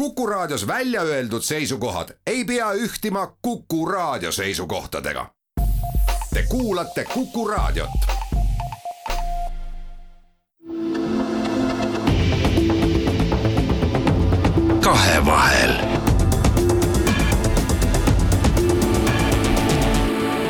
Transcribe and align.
Kuku 0.00 0.26
Raadios 0.26 0.66
välja 0.66 1.02
öeldud 1.02 1.42
seisukohad 1.42 2.08
ei 2.26 2.44
pea 2.44 2.72
ühtima 2.72 3.36
Kuku 3.42 3.86
Raadio 3.86 4.32
seisukohtadega. 4.32 5.26
Te 6.34 6.42
kuulate 6.48 7.04
Kuku 7.04 7.48
Raadiot. 7.48 7.90
kahevahel. 14.80 15.74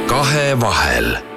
kahevahel 0.07 1.30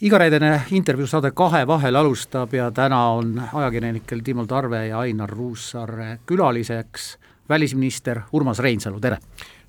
igareedene 0.00 0.60
intervjuusaade 0.76 1.30
Kahe 1.30 1.66
vahel 1.66 1.96
alustab 1.96 2.52
ja 2.54 2.70
täna 2.70 2.98
on 3.16 3.42
ajakirjanikel 3.52 4.20
Timo 4.24 4.46
Tarve 4.46 4.86
ja 4.86 4.98
Ainar 4.98 5.30
Ruussaar 5.30 5.90
külaliseks 6.26 7.18
välisminister 7.48 8.20
Urmas 8.32 8.58
Reinsalu, 8.58 9.00
tere! 9.00 9.18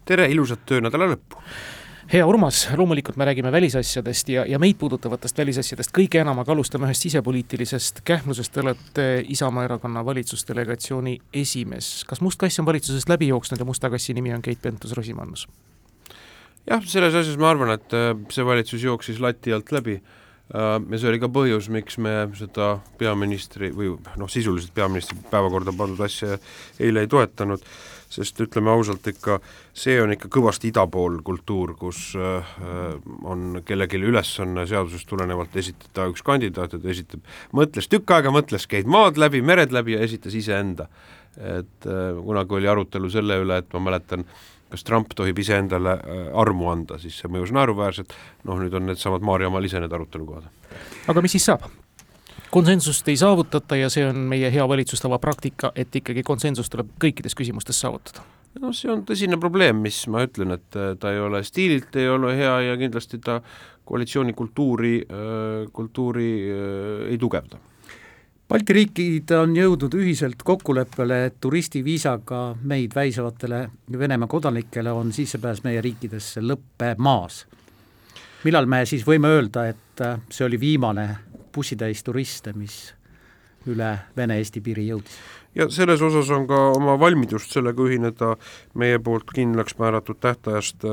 tere, 0.05 0.27
ilusat 0.32 0.66
töönädala 0.66 1.08
lõppu! 1.13 1.40
hea 2.12 2.26
Urmas, 2.27 2.68
loomulikult 2.76 3.16
me 3.16 3.26
räägime 3.26 3.52
välisasjadest 3.52 4.30
ja, 4.30 4.44
ja 4.45 4.59
meid 4.59 4.76
puudutavatest 4.80 5.38
välisasjadest 5.38 5.95
kõige 5.95 6.20
enam, 6.20 6.44
aga 6.44 6.52
alustame 6.52 6.91
ühest 6.91 7.07
sisepoliitilisest 7.07 8.04
kähmlusest, 8.04 8.52
te 8.52 8.66
olete 8.66 9.07
Isamaa 9.32 9.63
erakonna 9.63 10.04
valitsusdelegatsiooni 10.05 11.18
esimees. 11.34 12.04
kas 12.04 12.21
must 12.21 12.40
kass 12.40 12.59
on 12.59 12.68
valitsusest 12.68 13.09
läbi 13.09 13.32
jooksnud 13.32 13.63
ja 13.63 13.66
musta 13.66 13.90
kassi 13.90 14.13
nimi 14.13 14.35
on 14.35 14.41
Keit 14.41 14.59
Pentus-Rosimannus? 14.62 15.48
Jah, 16.67 16.85
selles 16.88 17.16
asjas 17.16 17.39
ma 17.39 17.52
arvan, 17.53 17.76
et 17.77 17.95
äh, 17.95 18.13
see 18.34 18.45
valitsus 18.45 18.85
jooksis 18.85 19.21
lati 19.23 19.53
alt 19.55 19.71
läbi 19.76 19.98
äh, 19.98 20.77
ja 20.77 20.99
see 20.99 21.12
oli 21.12 21.21
ka 21.23 21.30
põhjus, 21.34 21.70
miks 21.73 21.99
me 22.03 22.16
seda 22.38 22.77
peaministri 22.99 23.71
või 23.76 23.93
noh, 24.20 24.31
sisuliselt 24.31 24.76
peaministri 24.76 25.20
päevakorda 25.31 25.76
pandud 25.77 26.02
asja 26.05 26.38
eile 26.84 27.05
ei 27.05 27.12
toetanud, 27.12 27.63
sest 28.12 28.40
ütleme 28.43 28.71
ausalt 28.71 29.07
ikka, 29.12 29.40
see 29.76 29.98
on 29.99 30.13
ikka 30.15 30.29
kõvasti 30.32 30.71
ida 30.71 30.85
pool 30.91 31.20
kultuur, 31.27 31.76
kus 31.79 32.09
äh, 32.20 32.55
on 33.27 33.62
kellelgi 33.68 34.02
ülesanne 34.04 34.68
seadusest 34.68 35.07
tulenevalt 35.09 35.55
esitada 35.59 36.09
üks 36.12 36.26
kandidaat 36.27 36.76
ja 36.76 36.81
ta 36.84 36.91
esitab, 36.91 37.24
mõtles 37.55 37.87
tükk 37.91 38.18
aega, 38.18 38.34
mõtles, 38.35 38.68
käid 38.68 38.91
maad 38.91 39.20
läbi, 39.20 39.43
mered 39.43 39.76
läbi 39.76 39.96
ja 39.96 40.04
esitas 40.04 40.35
iseenda. 40.35 40.91
et 41.37 41.85
kunagi 41.85 42.55
oli 42.57 42.68
arutelu 42.68 43.09
selle 43.13 43.35
üle, 43.43 43.59
et 43.62 43.74
ma 43.76 43.79
mäletan, 43.85 44.24
kas 44.71 44.84
Trump 44.84 45.13
tohib 45.15 45.40
iseendale 45.40 45.98
äh, 45.98 46.23
armu 46.37 46.71
anda, 46.71 46.99
siis 47.01 47.18
see 47.21 47.32
mõjus 47.32 47.54
naeruväärselt, 47.55 48.15
noh 48.48 48.60
nüüd 48.62 48.74
on 48.77 48.87
needsamad 48.90 49.26
Maarjamaal 49.26 49.68
ise 49.68 49.82
need 49.84 49.93
arutelukohad. 49.93 50.49
aga 51.07 51.24
mis 51.24 51.37
siis 51.37 51.48
saab? 51.51 51.68
konsensust 52.51 53.07
ei 53.12 53.18
saavutata 53.20 53.76
ja 53.76 53.90
see 53.91 54.05
on 54.07 54.20
meie 54.32 54.51
hea 54.51 54.68
valitsustava 54.68 55.20
praktika, 55.20 55.71
et 55.76 55.96
ikkagi 55.96 56.24
konsensus 56.24 56.70
tuleb 56.71 56.93
kõikides 57.04 57.35
küsimustes 57.37 57.79
saavutada 57.84 58.26
noh, 58.62 58.74
see 58.76 58.91
on 58.91 59.04
tõsine 59.07 59.40
probleem, 59.40 59.82
mis 59.84 60.04
ma 60.12 60.26
ütlen, 60.27 60.55
et 60.57 60.79
äh, 60.79 60.93
ta 60.99 61.13
ei 61.13 61.24
ole 61.24 61.43
stiililt 61.48 61.96
ei 61.96 62.09
ole 62.12 62.35
hea 62.37 62.59
ja 62.71 62.77
kindlasti 62.79 63.21
ta 63.24 63.41
koalitsioonikultuuri, 63.87 64.94
äh, 65.07 65.72
kultuuri 65.74 66.29
ei 67.07 67.18
tugevda 67.22 67.59
Balti 68.47 68.72
riigid 68.72 69.31
on 69.35 69.51
jõudnud 69.57 69.95
ühiselt 70.00 70.40
kokkuleppele, 70.47 71.17
et 71.28 71.34
turistiviisaga 71.44 72.56
meid 72.63 72.94
väisavatele 72.95 73.66
Venemaa 74.00 74.29
kodanikele 74.31 74.91
on 74.95 75.12
sissepääs 75.12 75.66
meie 75.66 75.81
riikidesse 75.84 76.40
lõppemas. 76.41 77.44
millal 78.44 78.66
me 78.66 78.85
siis 78.85 79.03
võime 79.03 79.28
öelda, 79.28 79.66
et 79.68 80.03
see 80.31 80.45
oli 80.45 80.59
viimane 80.59 81.09
bussitäis 81.51 82.03
turiste, 82.03 82.53
mis 82.53 82.94
üle 83.68 83.91
Vene-Eesti 84.18 84.62
piiri 84.62 84.88
jõudis? 84.88 85.19
ja 85.56 85.68
selles 85.69 86.01
osas 86.01 86.29
on 86.31 86.47
ka 86.47 86.56
oma 86.72 86.95
valmidust 87.00 87.51
sellega 87.51 87.84
ühineda 87.84 88.38
meie 88.73 89.00
poolt 89.00 89.28
kindlaks 89.35 89.75
määratud 89.78 90.22
tähtajast 90.23 90.88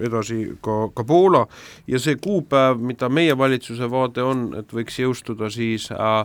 edasi 0.00 0.56
ka, 0.64 0.88
ka 0.94 1.04
Poola 1.04 1.46
ja 1.86 2.00
see 2.00 2.16
kuupäev, 2.16 2.80
mida 2.80 3.08
meie 3.08 3.38
valitsuse 3.38 3.90
vaade 3.90 4.22
on, 4.22 4.54
et 4.56 4.72
võiks 4.72 5.02
jõustuda 5.02 5.50
siis 5.52 5.90
äh, 5.92 6.24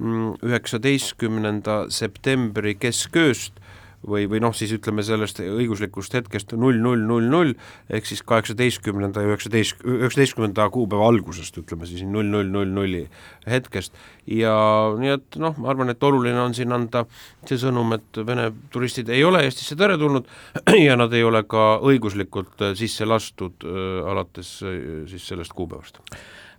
üheksateistkümnenda 0.00 1.84
septembri 1.92 2.74
keskööst 2.80 3.60
või, 4.06 4.24
või 4.30 4.40
noh, 4.40 4.54
siis 4.56 4.72
ütleme 4.72 5.02
sellest 5.04 5.42
õiguslikust 5.44 6.14
hetkest 6.16 6.54
null 6.56 6.78
null 6.80 7.02
null 7.04 7.26
null 7.28 7.52
ehk 7.92 8.08
siis 8.08 8.22
kaheksateistkümnenda 8.26 9.24
ja 9.24 9.32
üheksateist, 9.32 9.84
üheksateistkümnenda 9.84 10.68
kuupäeva 10.72 11.08
algusest, 11.10 11.58
ütleme 11.60 11.88
siis 11.88 12.04
null 12.08 12.30
null 12.32 12.48
null 12.48 12.72
nulli 12.72 13.04
hetkest. 13.48 13.92
ja 14.26 14.54
nii 14.96 15.14
et 15.18 15.40
noh, 15.42 15.56
ma 15.60 15.72
arvan, 15.72 15.92
et 15.92 16.02
oluline 16.02 16.40
on 16.40 16.56
siin 16.56 16.72
anda 16.72 17.04
see 17.44 17.60
sõnum, 17.60 17.92
et 17.96 18.20
Vene 18.26 18.50
turistid 18.72 19.08
ei 19.12 19.24
ole 19.24 19.44
Eestisse 19.44 19.76
teretulnud 19.76 20.28
ja 20.86 20.96
nad 20.96 21.12
ei 21.12 21.24
ole 21.24 21.44
ka 21.48 21.80
õiguslikult 21.84 22.70
sisse 22.78 23.08
lastud 23.08 23.68
äh, 23.68 24.04
alates 24.08 24.60
äh, 24.64 24.78
siis 25.10 25.28
sellest 25.28 25.56
kuupäevast 25.56 26.00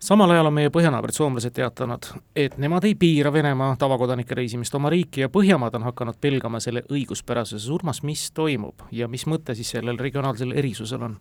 samal 0.01 0.31
ajal 0.33 0.49
on 0.49 0.55
meie 0.57 0.71
põhjanaabrid 0.73 1.15
soomlased 1.15 1.53
teatanud, 1.55 2.09
et 2.35 2.57
nemad 2.61 2.85
ei 2.89 2.95
piira 2.99 3.33
Venemaa 3.33 3.75
tavakodanike 3.79 4.35
reisimist 4.37 4.75
oma 4.75 4.89
riiki 4.93 5.25
ja 5.25 5.29
Põhjamaad 5.29 5.77
on 5.77 5.87
hakanud 5.89 6.17
pelgama 6.21 6.59
selle 6.59 6.83
õiguspärasuses. 6.89 7.69
Urmas, 7.71 8.03
mis 8.03 8.29
toimub 8.35 8.87
ja 8.91 9.07
mis 9.07 9.27
mõte 9.29 9.55
siis 9.55 9.75
sellel 9.77 9.99
regionaalsel 10.01 10.55
erisusel 10.57 11.09
on? 11.09 11.19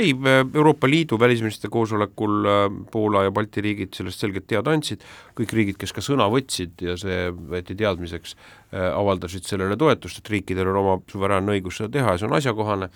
ei, 0.00 0.14
Euroopa 0.54 0.88
Liidu 0.88 1.18
välisministrite 1.18 1.68
koosolekul 1.68 2.46
äh, 2.46 2.52
Poola 2.90 3.24
ja 3.26 3.30
Balti 3.30 3.60
riigid 3.60 3.94
sellest 3.94 4.22
selgelt 4.22 4.46
teada 4.48 4.72
andsid, 4.72 5.02
kõik 5.36 5.52
riigid, 5.56 5.76
kes 5.80 5.92
ka 5.92 6.04
sõna 6.04 6.28
võtsid 6.32 6.80
ja 6.84 6.96
see 7.00 7.26
võeti 7.34 7.76
teadmiseks, 7.76 8.36
äh, 8.72 8.86
avaldasid 8.94 9.48
sellele 9.48 9.76
toetust, 9.76 10.22
et 10.22 10.30
riikidel 10.32 10.70
on 10.72 10.80
oma 10.80 10.96
suveräänne 11.10 11.58
õigus 11.58 11.80
seda 11.80 11.92
teha 11.98 12.14
ja 12.14 12.22
see 12.22 12.30
on 12.30 12.38
asjakohane 12.38 12.88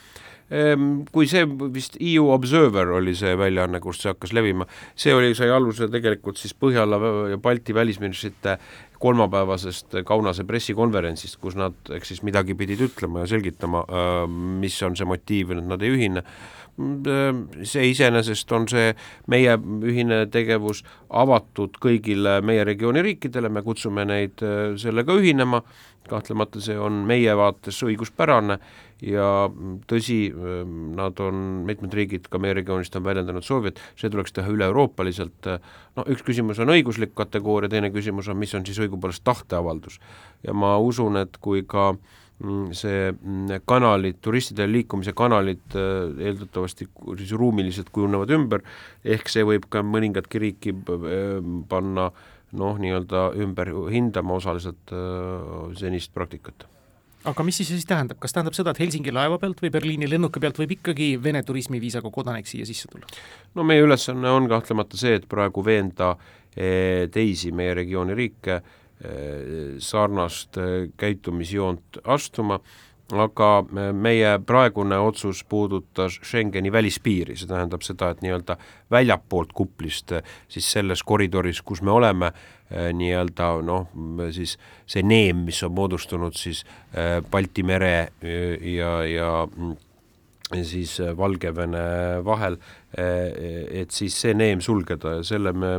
kui 0.48 1.28
see 1.30 1.44
vist 1.72 1.96
EU 2.00 2.28
Observer 2.34 2.90
oli 2.98 3.14
see 3.16 3.32
väljaanne, 3.38 3.80
kust 3.80 4.04
see 4.04 4.12
hakkas 4.12 4.34
levima, 4.36 4.66
see 4.96 5.14
oli, 5.16 5.32
sai 5.34 5.48
alguse 5.50 5.88
tegelikult 5.92 6.40
siis 6.40 6.52
Põhjala 6.54 6.98
ja 7.32 7.38
Balti 7.40 7.74
välisministrite 7.74 8.58
kolmapäevasest 9.04 9.98
Kaunase 10.06 10.44
pressikonverentsist, 10.48 11.38
kus 11.40 11.56
nad 11.58 11.76
eks 11.96 12.12
siis 12.12 12.22
midagi 12.24 12.56
pidid 12.56 12.84
ütlema 12.86 13.24
ja 13.24 13.30
selgitama, 13.34 13.84
ehm, 13.88 14.36
mis 14.62 14.76
on 14.86 14.96
see 14.96 15.08
motiiv, 15.08 15.52
et 15.56 15.64
nad 15.64 15.82
ei 15.82 15.92
ühine. 15.96 16.24
ehm, 16.24 16.63
see 16.76 17.88
iseenesest 17.90 18.52
on 18.52 18.68
see 18.70 18.92
meie 19.30 19.56
ühine 19.86 20.24
tegevus 20.32 20.82
avatud 21.14 21.78
kõigile 21.82 22.40
meie 22.42 22.64
regiooni 22.66 23.02
riikidele, 23.04 23.48
me 23.48 23.62
kutsume 23.62 24.06
neid 24.08 24.42
sellega 24.82 25.14
ühinema, 25.14 25.62
kahtlemata 26.08 26.60
see 26.60 26.76
on 26.78 27.04
meie 27.08 27.32
vaates 27.38 27.78
õiguspärane 27.86 28.58
ja 29.04 29.28
tõsi, 29.90 30.18
nad 30.96 31.20
on, 31.22 31.40
mitmed 31.68 31.94
riigid 31.94 32.28
ka 32.32 32.40
meie 32.42 32.56
regioonist 32.56 32.96
on 32.98 33.06
väljendanud 33.06 33.44
soovi, 33.44 33.72
et 33.72 33.80
see 34.00 34.10
tuleks 34.12 34.34
teha 34.36 34.50
üle-euroopaliselt, 34.52 35.50
no 35.96 36.06
üks 36.10 36.24
küsimus 36.26 36.60
on 36.62 36.72
õiguslik 36.74 37.14
kategooria, 37.16 37.72
teine 37.72 37.92
küsimus 37.94 38.28
on, 38.32 38.38
mis 38.40 38.54
on 38.56 38.66
siis 38.66 38.80
õigupoolest 38.84 39.24
tahteavaldus. 39.26 40.00
ja 40.42 40.54
ma 40.54 40.76
usun, 40.78 41.16
et 41.20 41.38
kui 41.40 41.64
ka 41.68 41.92
mm, 41.92 42.23
see 42.74 43.12
mm, 43.12 43.62
kanalid, 43.64 44.18
turistide 44.24 44.66
liikumise 44.66 45.14
kanalid 45.16 45.76
eeldatavasti 45.78 46.88
siis 47.20 47.32
ruumiliselt 47.38 47.92
kujunevad 47.94 48.34
ümber, 48.34 48.64
ehk 49.04 49.30
see 49.30 49.46
võib 49.46 49.68
ka 49.70 49.84
mõningatki 49.86 50.42
riiki 50.42 50.74
panna 51.70 52.10
noh, 52.54 52.78
nii-öelda 52.78 53.28
ümber 53.42 53.70
hindama 53.94 54.38
osaliselt 54.38 54.94
senist 55.78 56.14
praktikat 56.14 56.66
aga 57.28 57.44
mis 57.46 57.56
siis 57.56 57.70
siis 57.72 57.86
tähendab, 57.88 58.18
kas 58.20 58.34
tähendab 58.36 58.56
seda, 58.56 58.74
et 58.74 58.80
Helsingi 58.82 59.12
laeva 59.14 59.38
pealt 59.40 59.60
või 59.64 59.72
Berliini 59.72 60.08
lennuki 60.10 60.42
pealt 60.42 60.58
võib 60.60 60.74
ikkagi 60.76 61.14
Vene 61.24 61.42
turismiviisaga 61.46 62.10
kodanik 62.12 62.48
siia 62.50 62.66
sisse 62.68 62.90
tulla? 62.92 63.08
no 63.56 63.64
meie 63.66 63.84
ülesanne 63.84 64.30
on 64.30 64.48
kahtlemata 64.50 65.00
see, 65.00 65.16
et 65.20 65.28
praegu 65.30 65.64
veenda 65.64 66.14
eh, 66.56 67.06
teisi 67.12 67.52
meie 67.56 67.74
regiooni 67.80 68.16
riike 68.18 68.58
eh, 68.58 68.80
sarnast 69.78 70.56
eh, 70.56 70.88
käitumisjoont 70.96 72.02
astuma, 72.04 72.60
aga 73.12 73.48
meie 73.92 74.38
praegune 74.46 74.96
otsus 74.98 75.42
puudutas 75.44 76.16
Schengeni 76.24 76.72
välispiiri, 76.72 77.36
see 77.36 77.50
tähendab 77.50 77.84
seda, 77.84 78.08
et 78.14 78.22
nii-öelda 78.24 78.56
väljapoolt 78.90 79.52
kuplist 79.52 80.14
siis 80.48 80.70
selles 80.72 81.02
koridoris, 81.04 81.60
kus 81.62 81.82
me 81.84 81.92
oleme, 81.92 82.32
Äh, 82.72 82.94
nii-öelda 82.96 83.48
noh, 83.60 83.90
siis 84.32 84.54
see 84.88 85.02
neem, 85.04 85.44
mis 85.44 85.58
on 85.66 85.74
moodustunud 85.76 86.32
siis 86.32 86.62
äh, 86.96 87.18
Balti 87.30 87.62
mere 87.62 87.90
äh, 88.24 88.56
ja, 88.72 89.02
ja 89.04 89.28
mm, 89.44 89.74
siis 90.52 90.98
Valgevene 91.16 91.84
vahel, 92.24 92.58
et 92.94 93.94
siis 93.96 94.16
see 94.20 94.34
neem 94.36 94.60
sulgeda 94.62 95.16
ja 95.16 95.22
selle 95.24 95.54
me 95.56 95.70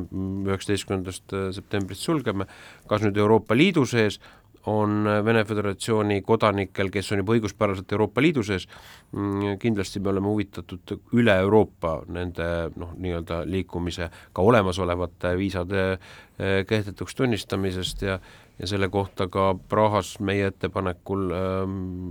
üheksateistkümnendast 0.49 1.35
septembrist 1.55 2.01
sulgeme, 2.01 2.47
kas 2.89 3.05
nüüd 3.05 3.19
Euroopa 3.21 3.55
Liidu 3.55 3.85
sees, 3.85 4.17
on 4.65 5.05
Vene 5.25 5.43
Föderatsiooni 5.45 6.21
kodanikel, 6.25 6.89
kes 6.93 7.11
on 7.13 7.21
juba 7.21 7.35
õiguspäraselt 7.35 7.91
Euroopa 7.93 8.23
Liidu 8.23 8.43
sees, 8.45 8.65
mm, 9.13 9.59
kindlasti 9.61 10.01
me 10.01 10.09
oleme 10.09 10.31
huvitatud 10.31 10.95
üle 11.13 11.35
Euroopa 11.43 11.99
nende 12.09 12.47
noh, 12.75 12.95
nii-öelda 12.97 13.43
liikumise 13.45 14.09
ka 14.33 14.41
olemasolevate 14.41 15.35
viisade 15.37 15.85
eh, 15.93 16.65
kehtetuks 16.65 17.15
tunnistamisest 17.15 18.01
ja 18.09 18.19
ja 18.59 18.67
selle 18.67 18.87
kohta 18.89 19.27
ka 19.27 19.49
Prahas 19.69 20.15
meie 20.23 20.47
ettepanekul 20.47 21.25
äh, 21.31 21.39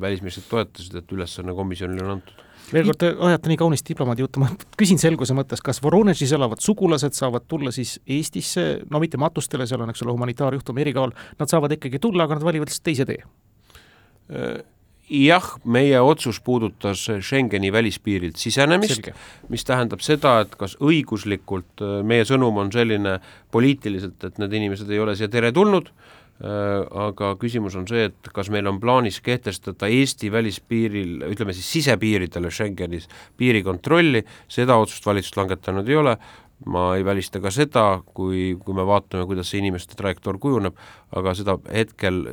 välisministrid 0.00 0.50
toetasid, 0.50 0.98
et 1.00 1.12
ülesanne 1.16 1.54
komisjonile 1.56 2.04
on 2.04 2.18
antud 2.18 2.43
veel 2.72 2.88
kord, 2.88 2.98
te 3.00 3.10
ajate 3.28 3.50
nii 3.50 3.58
kaunist 3.60 3.88
diplomaadi 3.88 4.24
juttu, 4.24 4.42
ma 4.42 4.50
küsin 4.80 5.00
selguse 5.00 5.36
mõttes, 5.36 5.62
kas 5.64 5.82
Voronežis 5.84 6.34
elavad 6.36 6.62
sugulased 6.64 7.16
saavad 7.16 7.48
tulla 7.50 7.72
siis 7.74 7.96
Eestisse, 8.06 8.84
no 8.90 9.00
mitte 9.02 9.20
matustele, 9.20 9.66
seal 9.68 9.84
on, 9.84 9.92
eks 9.92 10.04
ole, 10.04 10.14
humanitaarjuhtum 10.16 10.78
erikaal, 10.84 11.14
nad 11.40 11.50
saavad 11.50 11.76
ikkagi 11.76 12.00
tulla, 12.02 12.28
aga 12.28 12.38
nad 12.38 12.46
valivad 12.46 12.70
lihtsalt 12.70 12.88
teise 12.90 13.08
tee? 13.08 13.24
jah, 15.04 15.48
meie 15.68 15.98
otsus 16.00 16.38
puudutas 16.40 17.02
Schengeni 17.20 17.68
välispiirilt 17.72 18.40
sisenemist, 18.40 19.10
mis 19.52 19.66
tähendab 19.68 20.00
seda, 20.00 20.38
et 20.46 20.54
kas 20.56 20.78
õiguslikult, 20.80 21.84
meie 22.08 22.24
sõnum 22.24 22.62
on 22.62 22.72
selline 22.72 23.18
poliitiliselt, 23.52 24.16
et 24.24 24.40
need 24.40 24.56
inimesed 24.62 24.88
ei 24.88 25.02
ole 25.04 25.12
siia 25.18 25.28
teretulnud, 25.28 25.92
Äh, 25.92 26.23
aga 26.42 27.34
küsimus 27.38 27.76
on 27.78 27.86
see, 27.88 28.08
et 28.10 28.30
kas 28.34 28.50
meil 28.50 28.66
on 28.66 28.80
plaanis 28.82 29.20
kehtestada 29.24 29.86
Eesti 29.86 30.32
välispiiril, 30.34 31.22
ütleme 31.30 31.54
siis 31.54 31.68
sisepiiridele 31.76 32.50
Schengenis 32.50 33.06
piirikontrolli, 33.38 34.24
seda 34.50 34.76
otsust 34.82 35.06
valitsus 35.06 35.36
langetanud 35.38 35.88
ei 35.88 35.96
ole, 36.00 36.16
ma 36.66 36.88
ei 36.98 37.04
välista 37.06 37.40
ka 37.40 37.52
seda, 37.54 37.86
kui, 38.18 38.56
kui 38.58 38.74
me 38.74 38.86
vaatame, 38.86 39.28
kuidas 39.30 39.52
see 39.52 39.62
inimeste 39.62 39.94
trajektoor 39.98 40.40
kujuneb, 40.42 40.76
aga 41.14 41.34
seda 41.38 41.56
hetkel 41.70 42.24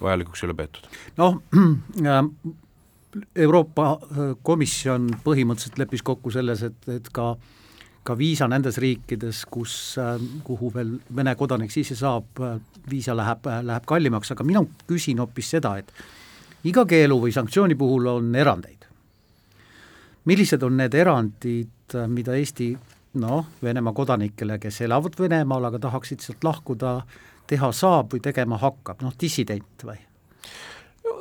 vajalikuks 0.00 0.42
ei 0.42 0.48
ole 0.48 0.58
peetud. 0.62 0.88
noh, 1.20 1.40
Euroopa 3.44 3.92
Komisjon 4.42 5.12
põhimõtteliselt 5.22 5.76
leppis 5.78 6.02
kokku 6.02 6.32
selles, 6.34 6.64
et, 6.66 6.88
et 6.90 7.12
ka 7.14 7.28
äh, 7.36 7.52
ka 8.04 8.16
viisa 8.18 8.48
nendes 8.50 8.78
riikides, 8.82 9.44
kus, 9.50 9.96
äh, 9.98 10.20
kuhu 10.44 10.70
veel 10.74 10.98
Vene 11.16 11.34
kodanik 11.34 11.72
sisse 11.72 11.96
saab, 11.96 12.40
äh, 12.40 12.58
viisa 12.90 13.16
läheb, 13.16 13.46
äh, 13.46 13.62
läheb 13.64 13.86
kallimaks, 13.86 14.30
aga 14.32 14.44
mina 14.44 14.64
küsin 14.88 15.18
hoopis 15.18 15.50
seda, 15.56 15.76
et 15.78 15.92
iga 16.64 16.84
keelu 16.84 17.18
või 17.20 17.32
sanktsiooni 17.32 17.74
puhul 17.74 18.06
on 18.06 18.34
erandeid. 18.34 18.80
millised 20.24 20.62
on 20.62 20.76
need 20.76 20.94
erandid, 20.94 21.94
mida 22.08 22.32
Eesti 22.32 22.70
noh, 23.20 23.46
Venemaa 23.62 23.92
kodanikele, 23.92 24.58
kes 24.58 24.80
elavad 24.80 25.18
Venemaal, 25.18 25.64
aga 25.64 25.78
tahaksid 25.78 26.20
sealt 26.24 26.44
lahkuda, 26.44 27.02
teha 27.46 27.72
saab 27.72 28.14
või 28.14 28.22
tegema 28.24 28.56
hakkab, 28.56 29.02
noh 29.02 29.12
dissident 29.20 29.84
või? 29.84 29.98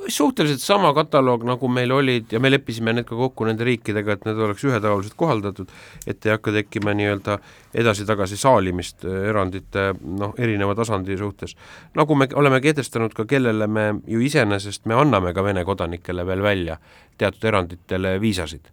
Suhteliselt 0.07 0.61
sama 0.61 0.93
kataloog, 0.93 1.43
nagu 1.47 1.67
meil 1.67 1.91
olid 1.91 2.31
ja 2.33 2.39
me 2.39 2.51
leppisime 2.51 2.93
need 2.93 3.07
ka 3.07 3.15
kokku 3.15 3.47
nende 3.47 3.65
riikidega, 3.67 4.17
et 4.17 4.27
need 4.27 4.41
oleks 4.45 4.65
ühetaoliselt 4.67 5.15
kohaldatud, 5.19 5.71
et 6.07 6.25
ei 6.25 6.33
hakka 6.33 6.53
tekkima 6.57 6.93
nii-öelda 6.97 7.37
edasi-tagasi 7.83 8.37
saalimist 8.39 9.07
äh, 9.07 9.29
erandite 9.31 9.89
noh, 10.03 10.35
erineva 10.37 10.75
tasandi 10.75 11.17
suhtes. 11.17 11.55
nagu 11.95 12.15
me 12.15 12.27
oleme 12.35 12.61
kehtestanud 12.61 13.13
ka, 13.13 13.25
kellele 13.25 13.67
me 13.67 13.89
ju 14.07 14.21
iseenesest, 14.21 14.85
me 14.85 14.99
anname 14.99 15.33
ka 15.33 15.43
Vene 15.43 15.65
kodanikele 15.65 16.25
veel 16.25 16.43
välja 16.43 16.77
teatud 17.17 17.43
eranditele 17.51 18.19
viisasid 18.21 18.71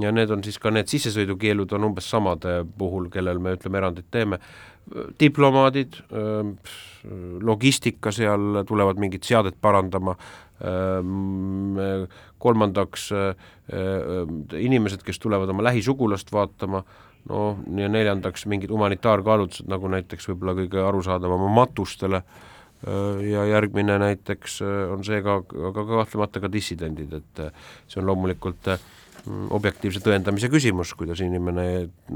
ja 0.00 0.12
need 0.12 0.30
on 0.30 0.44
siis 0.44 0.58
ka 0.62 0.70
need 0.70 0.90
sissesõidukeelud 0.90 1.72
on 1.74 1.88
umbes 1.90 2.10
samade 2.10 2.60
puhul, 2.78 3.08
kellel 3.10 3.40
me 3.42 3.56
ütleme, 3.56 3.80
erandit 3.80 4.06
teeme, 4.10 4.38
diplomaadid, 5.20 6.00
logistika 7.46 8.12
seal, 8.12 8.62
tulevad 8.68 9.00
mingit 9.00 9.24
seadet 9.28 9.56
parandama, 9.60 10.16
kolmandaks 12.40 13.06
inimesed, 14.58 15.04
kes 15.06 15.22
tulevad 15.22 15.52
oma 15.52 15.64
lähisugulast 15.70 16.32
vaatama, 16.34 16.82
noh, 17.30 17.60
ja 17.76 17.88
neljandaks 17.88 18.46
mingid 18.50 18.72
humanitaarkaalutlused, 18.72 19.68
nagu 19.70 19.90
näiteks 19.92 20.30
võib-olla 20.32 20.56
kõige 20.62 20.82
arusaadavam 20.84 21.46
on 21.48 21.54
matustele, 21.56 22.22
ja 23.30 23.44
järgmine 23.44 23.98
näiteks 24.00 24.60
on 24.92 25.04
see 25.04 25.20
ka, 25.24 25.42
aga 25.68 25.84
kahtlemata 25.84 26.40
ka 26.40 26.52
dissidendid, 26.52 27.12
et 27.12 27.42
see 27.86 28.00
on 28.00 28.08
loomulikult 28.08 28.70
äh, 28.72 28.80
objektiivse 29.26 30.00
tõendamise 30.04 30.48
küsimus, 30.52 30.94
kuidas 30.98 31.20
inimene 31.24 31.66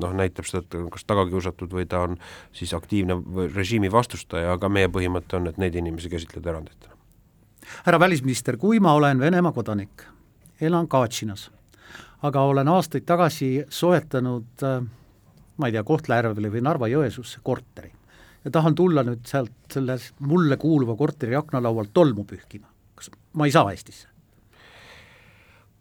noh, 0.00 0.16
näitab 0.16 0.48
seda, 0.48 0.64
et 0.64 0.90
kas 0.94 1.06
tagakiusatud 1.08 1.72
või 1.74 1.86
ta 1.90 2.04
on 2.06 2.18
siis 2.56 2.74
aktiivne 2.76 3.18
režiimi 3.54 3.92
vastustaja, 3.92 4.54
aga 4.56 4.70
meie 4.72 4.88
põhimõte 4.92 5.38
on, 5.38 5.50
et 5.50 5.60
neid 5.60 5.76
inimesi 5.76 6.12
käsitleda 6.12 6.54
eranditena. 6.54 6.94
härra 7.84 8.00
välisminister, 8.00 8.56
kui 8.56 8.80
ma 8.80 8.94
olen 8.94 9.20
Venemaa 9.20 9.52
kodanik, 9.52 10.04
elan 10.60 10.88
Katšinas, 10.88 11.50
aga 12.22 12.40
olen 12.40 12.68
aastaid 12.68 13.04
tagasi 13.04 13.64
soetanud 13.68 14.62
äh, 14.62 14.80
ma 15.56 15.68
ei 15.68 15.74
tea, 15.74 15.84
Kohtla-Järvele 15.86 16.50
või 16.50 16.62
Narva-Jõesuusse 16.64 17.42
korteri 17.42 17.92
ja 18.44 18.52
tahan 18.52 18.74
tulla 18.74 19.04
nüüd 19.06 19.24
sealt 19.28 19.54
selle 19.72 19.96
mulle 20.20 20.56
kuuluva 20.60 20.96
korteri 20.98 21.36
aknalaualt 21.38 21.94
tolmu 21.94 22.26
pühkima, 22.28 22.68
kas 22.94 23.10
ma 23.32 23.48
ei 23.48 23.54
saa 23.54 23.70
Eestisse? 23.72 24.13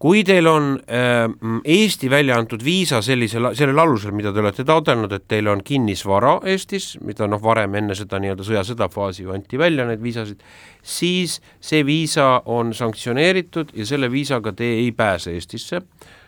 Kui 0.03 0.23
teil 0.27 0.47
on 0.51 0.73
äh, 0.91 1.29
Eesti 1.63 2.09
välja 2.11 2.35
antud 2.35 2.63
viisa 2.65 2.99
sellisel, 3.01 3.53
sellel 3.55 3.79
alusel, 3.79 4.11
mida 4.11 4.33
te 4.35 4.41
olete 4.43 4.65
taotlenud, 4.67 5.13
et 5.15 5.29
teil 5.31 5.47
on 5.47 5.61
kinnisvara 5.63 6.33
Eestis, 6.51 6.97
mida 7.07 7.27
noh, 7.31 7.39
varem 7.43 7.77
enne 7.79 7.95
seda 7.95 8.19
nii-öelda 8.19 8.47
sõjasõda 8.47 8.89
faasi 8.91 9.23
ju 9.23 9.31
anti 9.35 9.59
välja 9.61 9.85
neid 9.87 10.03
viisasid, 10.03 10.43
siis 10.83 11.37
see 11.63 11.85
viisa 11.87 12.41
on 12.51 12.75
sanktsioneeritud 12.75 13.71
ja 13.79 13.87
selle 13.87 14.11
viisaga 14.11 14.51
te 14.51 14.73
ei 14.81 14.91
pääse 14.91 15.37
Eestisse. 15.37 15.79
äh, 15.79 16.22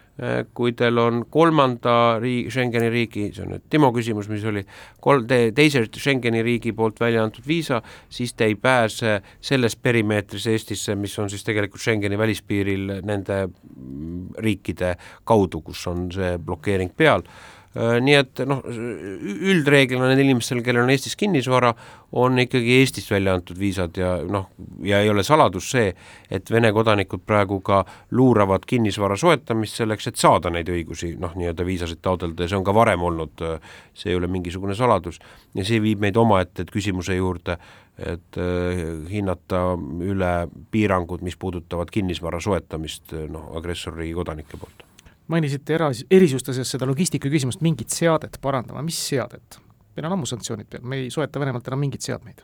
kui 0.56 0.72
teil 0.78 1.00
on 1.02 1.26
kolmanda 1.32 2.18
riigi, 2.22 2.52
Schengeni 2.54 2.88
riigi, 2.92 3.26
see 3.36 3.44
on 3.44 3.52
nüüd 3.56 3.66
Timo 3.72 3.90
küsimus, 3.96 4.30
mis 4.32 4.46
oli, 4.48 4.64
kol-, 5.04 5.26
te, 5.28 5.50
teise 5.56 5.84
Schengeni 5.92 6.44
riigi 6.46 6.72
poolt 6.76 7.02
välja 7.04 7.26
antud 7.26 7.44
viisa, 7.48 7.82
siis 8.10 8.32
te 8.34 8.48
ei 8.48 8.56
pääse 8.56 9.18
selles 9.44 9.76
perimeetris 9.76 10.48
Eestisse, 10.54 10.96
mis 10.96 11.18
on 11.20 11.28
siis 11.32 11.44
tegelikult 11.44 11.84
Schengeni 11.84 12.20
välispiiril 12.20 13.02
nende 13.04 13.42
mm, 13.50 14.40
riikide 14.46 14.96
kaudu, 15.28 15.62
kus 15.66 15.84
on 15.92 16.08
see 16.16 16.38
blokeering 16.40 16.96
peal. 16.96 17.26
Äh, 17.26 17.55
nii 17.76 18.16
et 18.16 18.40
noh, 18.48 18.62
üldreeglina 18.64 20.08
nendel 20.08 20.30
inimestel, 20.30 20.62
kellel 20.64 20.86
on 20.86 20.92
Eestis 20.94 21.18
kinnisvara, 21.20 21.74
on 22.16 22.40
ikkagi 22.40 22.78
Eestist 22.80 23.12
välja 23.12 23.34
antud 23.36 23.60
viisad 23.60 23.98
ja 24.00 24.14
noh, 24.24 24.48
ja 24.88 25.02
ei 25.04 25.12
ole 25.12 25.26
saladus 25.28 25.68
see, 25.74 25.90
et 26.32 26.52
Vene 26.52 26.72
kodanikud 26.76 27.26
praegu 27.28 27.60
ka 27.66 27.82
luuravad 28.16 28.64
kinnisvara 28.68 29.18
soetamist 29.20 29.82
selleks, 29.82 30.08
et 30.08 30.22
saada 30.22 30.54
neid 30.56 30.72
õigusi, 30.72 31.16
noh, 31.20 31.36
nii-öelda 31.36 31.68
viisasid 31.68 32.00
taotleda 32.06 32.48
ja 32.48 32.54
see 32.54 32.62
on 32.62 32.68
ka 32.68 32.76
varem 32.76 33.04
olnud, 33.04 33.46
see 33.94 34.14
ei 34.14 34.20
ole 34.22 34.32
mingisugune 34.32 34.76
saladus. 34.76 35.20
ja 35.56 35.68
see 35.68 35.84
viib 35.84 36.00
meid 36.00 36.16
omaette 36.18 36.64
küsimuse 36.72 37.20
juurde, 37.20 37.60
et 38.00 38.40
äh, 38.40 38.82
hinnata 39.12 39.68
üle 40.04 40.34
piirangud, 40.72 41.24
mis 41.24 41.36
puudutavad 41.36 41.92
kinnisvara 41.92 42.40
soetamist 42.40 43.16
noh, 43.32 43.52
agressorriigi 43.60 44.16
kodanike 44.16 44.60
poolt 44.60 44.85
mainisite 45.28 45.78
era-, 45.78 45.92
erisustades 46.12 46.70
seda 46.70 46.88
logistika 46.90 47.30
küsimust, 47.32 47.64
mingit 47.66 47.94
seadet 47.94 48.38
parandama, 48.42 48.84
mis 48.86 49.00
seadet? 49.10 49.60
meil 49.96 50.10
on 50.10 50.18
ammu 50.18 50.28
sanktsioonid 50.28 50.68
peal, 50.68 50.84
me 50.84 51.00
ei 51.06 51.12
soeta 51.14 51.40
Venemaalt 51.40 51.68
enam 51.72 51.80
mingeid 51.80 52.04
seadmeid. 52.04 52.42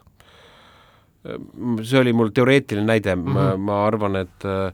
see 1.83 1.99
oli 1.99 2.13
mul 2.17 2.31
teoreetiline 2.33 2.87
näide 2.87 3.15
mm, 3.15 3.25
-hmm. 3.25 3.33
ma, 3.33 3.57
ma 3.57 3.85
arvan, 3.85 4.15
et 4.15 4.45
äh, 4.45 4.73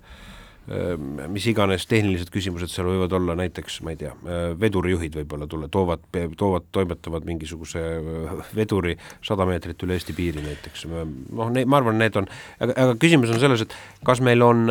mis 1.32 1.46
iganes 1.48 1.86
tehnilised 1.88 2.28
küsimused 2.32 2.68
seal 2.68 2.90
võivad 2.90 3.14
olla, 3.16 3.38
näiteks 3.40 3.78
ma 3.88 3.94
ei 3.94 4.00
tea, 4.02 4.10
äh, 4.28 4.50
vedurijuhid 4.60 5.14
võib-olla 5.16 5.48
tulla, 5.48 5.70
toovad, 5.72 6.04
toovad, 6.36 6.68
toimetavad 6.76 7.28
mingisuguse 7.28 7.84
äh, 7.96 8.34
veduri 8.56 8.98
sada 9.24 9.48
meetrit 9.48 9.86
üle 9.88 9.96
Eesti 9.96 10.16
piiri 10.18 10.44
näiteks, 10.44 10.84
noh, 10.92 11.54
ma 11.56 11.80
arvan, 11.80 11.96
need 12.02 12.20
on, 12.20 12.28
aga, 12.60 12.76
aga 12.84 12.98
küsimus 13.00 13.32
on 13.32 13.40
selles, 13.40 13.64
et 13.64 13.78
kas 14.08 14.20
meil 14.24 14.44
on 14.44 14.68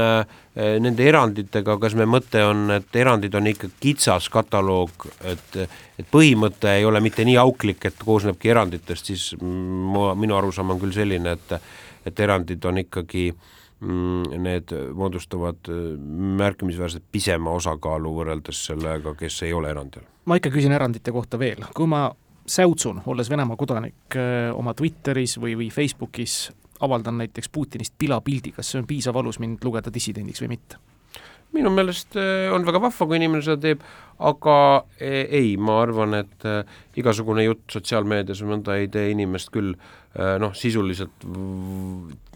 nende 0.56 1.04
eranditega, 1.04 1.74
kas 1.80 1.96
meie 1.96 2.08
mõte 2.08 2.44
on, 2.44 2.68
et 2.76 2.96
erandid 2.96 3.34
on 3.36 3.48
ikka 3.48 3.72
kitsas 3.80 4.30
kataloog, 4.32 5.08
et 5.24 5.60
et 5.96 6.08
põhimõte 6.12 6.68
ei 6.76 6.84
ole 6.84 7.00
mitte 7.00 7.24
nii 7.24 7.38
auklik, 7.40 7.88
et 7.88 8.00
koosnebki 8.04 8.52
eranditest, 8.52 9.08
siis 9.08 9.28
ma, 9.40 10.10
minu 10.12 10.36
arusaam 10.36 10.74
on 10.74 10.80
küll 10.84 10.92
selline, 10.96 11.38
et 11.38 11.60
et 12.06 12.20
erandid 12.22 12.64
on 12.68 12.84
ikkagi 12.84 13.30
äh, 13.32 13.54
need 13.80 14.72
moodustavad 14.94 15.68
äh, 15.68 15.98
märkimisväärselt 16.36 17.04
pisema 17.12 17.50
osakaalu 17.50 18.14
võrreldes 18.16 18.62
sellega, 18.70 19.12
kes 19.14 19.42
ei 19.44 19.52
ole 19.52 19.70
erandil. 19.70 20.06
ma 20.24 20.38
ikka 20.40 20.50
küsin 20.50 20.72
erandite 20.72 21.12
kohta 21.12 21.38
veel, 21.38 21.60
kui 21.76 21.86
ma 21.86 22.08
säutsun, 22.46 23.02
olles 23.06 23.30
Venemaa 23.30 23.56
kodanik, 23.56 24.16
äh, 24.16 24.48
oma 24.56 24.74
Twitteris 24.74 25.36
või, 25.42 25.58
või 25.60 25.68
Facebookis 25.70 26.50
avaldan 26.80 27.18
näiteks 27.20 27.52
Putinist 27.52 27.94
pilapildi, 27.98 28.54
kas 28.56 28.72
see 28.72 28.80
on 28.80 28.88
piisav 28.88 29.16
alus 29.16 29.38
mind 29.44 29.64
lugeda 29.64 29.92
dissidendiks 29.92 30.40
või 30.44 30.56
mitte? 30.56 30.80
minu 31.52 31.70
meelest 31.72 32.16
äh, 32.16 32.48
on 32.52 32.64
väga 32.66 32.80
vahva, 32.80 33.06
kui 33.06 33.20
inimene 33.20 33.44
seda 33.44 33.60
teeb, 33.60 33.84
aga 34.18 34.56
ei, 35.00 35.54
ma 35.60 35.82
arvan, 35.82 36.16
et 36.16 36.44
igasugune 36.96 37.44
jutt 37.44 37.76
sotsiaalmeedias 37.76 38.40
või 38.42 38.54
nõnda 38.54 38.76
ei 38.80 38.88
tee 38.92 39.10
inimest 39.12 39.52
küll 39.52 39.76
noh, 40.16 40.52
sisuliselt 40.56 41.24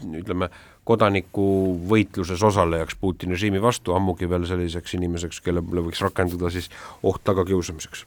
ütleme, 0.05 0.49
kodanikuvõitluses 0.91 2.43
osalejaks 2.43 2.97
Putini 2.99 3.35
režiimi 3.35 3.61
vastu, 3.63 3.95
ammugi 3.95 4.29
veel 4.29 4.45
selliseks 4.49 4.97
inimeseks, 4.97 5.39
kellele 5.45 5.85
võiks 5.87 6.03
rakenduda 6.03 6.51
siis 6.51 6.69
oht 7.03 7.23
tagakiusamiseks. 7.27 8.05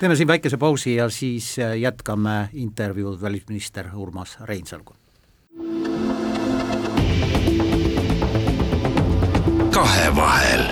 teeme 0.00 0.16
siin 0.16 0.28
väikese 0.28 0.60
pausi 0.60 0.96
ja 0.98 1.08
siis 1.10 1.56
äh, 1.58 1.78
jätkame 1.80 2.48
intervjuud 2.52 3.20
välisminister 3.22 3.88
Urmas 3.94 4.36
Reinsaluga. 4.40 4.94
kahevahel. 9.70 10.64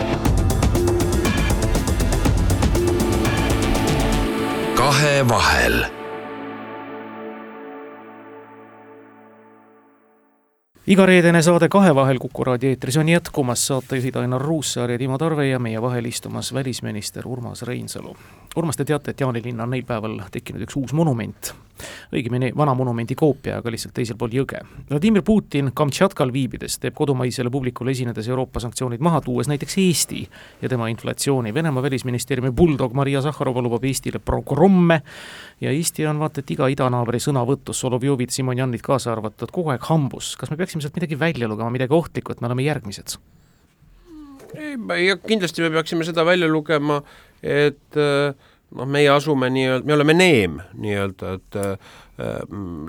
kahevahel 4.75 6.04
iga 10.87 11.07
reedene 11.07 11.41
saade 11.43 11.69
Kahevahel 11.73 12.19
Kuku 12.21 12.45
raadio 12.45 12.69
eetris 12.75 12.97
on 13.01 13.09
jätkumas, 13.09 13.67
saatejuhid 13.67 14.17
Ainar 14.21 14.43
Ruussaar 14.43 14.91
ja 14.91 14.99
Timo 14.99 15.19
Tarve 15.19 15.49
ja 15.49 15.59
meie 15.59 15.83
vahel 15.83 16.05
istumas 16.05 16.53
välisminister 16.55 17.27
Urmas 17.27 17.63
Reinsalu. 17.63 18.17
Urmas, 18.57 18.77
te 18.77 18.85
teate, 18.87 19.11
et 19.11 19.21
Jaanilinna 19.21 19.65
on 19.67 19.73
neil 19.75 19.87
päeval 19.87 20.21
tekkinud 20.31 20.63
üks 20.63 20.77
uus 20.79 20.93
monument 20.95 21.55
õigemini 22.15 22.53
vana 22.57 22.75
monumendi 22.75 23.17
koopia, 23.19 23.59
aga 23.59 23.73
lihtsalt 23.73 23.95
teisel 23.97 24.19
pool 24.19 24.35
jõge. 24.35 24.61
Vladimir 24.91 25.25
Putin 25.27 25.73
Kamtšatkal 25.75 26.31
viibides 26.35 26.79
teeb 26.83 26.95
kodumaisele 26.95 27.51
publikule 27.51 27.91
esinedes 27.95 28.29
Euroopa 28.31 28.63
sanktsioonid 28.63 29.03
maha, 29.03 29.21
tuues 29.25 29.51
näiteks 29.51 29.79
Eesti 29.83 30.23
ja 30.63 30.71
tema 30.71 30.89
inflatsiooni. 30.93 31.55
Venemaa 31.55 31.83
välisministeeriumi 31.83 32.55
bulldog 32.55 32.95
Maria 32.95 33.23
Sahharova 33.25 33.63
lubab 33.65 33.85
Eestile 33.91 34.23
progromme 34.23 35.01
ja 35.61 35.75
Eesti 35.75 36.07
on 36.07 36.23
vaata 36.23 36.45
et 36.45 36.55
iga 36.55 36.71
idanaabri 36.71 37.21
sõnavõtus, 37.23 37.83
Solovjovid, 37.83 38.31
Simonjanid 38.35 38.85
kaasa 38.85 39.13
arvatud, 39.13 39.51
kogu 39.51 39.75
aeg 39.75 39.91
hambus. 39.91 40.37
kas 40.39 40.51
me 40.51 40.61
peaksime 40.61 40.83
sealt 40.85 40.95
midagi 40.95 41.19
välja 41.19 41.49
lugema, 41.49 41.75
midagi 41.75 41.95
ohtlikku, 41.95 42.33
et 42.33 42.41
me 42.41 42.51
oleme 42.51 42.71
järgmised? 42.71 43.19
Ei, 44.55 45.15
kindlasti 45.27 45.65
me 45.65 45.71
peaksime 45.75 46.05
seda 46.07 46.25
välja 46.27 46.49
lugema, 46.51 47.01
et 47.43 47.99
äh, 48.01 48.35
noh, 48.75 48.89
meie 48.91 49.11
asume 49.13 49.51
nii-öelda, 49.53 49.87
me 49.87 49.97
oleme 49.97 50.17
neem 50.17 50.59
nii-öelda, 50.81 51.35
et 51.39 51.61
äh, 51.61 51.93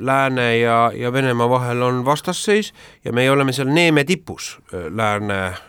Lääne 0.06 0.58
ja, 0.60 0.92
ja 0.94 1.10
Venemaa 1.14 1.50
vahel 1.50 1.82
on 1.82 2.04
vastasseis 2.06 2.74
ja 3.06 3.14
meie 3.14 3.32
oleme 3.34 3.54
seal 3.58 3.72
neeme 3.74 4.04
tipus 4.06 4.56
äh, 4.74 4.88
Lääne 4.94 5.42
äh, 5.46 5.60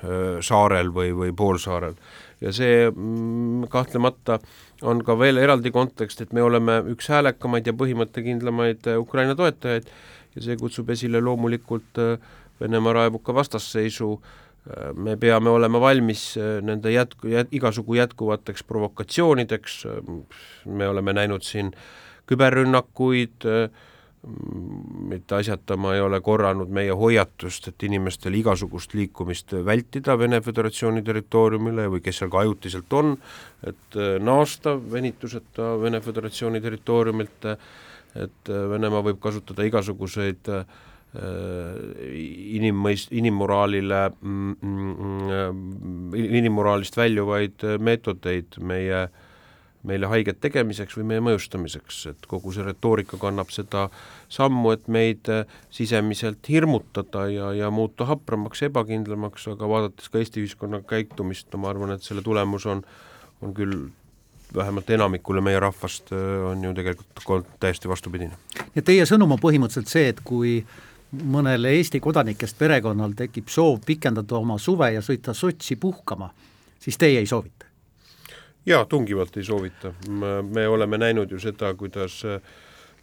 saarel 0.45 0.93
või, 0.95 1.13
või 1.17 1.33
poolsaarel. 1.37 1.97
ja 2.41 2.53
see 2.53 2.91
mm, 2.91 3.69
kahtlemata 3.73 4.39
on 4.83 5.01
ka 5.05 5.17
veel 5.19 5.41
eraldi 5.41 5.73
kontekst, 5.73 6.21
et 6.21 6.35
me 6.37 6.43
oleme 6.45 6.83
üks 6.93 7.09
häälekamaid 7.09 7.67
ja 7.67 7.77
põhimõttekindlamaid 7.77 8.91
äh, 8.93 9.01
Ukraina 9.01 9.37
toetajaid 9.37 9.89
ja 10.37 10.45
see 10.45 10.59
kutsub 10.61 10.91
esile 10.93 11.21
loomulikult 11.21 12.05
Venemaa 12.61 12.93
raevuka 12.97 13.35
vastasseisu 13.37 14.15
äh, 14.17 14.46
me 14.97 15.17
peame 15.17 15.51
olema 15.51 15.81
valmis 15.81 16.33
äh, 16.37 16.59
nende 16.65 16.91
jätku, 16.91 17.31
jät-, 17.31 17.53
igasugu 17.55 17.95
jätkuvateks 18.01 18.65
provokatsioonideks, 18.67 19.85
me 20.67 20.89
oleme 20.89 21.15
näinud 21.15 21.47
siin 21.47 21.71
küberrünnakuid, 22.27 23.47
äh, 23.47 23.69
mitte 25.07 25.37
asjata 25.37 25.77
ma 25.79 25.93
ei 25.95 26.01
ole 26.03 26.19
korranud 26.25 26.73
meie 26.75 26.95
hoiatust, 26.99 27.69
et 27.71 27.85
inimestel 27.87 28.35
igasugust 28.35 28.97
liikumist 28.99 29.55
vältida 29.65 30.17
Vene 30.19 30.41
Föderatsiooni 30.43 31.05
territooriumile 31.07 31.87
või 31.93 32.03
kes 32.03 32.19
seal 32.23 32.33
ka 32.33 32.43
ajutiselt 32.43 32.99
on, 32.99 33.15
et 33.63 34.01
äh, 34.01 34.17
naasta 34.19 34.75
venituseta 34.93 35.77
Vene 35.83 36.03
Föderatsiooni 36.03 36.63
territooriumilt, 36.65 37.53
et 38.17 38.49
Venemaa 38.49 39.05
võib 39.05 39.21
kasutada 39.23 39.67
igasuguseid 39.69 40.51
äh, 40.51 40.67
inimmõist-, 41.17 43.13
inimmoraalile, 43.17 44.11
mm, 44.21 44.57
mm, 44.63 46.15
inimmoraalist 46.15 46.97
väljuvaid 46.97 47.65
meetodeid 47.79 48.59
meie, 48.61 49.07
meile 49.87 50.11
haiget 50.11 50.41
tegemiseks 50.43 50.97
või 50.99 51.07
meie 51.13 51.25
mõjustamiseks, 51.25 52.01
et 52.13 52.27
kogu 52.29 52.53
see 52.55 52.67
retoorika 52.67 53.19
kannab 53.23 53.53
seda 53.55 53.87
sammu, 54.33 54.73
et 54.75 54.89
meid 54.93 55.31
sisemiselt 55.71 56.49
hirmutada 56.51 57.27
ja, 57.33 57.53
ja 57.57 57.71
muuta 57.71 58.09
hapramaks, 58.09 58.65
ebakindlamaks, 58.69 59.47
aga 59.55 59.71
vaadates 59.71 60.11
ka 60.11 60.23
Eesti 60.23 60.43
ühiskonna 60.45 60.83
käitumist, 60.89 61.49
no 61.53 61.63
ma 61.63 61.71
arvan, 61.73 61.95
et 61.95 62.07
selle 62.07 62.25
tulemus 62.27 62.67
on, 62.71 62.83
on 63.43 63.55
küll 63.55 63.87
vähemalt 64.57 64.91
enamikule 64.95 65.43
meie 65.43 65.59
rahvast 65.61 66.13
on 66.15 66.61
ju 66.63 66.71
tegelikult 66.75 67.49
täiesti 67.61 67.89
vastupidine. 67.91 68.37
ja 68.75 68.83
teie 68.83 69.03
sõnum 69.07 69.35
on 69.35 69.41
põhimõtteliselt 69.43 69.91
see, 69.91 70.13
et 70.13 70.21
kui 70.25 70.61
äh, 70.61 70.85
mõnel 71.25 71.65
Eesti 71.71 72.01
kodanikest 72.01 72.59
perekonnal 72.59 73.15
tekib 73.17 73.49
soov 73.49 73.81
pikendada 73.87 74.37
oma 74.37 74.59
suve 74.59 74.93
ja 74.95 75.03
sõita 75.05 75.35
Sotši 75.35 75.77
puhkama, 75.77 76.31
siis 76.81 76.99
teie 76.99 77.19
ei 77.19 77.27
soovita? 77.27 77.67
jaa, 78.67 78.85
tungivalt 78.85 79.37
ei 79.37 79.45
soovita, 79.45 79.93
me 80.43 80.69
oleme 80.69 80.99
näinud 80.99 81.31
ju 81.31 81.39
seda, 81.41 81.75
kuidas 81.75 82.23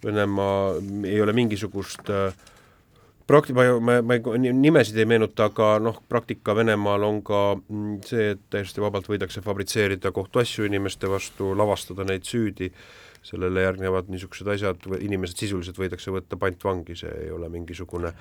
Venemaa 0.04 0.74
ei 1.08 1.22
ole 1.22 1.34
mingisugust 1.34 2.10
äh, 2.12 2.34
prakti-, 3.28 3.54
ma, 3.54 3.64
ma, 3.80 4.02
ma 4.02 4.38
nimesid 4.38 4.98
ei 4.98 5.08
meenuta, 5.10 5.48
aga 5.52 5.78
noh, 5.84 6.02
praktika 6.10 6.56
Venemaal 6.56 7.06
on 7.08 7.22
ka 7.26 7.44
see, 8.06 8.34
et 8.36 8.44
täiesti 8.54 8.84
vabalt 8.84 9.08
võidakse 9.10 9.44
fabritseerida 9.46 10.12
kohtuasju 10.16 10.68
inimeste 10.68 11.10
vastu, 11.12 11.54
lavastada 11.58 12.06
neid 12.08 12.28
süüdi 12.28 12.72
sellele 13.24 13.64
järgnevad 13.64 14.10
niisugused 14.12 14.48
asjad, 14.52 14.88
inimesed 15.00 15.40
sisuliselt 15.40 15.80
võidakse 15.80 16.12
võtta 16.12 16.38
pantvangi, 16.40 16.96
see 17.00 17.12
ei 17.26 17.32
ole 17.32 17.50
mingisugune 17.50 18.12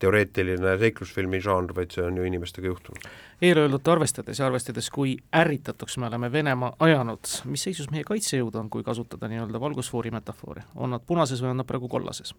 teoreetiline 0.00 0.74
seiklusfilmi 0.80 1.40
žanr, 1.40 1.72
vaid 1.76 1.94
see 1.94 2.04
on 2.04 2.18
ju 2.20 2.26
inimestega 2.28 2.68
juhtunud. 2.68 3.08
eelöeldut 3.42 3.88
arvestades 3.88 4.40
ja 4.40 4.46
arvestades, 4.46 4.90
kui 4.92 5.16
ärritatuks 5.32 5.96
me 5.98 6.08
oleme 6.10 6.32
Venemaa 6.32 6.74
ajanud, 6.88 7.32
mis 7.44 7.64
seisus 7.68 7.90
meie 7.92 8.04
kaitsejõud 8.04 8.56
on, 8.60 8.70
kui 8.70 8.84
kasutada 8.84 9.28
nii-öelda 9.32 9.60
valgusfoori 9.60 10.12
metafoori, 10.12 10.66
on 10.74 10.92
nad 10.96 11.04
punases 11.06 11.42
või 11.42 11.54
on 11.54 11.62
nad 11.62 11.68
praegu 11.68 11.88
kollases? 11.88 12.34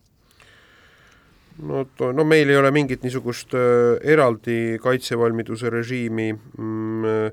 no, 1.57 1.85
no 2.13 2.25
meil 2.25 2.49
ei 2.49 2.57
ole 2.57 2.71
mingit 2.71 3.05
niisugust 3.05 3.55
äh, 3.57 3.97
eraldi 4.13 4.77
kaitsevalmiduse 4.81 5.71
režiimi 5.73 6.29
mm, 6.33 7.05
äh, 7.05 7.31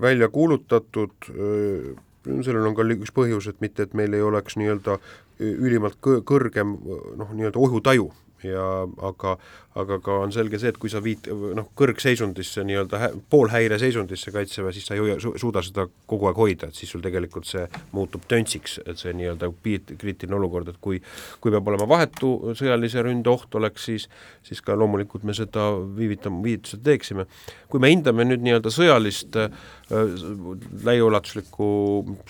välja 0.00 0.28
kuulutatud 0.28 1.30
äh,, 1.30 1.96
sellel 2.24 2.66
on 2.68 2.76
ka 2.76 2.86
üks 2.96 3.12
põhjus, 3.16 3.48
et 3.50 3.60
mitte, 3.60 3.86
et 3.86 3.94
meil 3.94 4.14
ei 4.14 4.24
oleks 4.24 4.58
nii-öelda 4.60 4.98
ülimalt 5.40 5.96
kõrgem 6.00 6.76
noh, 7.16 7.30
nii-öelda 7.32 7.60
ohutaju 7.60 8.10
ja 8.44 8.64
aga, 9.04 9.34
aga 9.78 9.98
ka 10.02 10.16
on 10.24 10.32
selge 10.34 10.58
see, 10.60 10.72
et 10.72 10.78
kui 10.80 10.90
sa 10.92 11.00
viid 11.04 11.28
noh, 11.56 11.68
kõrgseisundisse 11.78 12.64
nii-öelda 12.66 13.10
poolhäire 13.32 13.78
seisundisse 13.80 14.32
Kaitseväe, 14.34 14.72
siis 14.76 14.86
sa 14.88 14.96
ei 14.96 15.02
hoia 15.04 15.18
su,, 15.22 15.32
suuda 15.40 15.62
seda 15.64 15.86
kogu 16.10 16.30
aeg 16.30 16.40
hoida, 16.40 16.70
et 16.70 16.78
siis 16.78 16.92
sul 16.92 17.04
tegelikult 17.04 17.48
see 17.48 17.66
muutub 17.96 18.24
töntsiks, 18.30 18.78
et 18.86 19.00
see 19.00 19.14
nii-öelda 19.18 19.50
kriitiline 19.60 20.38
olukord, 20.38 20.70
et 20.72 20.80
kui 20.80 21.00
kui 21.40 21.52
peab 21.52 21.68
olema 21.68 21.88
vahetu 21.88 22.54
sõjalise 22.58 23.04
ründe 23.04 23.32
oht 23.32 23.54
oleks, 23.60 23.88
siis 23.90 24.08
siis 24.46 24.62
ka 24.64 24.76
loomulikult 24.78 25.26
me 25.28 25.36
seda 25.36 25.70
viivitama, 25.96 26.42
viivitused 26.44 26.84
teeksime. 26.84 27.26
kui 27.68 27.80
me 27.80 27.92
hindame 27.92 28.26
nüüd 28.26 28.44
nii-öelda 28.44 28.72
sõjalist 28.74 29.36
äh, 29.38 29.52
laiaulatuslikku 29.90 31.68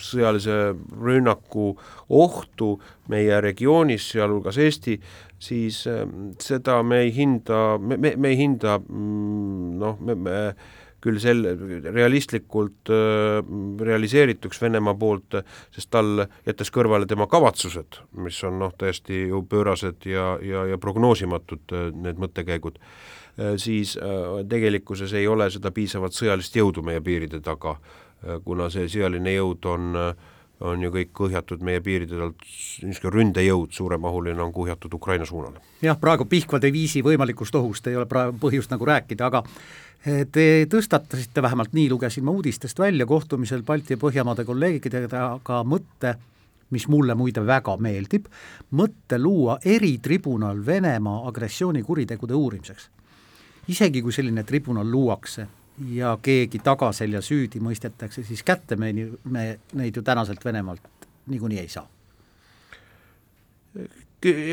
sõjalise 0.00 0.56
rünnaku 0.96 1.72
ohtu 2.08 2.74
meie 3.12 3.40
regioonis, 3.44 4.08
sealhulgas 4.14 4.58
Eesti, 4.62 4.96
siis 5.40 5.82
ähm, 5.90 6.32
seda 6.40 6.80
me 6.82 7.02
ei 7.06 7.14
hinda, 7.16 7.78
me, 7.78 7.96
me, 7.96 8.14
me 8.16 8.32
ei 8.32 8.38
hinda 8.40 8.78
mm, 8.80 9.74
noh, 9.80 10.00
me, 10.00 10.16
me 10.16 10.38
küll 11.00 11.20
sel-, 11.20 11.46
realistlikult 11.88 12.92
äh, 12.92 13.40
realiseerituks 13.90 14.60
Venemaa 14.62 14.96
poolt, 15.00 15.40
sest 15.74 15.90
tal, 15.92 16.26
jättes 16.46 16.72
kõrvale 16.72 17.08
tema 17.08 17.28
kavatsused, 17.30 18.02
mis 18.24 18.40
on 18.48 18.60
noh, 18.60 18.74
täiesti 18.76 19.26
ju 19.30 19.44
pöörased 19.48 20.08
ja, 20.08 20.34
ja, 20.44 20.66
ja 20.72 20.80
prognoosimatud, 20.80 21.64
äh, 21.76 21.88
need 22.08 22.20
mõttekäigud 22.20 22.80
äh,, 22.80 22.92
siis 23.56 23.96
äh, 23.96 24.42
tegelikkuses 24.48 25.12
ei 25.12 25.28
ole 25.28 25.50
seda 25.50 25.70
piisavat 25.70 26.16
sõjalist 26.16 26.56
jõudu 26.56 26.82
meie 26.86 27.00
piiride 27.00 27.40
taga 27.40 27.76
äh,, 27.76 28.38
kuna 28.44 28.70
see 28.70 28.88
sõjaline 28.88 29.34
jõud 29.38 29.70
on 29.70 29.96
äh, 29.96 30.28
on 30.60 30.82
ju 30.82 30.90
kõik 30.92 31.12
kuhjatud 31.16 31.62
meie 31.64 31.80
piiride 31.80 32.18
alt, 32.20 32.42
niisugune 32.84 33.14
ründejõud 33.14 33.72
suuremahuline 33.72 34.42
on 34.44 34.52
kuhjatud 34.52 34.94
Ukraina 34.94 35.24
suunale. 35.24 35.60
jah, 35.82 35.96
praegu 36.00 36.26
Pihkva 36.28 36.60
diviisi 36.62 37.02
võimalikust 37.02 37.54
ohust 37.56 37.86
ei 37.86 37.96
ole 37.96 38.06
praegu 38.06 38.36
põhjust 38.42 38.72
nagu 38.74 38.84
rääkida, 38.84 39.26
aga 39.26 39.42
te 40.32 40.46
tõstatasite, 40.70 41.42
vähemalt 41.42 41.72
nii 41.76 41.88
lugesin 41.90 42.24
ma 42.24 42.34
uudistest 42.36 42.78
välja, 42.78 43.06
kohtumisel 43.06 43.62
Balti 43.62 43.96
ja 43.96 44.00
Põhjamaade 44.00 44.44
kolleegidega 44.48 45.24
ka 45.44 45.62
mõtte, 45.64 46.14
mis 46.70 46.86
mulle 46.88 47.16
muide 47.18 47.42
väga 47.46 47.76
meeldib, 47.76 48.28
mõtte 48.76 49.18
luua 49.18 49.58
eritribunal 49.64 50.64
Venemaa 50.66 51.26
agressioonikuritegude 51.28 52.34
uurimiseks. 52.34 52.90
Isegi 53.70 54.02
kui 54.02 54.12
selline 54.14 54.44
tribunal 54.46 54.88
luuakse 54.90 55.46
ja 55.94 56.16
keegi 56.22 56.60
tagaselja 56.64 57.22
süüdi 57.24 57.62
mõistetakse, 57.62 58.24
siis 58.26 58.42
kätte 58.46 58.76
me, 58.76 58.92
me 59.24 59.44
neid 59.78 59.96
ju 59.96 60.02
tänaselt 60.04 60.44
Venemaalt 60.44 61.06
niikuinii 61.30 61.60
ei 61.62 61.68
saa. 61.68 61.86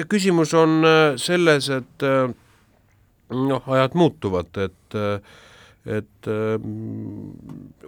küsimus 0.07 0.53
on 0.53 0.85
äh, 0.85 1.15
selles, 1.19 1.69
et 1.69 2.03
äh, 2.03 2.31
noh, 3.33 3.67
ajad 3.67 3.97
muutuvad, 3.99 4.55
et 4.57 5.01
et 5.87 6.27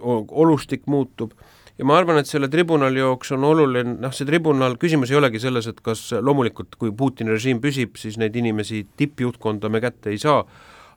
olustik 0.00 0.86
muutub 0.88 1.34
ja 1.80 1.86
ma 1.88 1.96
arvan, 1.96 2.18
et 2.20 2.28
selle 2.28 2.48
tribunali 2.52 3.00
jaoks 3.00 3.32
on 3.36 3.44
oluline, 3.48 3.94
noh, 4.02 4.12
see 4.12 4.28
tribunal, 4.28 4.76
küsimus 4.80 5.12
ei 5.12 5.16
olegi 5.16 5.40
selles, 5.40 5.68
et 5.70 5.78
kas 5.84 6.02
loomulikult, 6.20 6.76
kui 6.80 6.92
Putini 6.96 7.32
režiim 7.32 7.62
püsib, 7.62 7.96
siis 8.00 8.18
neid 8.20 8.36
inimesi 8.36 8.82
tippjuhtkonda 9.00 9.70
me 9.72 9.80
kätte 9.80 10.12
ei 10.12 10.20
saa, 10.20 10.42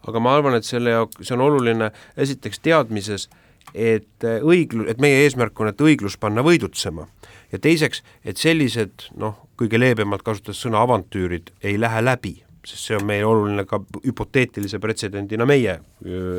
aga 0.07 0.19
ma 0.19 0.35
arvan, 0.37 0.57
et 0.57 0.67
selle 0.67 0.95
jaoks, 0.95 1.21
see 1.21 1.35
on 1.35 1.45
oluline 1.45 1.91
esiteks 2.17 2.59
teadmises, 2.63 3.29
et 3.73 4.25
õiglu-, 4.25 4.87
et 4.91 5.01
meie 5.01 5.23
eesmärk 5.23 5.59
on, 5.59 5.71
et 5.71 5.81
õiglus 5.81 6.17
panna 6.19 6.43
võidutsema. 6.45 7.07
ja 7.51 7.59
teiseks, 7.59 8.03
et 8.25 8.37
sellised 8.37 9.09
noh, 9.17 9.37
kõige 9.57 9.79
leebemalt 9.79 10.23
kasutades 10.25 10.61
sõna 10.61 10.81
avantüürid 10.81 11.53
ei 11.63 11.77
lähe 11.79 12.01
läbi, 12.01 12.35
sest 12.65 12.89
see 12.89 12.97
on 12.97 13.05
meie 13.05 13.25
oluline 13.25 13.65
ka 13.69 13.79
hüpoteetilise 14.05 14.79
pretsedendina 14.79 15.45
meie 15.45 15.79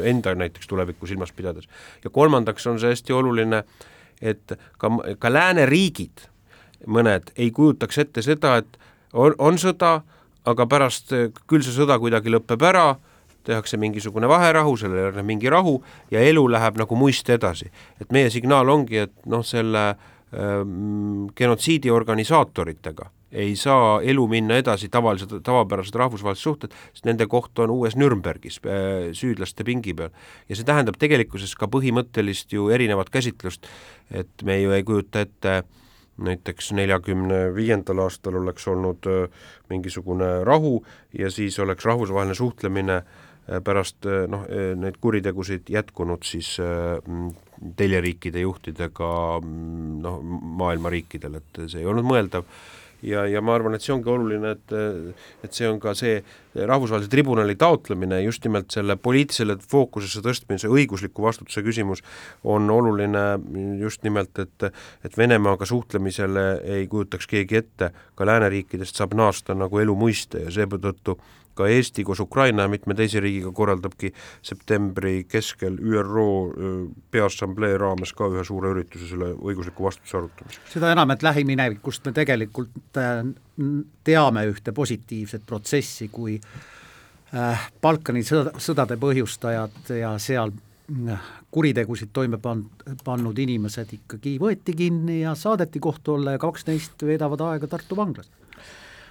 enda 0.09 0.35
näiteks 0.35 0.66
tulevikku 0.66 1.06
silmas 1.06 1.33
pidades. 1.33 1.68
ja 2.04 2.11
kolmandaks 2.11 2.66
on 2.66 2.80
see 2.80 2.90
hästi 2.90 3.12
oluline 3.12 3.56
äh, 3.56 3.90
et 4.23 4.56
ka, 4.78 4.90
ka 5.18 5.33
lääneriigid, 5.33 6.26
mõned, 6.90 7.33
ei 7.37 7.50
kujutaks 7.54 7.99
ette 8.02 8.25
seda, 8.25 8.59
et 8.62 8.78
on, 9.12 9.35
on 9.38 9.59
sõda, 9.61 9.99
aga 10.49 10.66
pärast 10.68 11.12
küll 11.49 11.64
see 11.64 11.75
sõda 11.75 11.99
kuidagi 12.00 12.33
lõpeb 12.33 12.64
ära, 12.66 12.94
tehakse 13.44 13.76
mingisugune 13.80 14.28
vaherahu, 14.28 14.76
sellele 14.80 15.08
järgneb 15.08 15.28
mingi 15.28 15.50
rahu 15.52 15.78
ja 16.10 16.22
elu 16.24 16.46
läheb 16.50 16.80
nagu 16.80 16.96
muist 16.96 17.30
edasi. 17.30 17.70
et 18.00 18.12
meie 18.12 18.30
signaal 18.30 18.68
ongi, 18.68 19.04
et 19.06 19.14
noh, 19.26 19.44
selle 19.46 19.88
äh, 19.90 19.98
genotsiidi 21.36 21.90
organisaatoritega 21.90 23.10
ei 23.34 23.56
saa 23.56 23.98
elu 24.02 24.26
minna 24.30 24.56
edasi 24.62 24.88
tavalised, 24.88 25.32
tavapärased 25.42 25.96
rahvusvahelised 25.98 26.42
suhted, 26.42 26.74
sest 26.94 27.08
nende 27.08 27.26
koht 27.30 27.58
on 27.58 27.72
uues 27.74 27.96
Nürnbergis 27.98 28.60
äh, 28.62 29.10
süüdlaste 29.16 29.66
pingi 29.66 29.94
peal. 29.94 30.14
ja 30.48 30.56
see 30.56 30.66
tähendab 30.66 30.98
tegelikkuses 31.02 31.56
ka 31.58 31.66
põhimõttelist 31.70 32.54
ju 32.54 32.68
erinevat 32.74 33.10
käsitlust, 33.10 33.66
et 34.10 34.46
me 34.46 34.60
ju 34.60 34.74
ei 34.76 34.86
kujuta 34.86 35.24
ette 35.26 35.64
näiteks 36.24 36.70
neljakümne 36.78 37.48
viiendal 37.56 38.04
aastal 38.06 38.38
oleks 38.38 38.68
olnud 38.70 39.10
äh, 39.10 39.26
mingisugune 39.70 40.44
rahu 40.46 40.78
ja 41.18 41.30
siis 41.30 41.58
oleks 41.58 41.84
rahvusvaheline 41.90 42.38
suhtlemine 42.38 43.00
äh, 43.02 43.24
pärast 43.64 44.06
noh, 44.30 44.46
neid 44.80 44.96
kuritegusid 45.02 45.68
jätkunud 45.72 46.24
siis 46.24 46.54
teljeriikide 47.76 48.44
juhtidega 48.44 49.10
noh, 49.42 50.22
maailma 50.62 50.92
riikidel, 50.92 51.40
et 51.40 51.66
see 51.66 51.82
ei 51.82 51.90
olnud 51.90 52.08
mõeldav. 52.08 52.48
Ja, 53.04 53.26
ja 53.28 53.42
ma 53.44 53.52
arvan, 53.52 53.74
et 53.76 53.84
see 53.84 53.92
ongi 53.92 54.08
oluline, 54.08 54.54
et 54.54 54.72
et 55.44 55.52
see 55.52 55.66
on 55.68 55.76
ka 55.82 55.92
see 55.98 56.22
rahvusvahelise 56.56 57.10
tribunali 57.12 57.52
taotlemine, 57.60 58.22
just 58.24 58.46
nimelt 58.46 58.72
selle 58.72 58.96
poliitilisele 58.96 59.58
fookusesse 59.60 60.22
tõstmise 60.24 60.70
õigusliku 60.72 61.26
vastutuse 61.26 61.60
küsimus 61.66 62.00
on 62.48 62.70
oluline 62.72 63.26
just 63.82 64.06
nimelt, 64.08 64.32
et 64.40 64.70
et 65.04 65.18
Venemaaga 65.20 65.68
suhtlemisele 65.68 66.46
ei 66.78 66.88
kujutaks 66.88 67.28
keegi 67.28 67.60
ette, 67.60 67.90
ka 68.16 68.24
lääneriikidest 68.24 68.96
saab 68.96 69.12
naasta 69.20 69.52
nagu 69.58 69.84
elu 69.84 69.98
mõiste 70.00 70.46
ja 70.46 70.54
seetõttu 70.54 71.18
ka 71.54 71.68
Eesti 71.70 72.04
koos 72.04 72.20
Ukraina 72.20 72.66
ja 72.66 72.68
mitme 72.68 72.94
teise 72.99 73.20
riigiga 73.23 73.52
korraldabki 73.54 74.12
septembri 74.42 75.25
keskel 75.28 75.76
ÜRO 75.78 76.26
Peaassamblee 77.11 77.78
raames 77.78 78.12
ka 78.16 78.28
ühe 78.32 78.44
suure 78.46 78.73
ürituse 78.75 79.08
selle 79.11 79.30
õigusliku 79.34 79.87
vastutuse 79.87 80.18
arutamiseks. 80.18 80.75
seda 80.75 80.92
enam, 80.92 81.14
et 81.14 81.23
lähiminevikust 81.23 82.06
me 82.06 82.14
tegelikult 82.16 83.00
äh, 83.00 83.23
teame 84.04 84.46
ühte 84.50 84.75
positiivset 84.75 85.46
protsessi, 85.46 86.08
kui 86.12 86.38
äh, 86.38 87.68
Balkani 87.82 88.25
sõda, 88.26 88.56
sõdade 88.58 88.99
põhjustajad 89.00 89.94
ja 90.00 90.14
seal 90.23 90.52
äh, 90.54 91.30
kuritegusid 91.54 92.11
toime 92.12 92.40
pan-, 92.42 92.66
pannud 93.04 93.38
inimesed 93.38 93.94
ikkagi 94.00 94.37
võeti 94.42 94.75
kinni 94.76 95.20
ja 95.23 95.37
saadeti 95.38 95.82
kohtu 95.82 96.18
alla 96.18 96.34
ja 96.34 96.42
kaks 96.42 96.66
neist 96.66 97.06
veedavad 97.06 97.46
aega 97.52 97.70
Tartu 97.70 97.96
vanglas. 97.96 98.30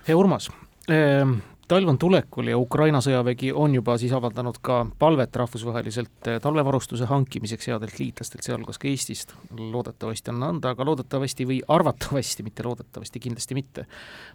hea 0.08 0.18
Urmas 0.18 0.52
ähm 0.92 1.40
talv 1.68 1.90
on 1.90 1.98
tulekul 1.98 2.50
ja 2.52 2.58
Ukraina 2.60 3.00
sõjavägi 3.04 3.52
on 3.56 3.76
juba 3.78 3.96
siis 4.02 4.12
avaldanud 4.16 4.58
ka 4.64 4.82
palvet 5.00 5.36
rahvusvaheliselt 5.40 6.30
eh, 6.30 6.40
talvevarustuse 6.44 7.08
hankimiseks 7.10 7.70
headelt 7.72 8.00
liitlastelt, 8.00 8.44
sealhulgas 8.44 8.80
ka 8.82 8.90
Eestist. 8.92 9.34
loodetavasti 9.58 10.34
on 10.34 10.44
anda, 10.44 10.74
aga 10.74 10.86
loodetavasti 10.86 11.48
või 11.48 11.62
arvatavasti, 11.68 12.44
mitte 12.44 12.68
loodetavasti, 12.68 13.24
kindlasti 13.24 13.58
mitte, 13.58 13.88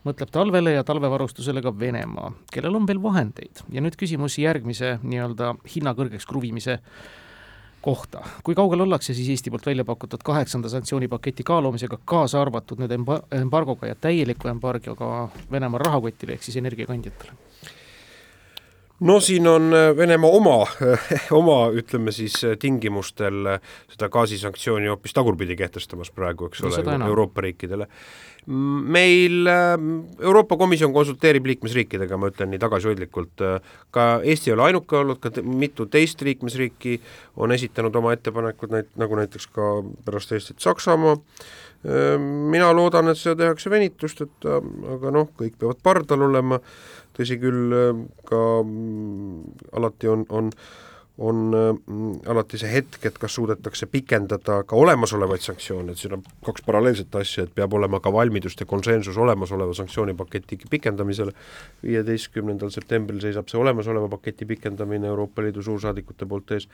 mõtleb 0.09 0.33
talvele 0.33 0.77
ja 0.79 0.85
talvevarustusele 0.85 1.63
ka 1.63 1.75
Venemaa, 1.79 2.33
kellel 2.53 2.81
on 2.81 2.87
veel 2.89 3.03
vahendeid. 3.03 3.65
ja 3.73 3.85
nüüd 3.85 3.97
küsimus 3.97 4.39
järgmise 4.39 4.99
nii-öelda 5.03 5.55
hinna 5.75 5.95
kõrgeks 5.95 6.27
kruvimise 6.27 6.79
kohta. 7.89 8.21
kui 8.45 8.55
kaugel 8.55 8.85
ollakse 8.85 9.15
siis 9.17 9.29
Eesti 9.33 9.51
poolt 9.51 9.67
välja 9.67 9.85
pakutud 9.89 10.21
kaheksanda 10.25 10.69
sanktsioonipaketi 10.69 11.47
kaalumisega, 11.51 11.99
kaasa 12.05 12.43
arvatud 12.43 12.83
nüüd 12.83 12.93
emba-, 12.99 13.23
embargoga 13.41 13.89
ja 13.89 13.97
täieliku 13.97 14.53
embargoga 14.53 15.29
Venemaa 15.53 15.81
rahakotile 15.87 16.37
ehk 16.37 16.45
siis 16.45 16.61
energiakandjatele? 16.61 17.33
No 19.01 19.21
siin 19.21 19.47
on 19.47 19.75
äh, 19.75 19.97
Venemaa 19.97 20.31
oma, 20.31 20.67
oma 21.41 21.59
ütleme 21.75 22.13
siis 22.13 22.41
äh, 22.45 22.57
tingimustel 22.59 23.47
äh, 23.55 23.61
seda 23.93 24.09
gaasisanktsiooni 24.13 24.91
hoopis 24.91 25.15
tagurpidi 25.15 25.57
kehtestamas 25.59 26.11
praegu, 26.15 26.49
eks 26.49 26.65
no, 26.65 26.73
ole, 26.73 26.99
Euroopa 27.07 27.45
riikidele. 27.47 27.89
Meil 28.49 29.45
Euroopa 29.45 30.57
Komisjon 30.57 30.93
konsulteerib 30.95 31.45
liikmesriikidega, 31.51 32.17
ma 32.17 32.31
ütlen 32.31 32.49
nii 32.49 32.61
tagasihoidlikult, 32.63 33.43
ka 33.93 34.07
Eesti 34.25 34.49
ei 34.49 34.55
ole 34.55 34.65
ainuke 34.71 34.97
olnud, 34.97 35.21
ka 35.21 35.43
mitu 35.45 35.85
teist 35.93 36.25
liikmesriiki 36.25 36.95
on 37.37 37.53
esitanud 37.53 37.99
oma 38.01 38.15
ettepanekud, 38.17 38.73
näit-, 38.73 38.95
nagu 38.97 39.19
näiteks 39.21 39.51
ka 39.53 39.69
pärast 40.07 40.33
Eestit 40.33 40.65
Saksamaa, 40.65 41.19
mina 42.51 42.73
loodan, 42.73 43.13
et 43.13 43.21
seda 43.21 43.37
tehakse 43.45 43.71
venitusteta, 43.71 44.57
aga 44.97 45.13
noh, 45.15 45.29
kõik 45.37 45.61
peavad 45.61 45.85
pardal 45.85 46.25
olema, 46.31 46.59
tõsi 47.19 47.39
küll, 47.43 47.75
ka 48.29 48.45
mm, 48.63 49.73
alati 49.79 50.15
on, 50.15 50.29
on 50.29 50.53
on 51.19 51.37
mm, 51.51 52.11
alati 52.31 52.59
see 52.61 52.71
hetk, 52.71 53.01
et 53.09 53.17
kas 53.19 53.35
suudetakse 53.35 53.89
pikendada 53.91 54.61
ka 54.69 54.77
olemasolevaid 54.79 55.43
sanktsioone, 55.43 55.93
et 55.93 55.99
siin 55.99 56.15
on 56.15 56.23
kaks 56.47 56.63
paralleelset 56.67 57.17
asja, 57.19 57.45
et 57.45 57.55
peab 57.55 57.75
olema 57.75 57.99
ka 58.01 58.13
valmidust 58.15 58.63
ja 58.63 58.67
konsensus 58.71 59.19
olemasoleva 59.19 59.75
sanktsioonipaketi 59.75 60.61
pikendamisele, 60.71 61.35
viieteistkümnendal 61.83 62.71
septembril 62.75 63.19
seisab 63.25 63.51
see 63.51 63.59
olemasoleva 63.59 64.11
paketi 64.15 64.47
pikendamine 64.47 65.11
Euroopa 65.11 65.43
Liidu 65.43 65.65
suursaadikute 65.67 66.29
poolt 66.31 66.55
ees, 66.55 66.69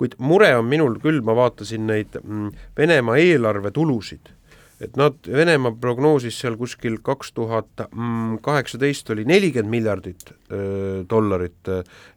kuid 0.00 0.16
mure 0.18 0.48
on 0.56 0.64
minul 0.68 0.96
küll, 1.02 1.20
ma 1.20 1.36
vaatasin 1.36 1.84
neid 1.90 2.16
mm, 2.22 2.64
Venemaa 2.80 3.20
eelarvetulusid 3.20 4.32
et 4.82 4.96
nad, 4.98 5.14
Venemaa 5.30 5.74
prognoosis 5.80 6.36
seal 6.40 6.56
kuskil 6.58 6.98
kaks 7.04 7.32
tuhat 7.36 7.84
kaheksateist 8.42 9.10
oli 9.14 9.24
nelikümmend 9.28 9.70
miljardit 9.70 10.32
öö, 10.50 11.04
dollarit, 11.10 11.70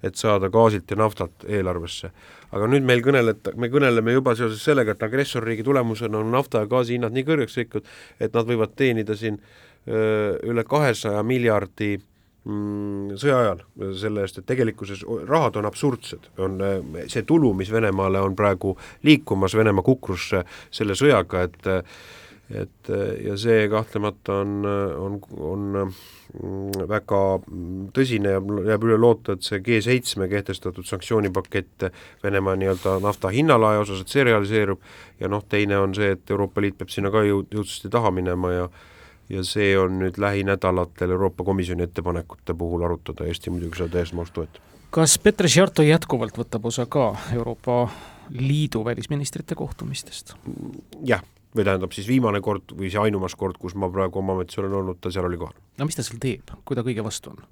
et 0.04 0.16
saada 0.16 0.50
gaasilt 0.50 0.92
ja 0.92 0.98
naftalt 0.98 1.46
eelarvesse. 1.48 2.12
aga 2.52 2.68
nüüd 2.72 2.86
meil 2.88 3.04
kõneleta-, 3.06 3.54
me 3.60 3.70
kõneleme 3.70 4.16
juba 4.16 4.36
seoses 4.36 4.64
sellega, 4.64 4.96
et 4.96 5.04
agressorriigi 5.04 5.66
tulemusena 5.68 6.18
on 6.18 6.32
nafta 6.32 6.64
ja 6.64 6.70
gaasi 6.72 6.98
hinnad 6.98 7.16
nii 7.16 7.26
kõrgeks 7.28 7.58
läinud, 7.60 7.90
et 8.20 8.34
nad 8.34 8.48
võivad 8.48 8.76
teenida 8.76 9.16
siin 9.16 9.40
öö, 9.88 10.38
üle 10.50 10.64
kahesaja 10.64 11.24
miljardi 11.24 11.98
mm, 12.48 13.18
sõja 13.22 13.40
ajal 13.44 13.66
selle 14.00 14.26
eest, 14.26 14.42
et 14.42 14.50
tegelikkuses 14.50 15.04
rahad 15.30 15.60
on 15.62 15.70
absurdsed, 15.70 16.32
on 16.42 16.62
see 17.06 17.26
tulu, 17.28 17.54
mis 17.54 17.72
Venemaale 17.72 18.24
on 18.24 18.36
praegu 18.36 18.78
liikumas 19.06 19.56
Venemaa 19.58 19.86
kukrusse 19.86 20.44
selle 20.72 20.98
sõjaga, 20.98 21.48
et 21.48 21.76
et 22.50 22.90
ja 23.26 23.36
see 23.40 23.68
kahtlemata 23.70 24.40
on, 24.42 24.52
on, 25.04 25.16
on 25.44 25.66
mm, 25.84 26.86
väga 26.88 27.22
tõsine 27.96 28.36
ja 28.38 28.42
jääb 28.72 28.86
üle 28.88 28.98
loota, 29.00 29.36
et 29.36 29.44
see 29.44 29.60
G7 29.64 30.30
kehtestatud 30.32 30.88
sanktsioonipakett 30.88 31.90
Venemaa 32.24 32.56
nii-öelda 32.56 32.98
nafta 33.04 33.34
hinnalae 33.36 33.82
osas, 33.84 34.04
et 34.04 34.14
see 34.14 34.24
realiseerub 34.28 34.80
ja 35.20 35.32
noh, 35.32 35.44
teine 35.44 35.80
on 35.84 35.96
see, 35.98 36.14
et 36.16 36.32
Euroopa 36.32 36.64
Liit 36.64 36.80
peab 36.80 36.94
sinna 36.94 37.12
ka 37.12 37.26
jõud, 37.28 37.52
jõudsasti 37.52 37.92
taha 37.92 38.14
minema 38.16 38.54
ja 38.56 38.70
ja 39.28 39.44
see 39.44 39.74
on 39.76 39.98
nüüd 40.00 40.16
lähinädalatel 40.24 41.12
Euroopa 41.12 41.44
Komisjoni 41.44 41.84
ettepanekute 41.84 42.54
puhul 42.56 42.86
arutada, 42.88 43.26
Eesti 43.28 43.52
muidugi 43.52 43.82
seda 43.82 43.98
täiesti 43.98 44.16
mahus 44.16 44.32
toetab. 44.32 44.62
kas 44.96 45.18
Petr 45.20 45.50
Šarto 45.52 45.84
jätkuvalt 45.84 46.38
võtab 46.40 46.70
osa 46.72 46.86
ka 46.86 47.10
Euroopa 47.36 47.90
Liidu 48.32 48.86
välisministrite 48.86 49.56
kohtumistest? 49.56 50.38
jah 51.04 51.24
või 51.56 51.66
tähendab 51.68 51.94
siis 51.96 52.08
viimane 52.10 52.42
kord 52.44 52.74
või 52.76 52.90
see 52.92 53.02
ainumas 53.02 53.36
kord, 53.40 53.60
kus 53.62 53.76
ma 53.80 53.90
praegu 53.92 54.20
oma 54.22 54.36
ametis 54.38 54.60
olen 54.62 54.76
olnud, 54.82 55.00
ta 55.02 55.12
seal 55.14 55.28
oli 55.30 55.40
kohal. 55.40 55.56
no 55.78 55.88
mis 55.88 55.98
ta 55.98 56.06
seal 56.06 56.20
teeb, 56.24 56.52
kui 56.66 56.78
ta 56.78 56.84
kõige 56.86 57.06
vastu 57.06 57.34
on? 57.34 57.46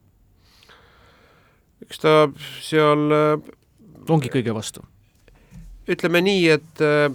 eks 1.86 2.01
ta 2.03 2.17
seal 2.65 3.08
äh, 3.15 3.47
ongi 4.10 4.31
kõige 4.34 4.55
vastu? 4.55 4.86
ütleme 5.91 6.21
nii, 6.25 6.45
et 6.49 6.84
äh, 6.84 7.08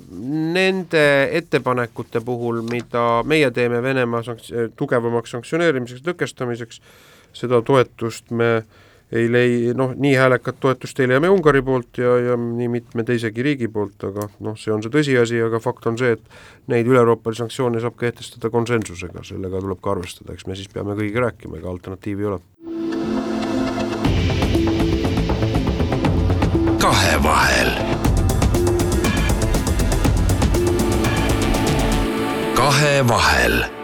nende 0.57 1.05
ettepanekute 1.39 2.23
puhul, 2.25 2.63
mida 2.71 3.23
meie 3.27 3.51
teeme 3.55 3.83
Venemaa 3.83 4.23
sanks-, 4.27 4.53
tugevamaks 4.79 5.35
sanktsioneerimiseks, 5.37 6.05
tõkestamiseks, 6.07 6.79
seda 7.35 7.63
toetust 7.67 8.31
me 8.31 8.63
ei 9.13 9.33
lei-, 9.33 9.73
noh, 9.75 9.95
nii 9.97 10.15
häälekat 10.15 10.61
toetust 10.63 11.01
ei 11.01 11.09
leia 11.11 11.21
me 11.23 11.31
Ungari 11.33 11.63
poolt 11.67 11.99
ja, 11.99 12.15
ja 12.31 12.37
nii 12.39 12.69
mitme 12.71 13.05
teisegi 13.07 13.43
riigi 13.43 13.69
poolt, 13.73 13.99
aga 14.07 14.29
noh, 14.47 14.59
see 14.59 14.73
on 14.75 14.85
see 14.85 14.93
tõsiasi, 14.95 15.41
aga 15.47 15.61
fakt 15.63 15.89
on 15.91 15.99
see, 15.99 16.15
et 16.19 16.71
neid 16.71 16.89
üle-euroopalisi 16.91 17.45
sanktsioone 17.45 17.83
saab 17.83 17.99
kehtestada 18.01 18.53
konsensusega, 18.55 19.25
sellega 19.27 19.63
tuleb 19.63 19.83
ka 19.83 19.95
arvestada, 19.97 20.37
eks 20.37 20.47
me 20.47 20.59
siis 20.59 20.71
peame 20.73 20.99
kõigiga 20.99 21.27
rääkima, 21.29 21.59
ega 21.59 21.71
alternatiivi 21.75 22.27
ei 22.27 22.33
ole. 22.35 22.41
kahevahel. 26.81 27.75
kahevahel 32.57 33.80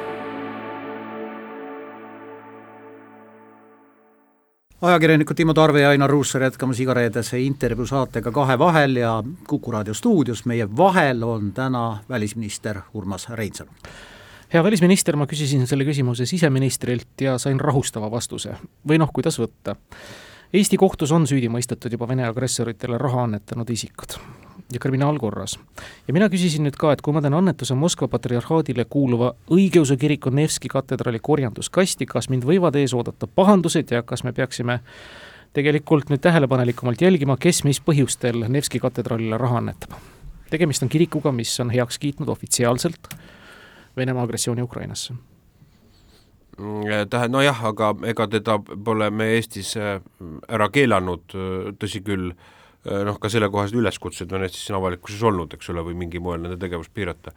ajakirjanikud 4.86 5.36
Timo 5.36 5.54
Tarve 5.54 5.80
ja 5.80 5.88
Ainar 5.88 6.10
Ruussaar 6.10 6.42
jätkamas 6.42 6.80
igareedese 6.80 7.40
intervjuu 7.40 7.86
saatega 7.86 8.32
Kahe 8.32 8.58
vahel 8.58 8.96
ja 8.96 9.22
Kuku 9.48 9.72
raadio 9.72 9.94
stuudios 9.94 10.44
meie 10.44 10.68
vahel 10.76 11.22
on 11.22 11.52
täna 11.52 11.98
välisminister 12.08 12.80
Urmas 12.94 13.28
Reinsalu. 13.28 13.70
hea 14.52 14.64
välisminister, 14.64 15.16
ma 15.16 15.26
küsisin 15.26 15.66
selle 15.66 15.84
küsimuse 15.84 16.26
siseministrilt 16.26 17.20
ja 17.20 17.38
sain 17.38 17.60
rahustava 17.60 18.10
vastuse. 18.10 18.54
või 18.88 18.98
noh, 18.98 19.10
kuidas 19.12 19.38
võtta. 19.38 19.76
Eesti 20.52 20.76
kohtus 20.76 21.12
on 21.12 21.26
süüdi 21.26 21.48
mõistetud 21.48 21.92
juba 21.92 22.08
Vene 22.08 22.26
agressoritele 22.26 22.98
raha 22.98 23.22
annetanud 23.22 23.70
isikud 23.70 24.18
ja 24.72 24.78
kriminaalkorras. 24.80 25.58
ja 26.08 26.14
mina 26.14 26.28
küsisin 26.28 26.66
nüüd 26.66 26.76
ka, 26.78 26.92
et 26.92 27.02
kui 27.02 27.14
ma 27.14 27.22
teen 27.22 27.34
annetuse 27.34 27.74
Moskva 27.74 28.08
patriarhaadile 28.08 28.84
kuuluva 28.90 29.32
õigeusu 29.50 29.96
kiriku 29.96 30.30
Nevski 30.30 30.68
katedraali 30.68 31.20
korjanduskasti, 31.22 32.06
kas 32.06 32.28
mind 32.28 32.44
võivad 32.44 32.76
ees 32.76 32.94
oodata 32.94 33.26
pahandused 33.26 33.90
ja 33.90 34.02
kas 34.02 34.24
me 34.24 34.32
peaksime 34.32 34.80
tegelikult 35.54 36.10
nüüd 36.10 36.20
tähelepanelikumalt 36.20 37.00
jälgima, 37.00 37.36
kes 37.40 37.62
mis 37.64 37.80
põhjustel 37.80 38.48
Nevski 38.48 38.82
katedraalile 38.82 39.38
raha 39.38 39.62
annetab. 39.62 39.94
tegemist 40.50 40.82
on 40.82 40.88
kirikuga, 40.88 41.32
mis 41.32 41.60
on 41.60 41.70
heaks 41.70 41.98
kiitnud 41.98 42.28
ofitsiaalselt 42.28 43.08
Venemaa 43.96 44.22
agressiooni 44.22 44.62
Ukrainasse 44.62 45.14
mm, 46.58 47.06
tähe-, 47.10 47.28
nojah, 47.28 47.64
aga 47.64 47.94
ega 48.04 48.26
teda 48.26 48.58
pole 48.58 49.10
me 49.10 49.30
Eestis 49.38 49.76
äh, 49.76 50.00
ära 50.48 50.68
keelanud, 50.68 51.38
tõsi 51.78 52.02
küll, 52.02 52.32
noh, 52.86 53.20
ka 53.20 53.30
sellekohased 53.32 53.76
üleskutsed 53.76 54.32
on 54.34 54.46
Eestis 54.46 54.66
siin 54.66 54.78
avalikkuses 54.78 55.22
olnud, 55.26 55.54
eks 55.56 55.70
ole, 55.72 55.84
või 55.86 55.96
mingil 56.04 56.22
moel 56.24 56.42
nende 56.42 56.58
tegevust 56.60 56.94
piirata. 56.94 57.34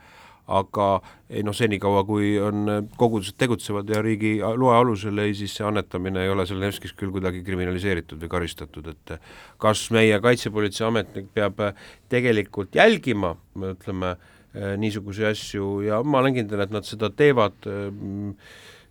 aga 0.49 0.85
ei 1.29 1.43
noh, 1.45 1.53
senikaua 1.53 1.99
kui 2.07 2.31
on 2.41 2.87
kogudused 2.97 3.35
tegutsevad 3.37 3.89
ja 3.93 3.99
riigi 4.01 4.39
loe 4.41 4.71
alusel, 4.73 5.19
ei 5.21 5.35
siis 5.37 5.53
see 5.53 5.65
annetamine 5.67 6.23
ei 6.23 6.31
ole 6.33 6.47
seal 6.49 6.57
Nevskis 6.63 6.95
küll 6.97 7.11
kuidagi 7.13 7.43
kriminaliseeritud 7.45 8.17
või 8.23 8.31
karistatud, 8.31 8.87
et 8.89 9.13
kas 9.61 9.83
meie 9.93 10.17
Kaitsepolitsei 10.23 10.87
ametnik 10.87 11.29
peab 11.37 11.61
tegelikult 12.09 12.73
jälgima, 12.73 13.35
ütleme, 13.75 14.15
äh, 14.55 14.73
niisuguseid 14.81 15.35
asju 15.35 15.69
ja 15.85 16.01
ma 16.01 16.23
olen 16.23 16.39
kindel, 16.41 16.65
et 16.65 16.73
nad 16.73 16.87
seda 16.87 17.11
teevad, 17.13 17.69
äh, 17.69 17.93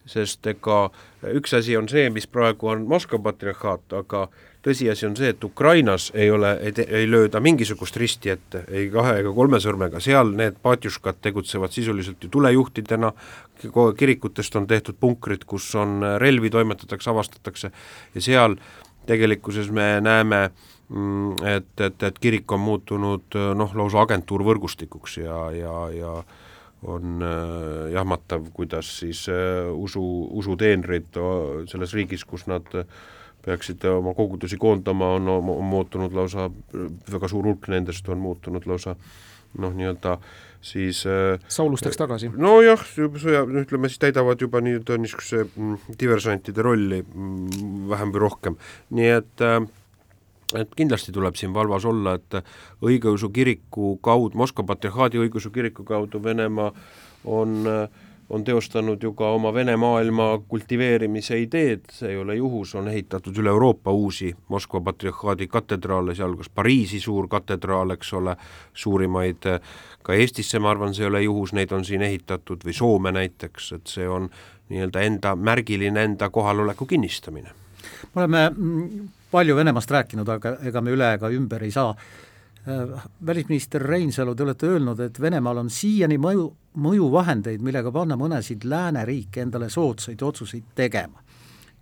sest 0.09 0.47
ega 0.51 0.87
üks 1.35 1.55
asi 1.59 1.77
on 1.77 1.89
see, 1.91 2.09
mis 2.15 2.27
praegu 2.31 2.73
on 2.73 2.87
Moskva 2.89 3.21
patriarhaat, 3.29 3.93
aga 3.99 4.29
tõsiasi 4.65 5.07
on 5.09 5.17
see, 5.19 5.33
et 5.33 5.45
Ukrainas 5.45 6.09
ei 6.15 6.31
ole, 6.35 6.51
ei, 6.63 7.07
lööda 7.09 7.41
mingisugust 7.45 7.97
risti 8.01 8.33
ette, 8.35 8.65
ei 8.73 8.89
kahe 8.93 9.19
ega 9.23 9.33
kolme 9.35 9.61
sõrmega, 9.63 10.01
seal 10.03 10.33
need 10.37 10.59
patjuškad 10.65 11.21
tegutsevad 11.25 11.75
sisuliselt 11.75 12.25
ju 12.25 12.33
tulejuhtidena, 12.39 13.13
kirikutest 13.99 14.57
on 14.59 14.67
tehtud 14.71 14.99
punkrid, 15.01 15.47
kus 15.49 15.71
on 15.79 16.03
relvi, 16.23 16.51
toimetatakse, 16.51 17.11
avastatakse 17.11 17.73
ja 18.15 18.25
seal 18.25 18.59
tegelikkuses 19.09 19.71
me 19.73 20.01
näeme 20.05 20.51
mm, 20.89 21.47
et, 21.57 21.73
et, 21.81 22.03
et 22.11 22.19
kirik 22.19 22.53
on 22.53 22.61
muutunud 22.61 23.39
noh, 23.57 23.75
lausa 23.79 24.03
agentuurvõrgustikuks 24.05 25.19
ja, 25.23 25.41
ja, 25.57 25.79
ja 25.95 26.13
on 26.83 27.23
äh, 27.23 27.93
jahmatav, 27.93 28.51
kuidas 28.55 28.91
siis 29.01 29.25
äh, 29.33 29.67
usu, 29.73 30.03
usuteenrid 30.39 31.17
selles 31.71 31.95
riigis, 31.95 32.25
kus 32.25 32.47
nad 32.47 32.67
äh, 32.79 32.87
peaksid 33.45 33.85
oma 33.91 34.15
kogudusi 34.15 34.59
koondama, 34.61 35.15
on, 35.17 35.29
on 35.29 35.65
muutunud 35.65 36.15
lausa, 36.15 36.51
väga 37.13 37.31
suur 37.31 37.47
hulk 37.49 37.69
nendest 37.73 38.09
on 38.09 38.21
muutunud 38.23 38.67
lausa 38.69 38.97
noh, 39.57 39.73
nii-öelda 39.73 40.19
siis 40.61 41.05
äh, 41.07 41.39
Saulusteks 41.49 41.97
tagasi? 41.97 42.31
nojah, 42.37 42.83
sõja, 43.23 43.45
no 43.49 43.63
ütleme 43.63 43.91
siis 43.91 44.03
täidavad 44.03 44.41
juba 44.43 44.61
nii-öelda 44.65 44.99
niisuguse 45.01 45.45
mm, 45.47 45.97
diversantide 46.01 46.65
rolli 46.67 47.01
mm, 47.03 47.85
vähem 47.91 48.15
või 48.15 48.25
rohkem, 48.27 48.59
nii 48.99 49.11
et 49.21 49.47
äh, 49.47 49.61
et 50.55 50.75
kindlasti 50.77 51.13
tuleb 51.13 51.37
siin 51.37 51.55
valvas 51.55 51.85
olla, 51.85 52.15
et 52.15 52.41
õigeusu 52.85 53.31
kiriku 53.35 53.97
kaudu, 54.03 54.39
Moskva 54.39 54.65
patriarhaadi 54.65 55.21
õigeusu 55.21 55.51
kiriku 55.53 55.85
kaudu 55.85 56.23
Venemaa 56.25 56.73
on 57.25 57.67
on 58.31 58.45
teostanud 58.45 59.03
ju 59.03 59.13
ka 59.17 59.31
oma 59.33 59.53
Vene 59.55 59.77
maailma 59.77 60.27
kultiveerimise 60.49 61.39
ideed, 61.41 61.87
see 61.93 62.11
ei 62.13 62.19
ole 62.21 62.37
juhus, 62.37 62.75
on 62.77 62.89
ehitatud 62.89 63.37
üle 63.41 63.49
Euroopa 63.49 63.93
uusi 63.93 64.35
Moskva 64.49 64.81
patriarhaadi 64.85 65.49
katedraale, 65.49 66.15
sealhulgas 66.15 66.51
Pariisi 66.55 67.01
suur 67.01 67.29
katedraal, 67.29 67.97
eks 67.97 68.13
ole, 68.21 68.37
suurimaid 68.75 69.49
ka 70.05 70.15
Eestisse, 70.15 70.61
ma 70.61 70.75
arvan, 70.75 70.95
see 70.95 71.07
ei 71.07 71.13
ole 71.13 71.23
juhus, 71.25 71.55
neid 71.57 71.73
on 71.73 71.85
siin 71.89 72.05
ehitatud, 72.05 72.65
või 72.65 72.77
Soome 72.77 73.13
näiteks, 73.17 73.73
et 73.79 73.97
see 73.97 74.09
on 74.09 74.29
nii-öelda 74.69 75.07
enda, 75.09 75.33
märgiline 75.37 76.05
enda 76.11 76.31
kohaloleku 76.31 76.87
kinnistamine. 76.87 77.57
Me 78.15 78.23
oleme 78.23 78.51
mm, 78.51 79.09
palju 79.31 79.57
Venemaast 79.57 79.91
rääkinud, 79.91 80.29
aga 80.29 80.57
ega 80.69 80.83
me 80.85 80.95
üle 80.95 81.13
ega 81.19 81.31
ümber 81.35 81.65
ei 81.65 81.71
saa. 81.75 81.95
Äh, 82.69 83.05
välisminister 83.27 83.83
Reinsalu, 83.83 84.35
te 84.35 84.43
olete 84.43 84.67
öelnud, 84.67 85.01
et 85.01 85.21
Venemaal 85.21 85.63
on 85.63 85.71
siiani 85.71 86.19
mõju, 86.21 86.49
mõjuvahendeid, 86.85 87.63
millega 87.65 87.93
panna 87.95 88.17
mõnesid 88.19 88.67
lääneriike 88.69 89.43
endale 89.47 89.71
soodsaid 89.71 90.23
otsuseid 90.23 90.75
tegema. 90.75 91.25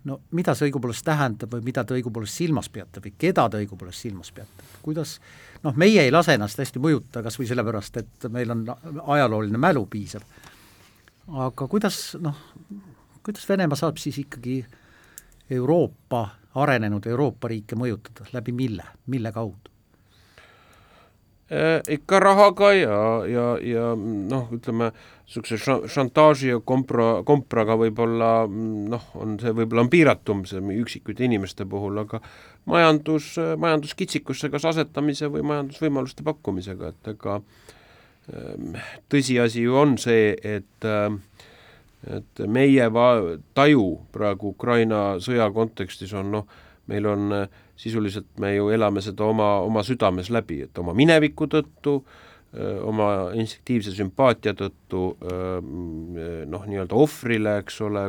no 0.07 0.21
mida 0.31 0.53
see 0.55 0.69
õigupoolest 0.69 1.03
tähendab 1.03 1.51
või 1.51 1.65
mida 1.65 1.81
te 1.83 1.95
õigupoolest 1.97 2.39
silmas 2.39 2.69
peate 2.71 3.01
või 3.03 3.11
keda 3.19 3.43
te 3.49 3.59
õigupoolest 3.59 4.05
silmas 4.05 4.29
peate, 4.31 4.63
kuidas 4.81 5.17
noh, 5.63 5.75
meie 5.75 6.05
ei 6.05 6.11
lase 6.13 6.37
ennast 6.37 6.61
hästi 6.61 6.79
mõjutada, 6.79 7.25
kas 7.25 7.35
või 7.39 7.47
sellepärast, 7.49 7.97
et 7.97 8.27
meil 8.31 8.53
on 8.53 8.63
ajalooline 9.17 9.59
mälu 9.59 9.83
piisav, 9.91 10.23
aga 11.27 11.67
kuidas 11.67 12.15
noh, 12.23 12.39
kuidas 13.23 13.49
Venemaa 13.49 13.75
saab 13.75 13.99
siis 13.99 14.21
ikkagi 14.21 14.61
Euroopa, 15.49 16.27
arenenud 16.55 17.05
Euroopa 17.07 17.47
riike 17.47 17.75
mõjutada, 17.79 18.27
läbi 18.33 18.51
mille, 18.51 18.83
mille 19.07 19.31
kaudu? 19.31 19.71
Äh, 21.47 21.79
ikka 21.87 22.19
rahaga 22.19 22.73
ja, 22.75 22.95
ja, 23.23 23.43
ja 23.63 23.83
noh, 23.95 24.49
ütleme 24.51 24.89
niisuguse 24.91 25.77
šantaaži 25.87 26.49
ja 26.49 26.57
kompra, 26.59 27.21
kompraga 27.23 27.77
võib-olla 27.79 28.31
noh, 28.51 29.05
on 29.15 29.37
see 29.39 29.53
võib-olla 29.55 29.85
on 29.85 29.91
piiratum 29.93 30.41
see 30.49 30.59
üksikute 30.81 31.23
inimeste 31.23 31.63
puhul, 31.71 32.01
aga 32.03 32.19
majandus, 32.67 33.37
majanduskitsikusse 33.63 34.51
kas 34.51 34.67
asetamise 34.73 35.31
või 35.31 35.45
majandusvõimaluste 35.47 36.27
pakkumisega, 36.27 36.91
et 36.91 37.11
ega 37.13 37.37
ähm, 37.39 38.75
tõsiasi 39.07 39.63
ju 39.63 39.79
on 39.79 39.95
see, 40.03 40.33
et 40.43 40.91
et 42.05 42.43
meie 42.47 42.87
va-, 42.93 43.37
taju 43.57 43.87
praegu 44.13 44.53
Ukraina 44.53 45.17
sõja 45.23 45.49
kontekstis 45.53 46.13
on 46.13 46.31
noh, 46.31 46.47
meil 46.87 47.07
on 47.09 47.33
sisuliselt 47.77 48.29
me 48.41 48.55
ju 48.55 48.69
elame 48.73 49.01
seda 49.05 49.27
oma, 49.27 49.57
oma 49.65 49.83
südames 49.85 50.31
läbi, 50.33 50.63
et 50.65 50.79
oma 50.81 50.95
mineviku 50.97 51.47
tõttu, 51.51 51.99
oma 52.87 53.07
instinktiivse 53.37 53.91
sümpaatia 53.93 54.55
tõttu 54.57 55.01
noh, 55.19 56.63
nii-öelda 56.63 56.95
ohvrile, 56.97 57.57
eks 57.61 57.81
ole, 57.85 58.05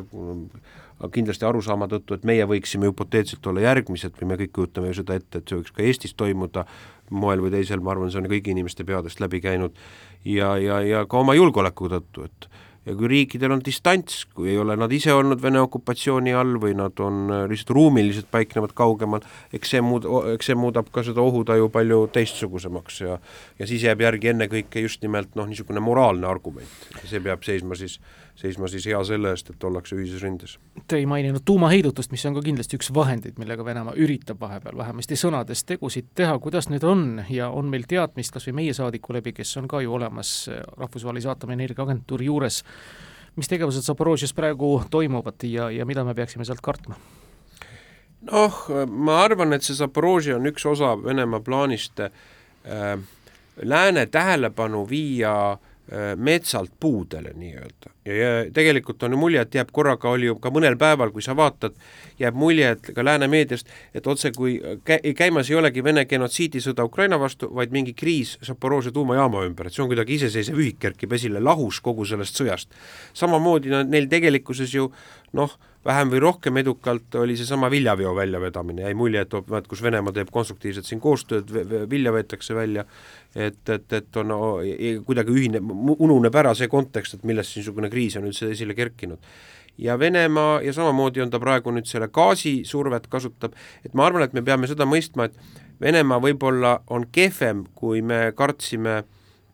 kindlasti 1.15 1.47
arusaama 1.47 1.89
tõttu, 1.91 2.17
et 2.17 2.25
meie 2.27 2.47
võiksime 2.49 2.89
hüpoteetiliselt 2.89 3.51
olla 3.51 3.67
järgmised 3.67 4.17
või 4.19 4.31
me 4.31 4.39
kõik 4.41 4.55
kujutame 4.57 4.93
ju 4.93 5.01
seda 5.01 5.19
ette, 5.19 5.43
et 5.43 5.51
see 5.51 5.59
võiks 5.59 5.75
ka 5.75 5.85
Eestis 5.85 6.17
toimuda 6.19 6.65
moel 7.11 7.43
või 7.45 7.53
teisel, 7.55 7.83
ma 7.83 7.93
arvan, 7.95 8.11
see 8.13 8.23
on 8.23 8.31
kõigi 8.31 8.55
inimeste 8.55 8.87
peadest 8.89 9.21
läbi 9.23 9.43
käinud, 9.45 9.77
ja, 10.25 10.55
ja, 10.61 10.81
ja 10.87 11.05
ka 11.09 11.21
oma 11.21 11.37
julgeoleku 11.39 11.91
tõttu, 11.93 12.27
et 12.31 12.49
ja 12.89 12.95
kui 12.97 13.09
riikidel 13.13 13.53
on 13.53 13.63
distants, 13.65 14.23
kui 14.35 14.53
ei 14.53 14.59
ole 14.61 14.77
nad 14.79 14.93
ise 14.95 15.13
olnud 15.13 15.43
Vene 15.43 15.61
okupatsiooni 15.61 16.33
all 16.37 16.57
või 16.63 16.75
nad 16.79 17.01
on 17.05 17.33
äh, 17.35 17.43
lihtsalt 17.51 17.75
ruumiliselt 17.77 18.31
paiknevad 18.33 18.73
kaugemal, 18.79 19.25
eks 19.55 19.75
see 19.75 19.83
muud, 19.85 20.09
eks 20.35 20.51
see 20.51 20.59
muudab 20.59 20.89
ka 20.95 21.05
seda 21.07 21.23
ohutaju 21.25 21.69
palju 21.75 22.01
teistsugusemaks 22.15 23.03
ja 23.05 23.19
ja 23.59 23.69
siis 23.69 23.85
jääb 23.85 24.01
järgi 24.07 24.33
ennekõike 24.33 24.85
just 24.87 25.03
nimelt 25.05 25.37
noh, 25.37 25.49
niisugune 25.51 25.83
moraalne 25.85 26.29
argument, 26.29 26.89
see 27.05 27.21
peab 27.25 27.45
seisma 27.47 27.77
siis 27.79 27.99
seisma 28.39 28.69
siis 28.71 28.87
hea 28.87 28.99
selle 29.05 29.33
eest, 29.35 29.51
et 29.51 29.65
ollakse 29.67 29.97
ühises 29.99 30.23
rindes. 30.23 30.55
Te 30.89 31.01
ei 31.01 31.07
maininud 31.11 31.43
tuumaheidutust, 31.47 32.13
mis 32.15 32.23
on 32.29 32.37
ka 32.37 32.43
kindlasti 32.47 32.79
üks 32.79 32.93
vahendeid, 32.95 33.39
millega 33.41 33.65
Venemaa 33.67 33.97
üritab 33.99 34.39
vahepeal 34.43 34.79
vähemasti 34.79 35.19
sõnades 35.19 35.65
tegusid 35.67 36.13
teha, 36.19 36.37
kuidas 36.43 36.71
nüüd 36.71 36.87
on 36.87 37.05
ja 37.35 37.51
on 37.51 37.71
meil 37.73 37.89
teadmist 37.91 38.35
kas 38.35 38.47
või 38.49 38.61
meie 38.61 38.77
saadiku 38.79 39.17
läbi, 39.17 39.35
kes 39.41 39.57
on 39.59 39.67
ka 39.71 39.83
ju 39.83 39.95
olemas 39.99 40.33
Rahvusvahelise 40.79 41.33
Aatomienergia 41.33 41.83
Agentuuri 41.83 42.31
juures, 42.31 42.63
mis 43.37 43.51
tegevused 43.51 43.87
Zaporožjes 43.87 44.35
praegu 44.39 44.77
toimuvad 44.91 45.43
ja, 45.49 45.71
ja 45.75 45.87
mida 45.89 46.07
me 46.07 46.15
peaksime 46.15 46.47
sealt 46.47 46.63
kartma? 46.63 46.99
noh, 48.29 48.65
ma 48.87 49.23
arvan, 49.25 49.55
et 49.55 49.67
see 49.67 49.79
Zaporožje 49.79 50.39
on 50.39 50.47
üks 50.51 50.67
osa 50.67 50.95
Venemaa 51.03 51.43
plaanist 51.43 52.03
äh, 52.03 52.13
lääne 53.63 54.07
tähelepanu 54.07 54.87
viia 54.91 55.35
äh, 55.53 55.68
metsalt 56.17 56.73
puudele 56.81 57.31
nii-öelda. 57.35 57.93
ja, 58.05 58.29
tegelikult 58.55 59.03
on 59.03 59.13
ju 59.13 59.19
mulje, 59.21 59.41
et 59.41 59.55
jääb 59.55 59.71
korraga, 59.73 60.11
oli 60.11 60.29
ju 60.29 60.35
ka 60.41 60.51
mõnel 60.53 60.77
päeval, 60.81 61.11
kui 61.13 61.23
sa 61.25 61.37
vaatad, 61.37 61.77
jääb 62.21 62.37
mulje, 62.37 62.71
et 62.77 62.91
ka 62.97 63.05
lääne 63.05 63.29
meediast, 63.29 63.69
et 63.95 64.07
otse 64.07 64.33
kui 64.37 64.59
kä-, 64.61 65.01
käimas 65.17 65.51
ei 65.51 65.57
olegi 65.57 65.85
Vene 65.85 66.05
genotsiidisõda 66.09 66.85
Ukraina 66.89 67.19
vastu, 67.21 67.49
vaid 67.55 67.73
mingi 67.73 67.95
kriis 67.97 68.37
Zaporožje 68.45 68.93
tuumajaama 68.93 69.45
ümber, 69.49 69.69
et 69.69 69.77
see 69.77 69.85
on 69.85 69.91
kuidagi 69.93 70.19
iseseisev 70.19 70.61
ühik, 70.61 70.79
kerkib 70.83 71.13
esile 71.17 71.41
lahus 71.41 71.81
kogu 71.81 72.05
sellest 72.09 72.41
sõjast. 72.41 72.73
samamoodi 73.15 73.73
no 73.73 73.83
neil 73.83 74.09
tegelikkuses 74.09 74.75
ju 74.75 74.91
noh, 75.33 75.59
vähem 75.87 76.11
või 76.13 76.21
rohkem 76.23 76.57
edukalt 76.61 77.15
oli 77.21 77.37
seesama 77.39 77.71
viljaveo 77.71 78.15
väljavedamine, 78.17 78.83
jäi 78.87 78.95
mulje, 78.99 79.23
et 79.25 79.37
vaat 79.51 79.69
kus 79.71 79.83
Venemaa 79.83 80.13
teeb 80.15 80.31
konstruktiivselt 80.35 80.89
siin 80.89 81.01
koostööd, 81.01 81.53
vilja 81.91 82.13
veetakse 82.15 82.57
välja, 82.57 82.85
et, 83.35 83.63
et, 83.69 83.93
et 83.93 84.19
on 84.21 84.33
no, 84.33 84.41
kuidagi 85.07 85.35
ühine, 85.35 85.63
ununeb 85.99 86.35
ära 86.35 86.55
see 86.59 86.69
kontekst, 86.73 87.19
et 87.19 87.29
millest 87.29 87.57
niisugune 87.59 87.91
kriis 87.93 88.19
on 88.19 88.27
üldse 88.29 88.51
esile 88.55 88.77
kerkinud. 88.79 89.19
ja 89.79 89.99
Venemaa 89.99 90.61
ja 90.63 90.73
samamoodi 90.73 91.23
on 91.23 91.31
ta 91.31 91.39
praegu 91.39 91.71
nüüd 91.71 91.87
selle 91.87 92.09
gaasisurvet 92.09 93.07
kasutab, 93.07 93.55
et 93.85 93.95
ma 93.95 94.07
arvan, 94.07 94.25
et 94.27 94.33
me 94.35 94.43
peame 94.43 94.67
seda 94.67 94.87
mõistma, 94.87 95.29
et 95.29 95.39
Venemaa 95.81 96.19
võib-olla 96.19 96.81
on 96.91 97.07
kehvem, 97.13 97.63
kui 97.75 98.03
me 98.03 98.33
kartsime 98.35 99.05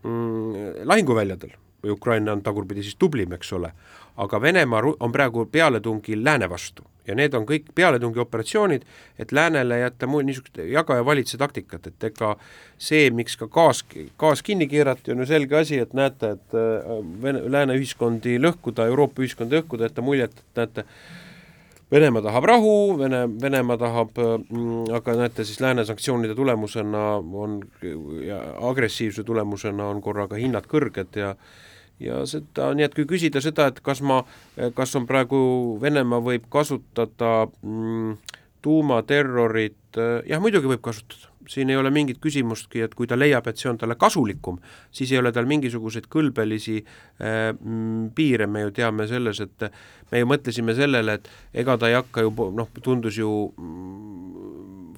mm, 0.02 0.86
lahinguväljadel. 0.88 1.52
Või 1.84 1.92
Ukraina 1.92 2.32
on 2.32 2.40
tagurpidi 2.40 2.80
siis 2.80 2.96
tublim, 2.96 3.34
eks 3.36 3.52
ole 3.52 3.68
aga 4.16 4.40
Venemaa 4.40 4.82
on 5.00 5.12
praegu 5.12 5.46
pealetungil 5.46 6.24
lääne 6.24 6.50
vastu. 6.50 6.84
Ja 7.06 7.14
need 7.14 7.34
on 7.36 7.44
kõik 7.44 7.66
pealetungioperatsioonid, 7.76 8.84
et 9.20 9.32
läänele 9.32 9.78
jätta 9.82 10.06
muu 10.08 10.22
niisugust 10.24 10.56
jaga 10.70 10.96
ja 10.96 11.04
valitse 11.04 11.36
taktikat, 11.36 11.90
et 11.90 12.06
ega 12.08 12.30
see, 12.80 13.10
miks 13.12 13.36
ka 13.36 13.48
gaas, 13.52 13.82
gaas 14.18 14.42
kinni 14.42 14.64
keerati, 14.70 15.12
on 15.12 15.20
ju 15.20 15.26
selge 15.28 15.58
asi, 15.58 15.82
et 15.84 15.92
näete, 15.92 16.30
et 16.38 16.56
äh, 16.56 16.94
Vene, 17.22 17.42
lääne 17.52 17.76
ühiskondi 17.76 18.38
lõhkuda, 18.40 18.88
Euroopa 18.88 19.20
ühiskondi 19.20 19.58
lõhkuda, 19.58 19.90
jätta 19.90 20.06
muljet, 20.06 20.40
et 20.40 20.62
näete, 20.62 20.86
Venemaa 21.92 22.24
tahab 22.24 22.48
rahu, 22.48 22.72
Vene, 22.98 23.20
Venemaa 23.42 23.76
tahab 23.78 24.16
mm,, 24.16 24.88
aga 24.96 25.18
näete 25.20 25.44
siis 25.44 25.60
lääne 25.60 25.84
sanktsioonide 25.84 26.34
tulemusena 26.34 27.04
on, 27.20 27.60
agressiivsuse 28.70 29.26
tulemusena 29.28 29.92
on 29.92 30.00
korraga 30.02 30.40
hinnad 30.40 30.64
kõrged 30.72 31.20
ja 31.20 31.34
ja 32.02 32.22
seda, 32.28 32.72
nii 32.74 32.86
et 32.88 32.96
kui 32.96 33.06
küsida 33.08 33.42
seda, 33.44 33.68
et 33.70 33.80
kas 33.84 34.02
ma, 34.04 34.22
kas 34.76 34.94
on 34.98 35.06
praegu, 35.08 35.38
Venemaa 35.82 36.22
võib 36.24 36.48
kasutada 36.52 37.46
mm, 37.62 38.16
tuumaterrorit, 38.64 40.00
jah, 40.26 40.42
muidugi 40.42 40.74
võib 40.74 40.84
kasutada. 40.84 41.30
Siin 41.44 41.68
ei 41.68 41.76
ole 41.76 41.90
mingit 41.92 42.16
küsimustki, 42.24 42.80
et 42.80 42.94
kui 42.96 43.04
ta 43.04 43.18
leiab, 43.18 43.44
et 43.50 43.60
see 43.60 43.68
on 43.68 43.76
talle 43.76 43.98
kasulikum, 44.00 44.56
siis 44.88 45.10
ei 45.12 45.18
ole 45.20 45.28
tal 45.36 45.44
mingisuguseid 45.44 46.06
kõlbelisi 46.08 46.78
äh, 46.80 47.50
piire, 48.16 48.46
me 48.48 48.62
ju 48.62 48.72
teame 48.78 49.04
selles, 49.10 49.42
et 49.44 49.66
me 50.08 50.22
ju 50.22 50.30
mõtlesime 50.30 50.72
sellele, 50.78 51.18
et 51.18 51.28
ega 51.60 51.76
ta 51.76 51.90
ei 51.92 51.98
hakka 51.98 52.24
ju 52.24 52.32
noh, 52.56 52.72
tundus 52.80 53.20
ju 53.20 53.28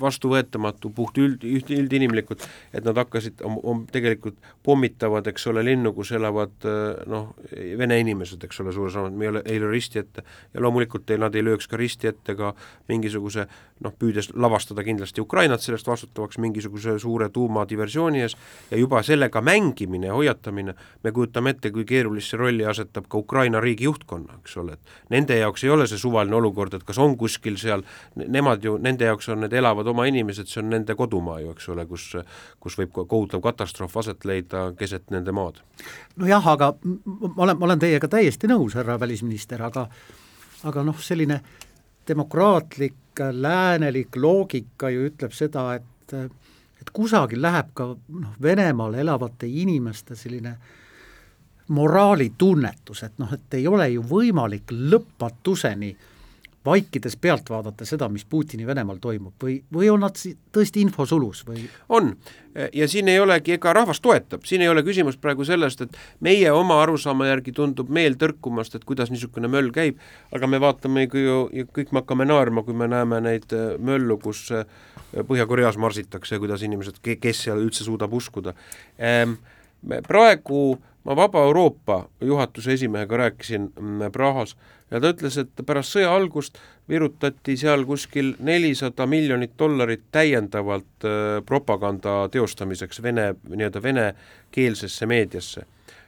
vastuvõetamatu, 0.00 0.90
puht 0.96 1.18
üld, 1.22 1.44
üld, 1.46 1.70
üldinimlikult, 1.72 2.44
et 2.72 2.84
nad 2.86 2.98
hakkasid, 3.02 3.42
on 3.44 3.84
tegelikult 3.92 4.38
pommitavad, 4.66 5.26
eks 5.30 5.46
ole, 5.52 5.64
linnu, 5.66 5.92
kus 5.96 6.12
elavad 6.16 6.66
noh, 7.10 7.32
vene 7.78 8.00
inimesed, 8.02 8.42
eks 8.46 8.62
ole, 8.64 8.74
suures 8.76 8.96
osas, 8.96 9.12
me 9.12 9.26
ei 9.26 9.32
ole, 9.32 9.42
ei 9.46 9.60
ole 9.62 9.70
risti 9.72 10.02
ette. 10.02 10.24
Ja 10.54 10.62
loomulikult 10.64 11.10
ei, 11.10 11.20
nad 11.20 11.34
ei 11.34 11.44
lööks 11.46 11.68
ka 11.70 11.78
risti 11.80 12.10
ette 12.10 12.36
ka 12.38 12.52
mingisuguse 12.88 13.46
noh, 13.84 13.92
püüdes 13.98 14.30
lavastada 14.34 14.84
kindlasti 14.86 15.20
Ukrainat 15.20 15.64
sellest 15.64 15.88
vastutavaks 15.88 16.38
mingisuguse 16.42 16.96
suure 17.02 17.28
tuumadiversiooni 17.32 18.22
ees. 18.24 18.36
Ja 18.70 18.80
juba 18.80 19.02
sellega 19.06 19.42
mängimine 19.44 20.10
ja 20.10 20.16
hoiatamine, 20.16 20.74
me 21.04 21.12
kujutame 21.12 21.52
ette, 21.54 21.70
kui 21.74 21.84
keerulisse 21.88 22.38
rolli 22.40 22.64
asetab 22.66 23.08
ka 23.08 23.20
Ukraina 23.20 23.60
riigi 23.60 23.88
juhtkonna, 23.88 24.40
eks 24.40 24.56
ole, 24.62 24.76
et 24.76 25.12
nende 25.12 25.36
jaoks 25.38 25.64
ei 25.64 25.72
ole 25.74 25.88
see 25.90 26.00
suvaline 26.00 26.36
olukord, 26.36 26.74
et 26.74 26.86
kas 26.86 26.98
on 27.02 27.16
kuskil 27.20 27.58
seal, 27.60 27.84
nemad 28.16 28.64
ju, 28.64 28.76
nende 28.82 29.08
jaoks 29.08 29.28
on 29.32 29.44
need 29.44 29.56
elavad 29.56 29.85
elavad 29.86 29.94
oma 29.94 30.06
inimesed, 30.06 30.48
see 30.48 30.62
on 30.62 30.70
nende 30.70 30.94
kodumaa 30.94 31.40
ju, 31.40 31.52
eks 31.54 31.68
ole, 31.70 31.86
kus, 31.86 32.16
kus 32.60 32.76
võib 32.78 32.92
kohutav 33.06 33.42
katastroof 33.42 33.96
aset 33.96 34.24
leida 34.24 34.72
keset 34.78 35.10
nende 35.10 35.32
maad. 35.32 35.62
nojah, 36.16 36.46
aga 36.46 36.74
ma 36.82 37.42
olen, 37.44 37.58
ma 37.58 37.66
olen 37.66 37.78
teiega 37.78 38.08
täiesti 38.08 38.48
nõus, 38.48 38.74
härra 38.74 38.98
välisminister, 39.00 39.62
aga 39.62 39.88
aga 40.64 40.82
noh, 40.82 40.98
selline 40.98 41.40
demokraatlik 42.08 43.20
läänelik 43.32 44.16
loogika 44.16 44.90
ju 44.90 45.06
ütleb 45.10 45.32
seda, 45.32 45.74
et 45.74 46.12
et 46.80 46.90
kusagil 46.92 47.40
läheb 47.42 47.72
ka 47.74 47.94
noh, 47.94 48.34
Venemaal 48.42 48.94
elavate 48.94 49.46
inimeste 49.46 50.16
selline 50.16 50.56
moraalitunnetus, 51.68 53.02
et 53.02 53.18
noh, 53.18 53.32
et 53.32 53.54
ei 53.54 53.66
ole 53.66 53.88
ju 53.90 54.02
võimalik 54.06 54.70
lõpmatuseni 54.70 55.90
äh, 55.90 56.12
vaikides 56.66 57.16
pealt 57.20 57.50
vaadata 57.50 57.86
seda, 57.88 58.08
mis 58.12 58.24
Putini 58.28 58.66
Venemaal 58.66 58.98
toimub 59.02 59.42
või, 59.42 59.60
või 59.72 59.90
on 59.92 60.02
nad 60.04 60.18
tõesti 60.18 60.82
infosulus 60.82 61.44
või? 61.46 61.64
on, 61.94 62.12
ja 62.74 62.88
siin 62.90 63.08
ei 63.12 63.20
olegi, 63.20 63.56
ega 63.56 63.72
rahvas 63.76 64.00
toetab, 64.04 64.44
siin 64.48 64.64
ei 64.64 64.70
ole 64.70 64.82
küsimus 64.86 65.18
praegu 65.20 65.46
sellest, 65.46 65.84
et 65.86 65.98
meie 66.24 66.50
oma 66.52 66.80
arusaama 66.82 67.28
järgi 67.30 67.54
tundub 67.56 67.90
meel 67.92 68.18
tõrkumast, 68.20 68.76
et 68.76 68.86
kuidas 68.88 69.12
niisugune 69.12 69.50
möll 69.52 69.70
käib, 69.74 70.00
aga 70.34 70.50
me 70.50 70.60
vaatame 70.62 71.06
ju, 71.06 71.38
kõik 71.76 71.92
me 71.92 72.02
hakkame 72.02 72.28
naerma, 72.28 72.64
kui 72.66 72.76
me 72.76 72.90
näeme 72.90 73.20
neid 73.24 73.52
äh, 73.56 73.76
möllu, 73.78 74.18
kus 74.22 74.48
äh, 74.54 74.66
Põhja-Koreas 75.16 75.78
marsitakse, 75.80 76.40
kuidas 76.42 76.64
inimesed, 76.66 76.98
kes 77.00 77.46
seal 77.46 77.62
üldse 77.62 77.86
suudab 77.86 78.12
uskuda 78.12 78.56
ehm,. 78.98 79.38
praegu 80.08 80.78
ma 81.06 81.16
Vaba 81.16 81.44
Euroopa 81.46 82.08
juhatuse 82.20 82.72
esimehega 82.72 83.16
rääkisin 83.16 83.72
mm, 83.80 84.12
Prahas 84.12 84.56
ja 84.90 85.00
ta 85.00 85.12
ütles, 85.14 85.38
et 85.38 85.62
pärast 85.66 85.94
sõja 85.94 86.10
algust 86.14 86.58
virutati 86.88 87.56
seal 87.58 87.84
kuskil 87.86 88.34
nelisada 88.42 89.06
miljonit 89.06 89.54
dollarit 89.58 90.04
täiendavalt 90.14 91.06
äh, 91.06 91.38
propaganda 91.46 92.26
teostamiseks 92.32 93.02
vene, 93.02 93.32
nii-öelda 93.48 93.82
venekeelsesse 93.82 95.06
meediasse. 95.06 95.66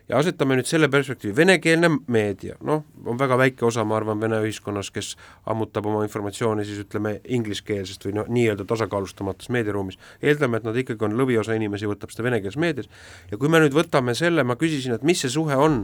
Ja 0.08 0.18
asetame 0.18 0.56
nüüd 0.58 0.68
selle 0.68 0.88
perspektiivi, 0.92 1.34
venekeelne 1.36 1.90
meedia, 2.10 2.56
noh, 2.64 2.84
on 3.04 3.18
väga 3.20 3.38
väike 3.40 3.66
osa, 3.68 3.84
ma 3.84 3.98
arvan, 3.98 4.20
vene 4.20 4.40
ühiskonnas, 4.44 4.90
kes 4.94 5.12
ammutab 5.48 5.86
oma 5.90 6.02
informatsiooni 6.06 6.64
siis 6.66 6.82
ütleme 6.84 7.18
ingliskeelsest 7.38 8.08
või 8.08 8.16
noh, 8.20 8.30
nii-öelda 8.32 8.66
tasakaalustamatus 8.68 9.52
meediaruumis, 9.54 10.00
eeldame, 10.22 10.60
et 10.60 10.68
nad 10.68 10.76
ikkagi 10.80 11.08
on, 11.08 11.16
lõviosa 11.20 11.56
inimesi 11.58 11.90
võtab 11.90 12.14
seda 12.14 12.28
venekeelses 12.30 12.60
meedias. 12.60 12.90
Ja 13.30 13.40
kui 13.40 13.52
me 13.52 13.60
nüüd 13.62 13.76
võtame 13.76 14.16
selle, 14.18 14.44
ma 14.48 14.56
küsisin, 14.60 14.96
et 14.96 15.06
mis 15.06 15.20
see 15.24 15.32
suhe 15.32 15.56
on, 15.56 15.82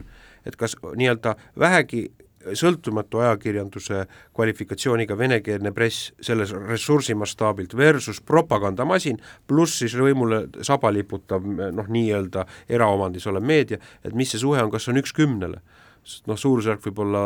et 0.49 0.57
kas 0.61 0.77
nii-öelda 0.81 1.37
vähegi 1.61 2.07
sõltumatu 2.53 3.23
ajakirjanduse 3.25 4.05
kvalifikatsiooniga 4.37 5.17
venekeelne 5.19 5.73
press 5.75 6.11
selles 6.23 6.53
ressursi 6.55 7.17
mastaabilt 7.19 7.77
versus 7.77 8.21
propagandamasin, 8.21 9.21
pluss 9.47 9.81
siis 9.83 9.97
võimule 9.99 10.45
saba 10.63 10.93
liputav 10.93 11.47
noh, 11.47 11.89
nii-öelda 11.89 12.47
eraomandis 12.69 13.27
olev 13.31 13.47
meedia, 13.47 13.81
et 14.05 14.15
mis 14.15 14.31
see 14.31 14.43
suhe 14.43 14.61
on, 14.63 14.73
kas 14.75 14.89
on 14.93 15.01
üks 15.01 15.17
kümnele? 15.17 15.63
sest 16.05 16.27
noh, 16.29 16.37
suurusjärk 16.37 16.83
võib 16.85 16.99
olla 17.01 17.21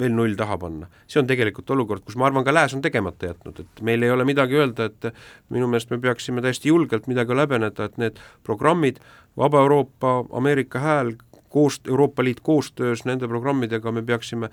veel 0.00 0.14
null 0.14 0.36
taha 0.40 0.56
panna. 0.60 0.86
see 1.04 1.20
on 1.20 1.28
tegelikult 1.28 1.68
olukord, 1.74 2.04
kus 2.06 2.16
ma 2.16 2.24
arvan, 2.28 2.46
ka 2.46 2.54
Lääs 2.54 2.72
on 2.72 2.80
tegemata 2.84 3.28
jätnud, 3.28 3.60
et 3.60 3.82
meil 3.84 4.02
ei 4.02 4.12
ole 4.12 4.24
midagi 4.24 4.56
öelda, 4.56 4.88
et 4.88 5.10
minu 5.52 5.68
meelest 5.68 5.92
me 5.92 6.00
peaksime 6.00 6.40
täiesti 6.44 6.72
julgelt 6.72 7.10
midagi 7.12 7.36
läbeneda, 7.36 7.90
et 7.90 8.00
need 8.00 8.22
programmid, 8.46 9.02
Vaba 9.36 9.60
Euroopa, 9.64 10.22
Ameerika 10.32 10.80
Hääl, 10.80 11.14
koos, 11.52 11.80
Euroopa 11.88 12.24
Liit 12.24 12.40
koostöös 12.40 13.04
nende 13.04 13.28
programmidega 13.28 13.92
me 13.92 14.02
peaksime 14.02 14.48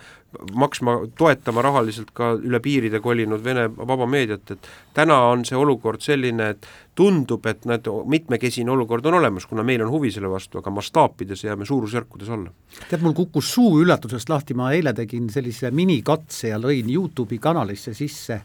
maksma, 0.53 0.97
toetama 1.17 1.61
rahaliselt 1.63 2.11
ka 2.13 2.33
üle 2.35 2.59
piiride 2.59 2.99
kolinud 2.99 3.43
Vene 3.43 3.69
vaba 3.77 4.07
meediat, 4.09 4.51
et 4.51 4.69
täna 4.93 5.19
on 5.31 5.45
see 5.47 5.57
olukord 5.57 6.03
selline, 6.03 6.49
et 6.55 6.67
tundub, 6.99 7.45
et 7.47 7.63
näed, 7.69 7.87
mitmekesine 8.11 8.71
olukord 8.71 9.07
on 9.07 9.19
olemas, 9.21 9.47
kuna 9.47 9.63
meil 9.63 9.85
on 9.85 9.91
huvi 9.93 10.11
selle 10.11 10.31
vastu, 10.31 10.59
aga 10.59 10.73
mastaapides 10.75 11.45
jääme 11.47 11.65
suurusjärkudes 11.65 12.29
alla. 12.35 12.51
tead, 12.89 13.01
mul 13.05 13.15
kukkus 13.15 13.53
suu 13.53 13.79
üllatusest 13.83 14.29
lahti, 14.29 14.57
ma 14.59 14.73
eile 14.75 14.93
tegin 14.93 15.31
sellise 15.31 15.71
minikatse 15.71 16.51
ja 16.51 16.59
lõin 16.59 16.91
YouTube'i 16.91 17.39
kanalisse 17.39 17.95
sisse 17.95 18.41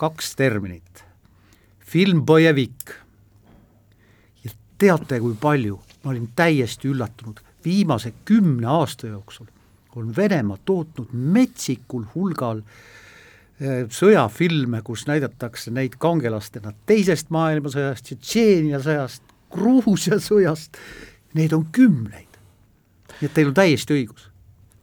kaks 0.00 0.36
terminit. 0.36 1.04
film 1.92 2.24
Bojevik 2.26 2.96
ja 4.44 4.50
teate, 4.78 5.20
kui 5.20 5.36
palju, 5.40 5.80
ma 6.04 6.10
olin 6.10 6.30
täiesti 6.36 6.88
üllatunud 6.88 7.42
viimase 7.64 8.12
kümne 8.24 8.66
aasta 8.66 9.06
jooksul 9.06 9.46
on 9.96 10.16
Venemaa 10.16 10.58
tootnud 10.64 11.12
metsikul 11.12 12.04
hulgal 12.14 12.62
eh, 13.60 13.84
sõjafilme, 13.92 14.82
kus 14.84 15.06
näidatakse 15.06 15.72
neid 15.74 15.98
kangelastena 16.00 16.72
teisest 16.86 17.30
maailmasõjast, 17.34 18.08
Tšetšeenia 18.08 18.80
sõjast, 18.82 19.24
Gruusia 19.52 20.18
sõjast, 20.22 20.78
neid 21.36 21.52
on 21.52 21.66
kümneid. 21.72 22.28
nii 23.20 23.28
et 23.28 23.34
teil 23.34 23.50
on 23.50 23.54
täiesti 23.54 23.94
õigus. 23.94 24.30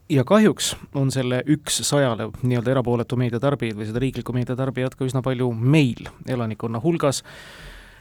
ja 0.08 0.24
kahjuks 0.24 0.76
on 0.94 1.10
selle 1.10 1.42
üks 1.46 1.82
sajale 1.86 2.30
nii-öelda 2.42 2.70
erapooletu 2.70 3.16
meediatarbijaid 3.16 3.76
või 3.76 3.86
seda 3.86 3.98
riiklikku 4.02 4.32
meediatarbijat 4.32 4.94
ka 4.94 5.04
üsna 5.04 5.22
palju 5.22 5.52
meil 5.52 6.08
elanikkonna 6.26 6.80
hulgas, 6.80 7.22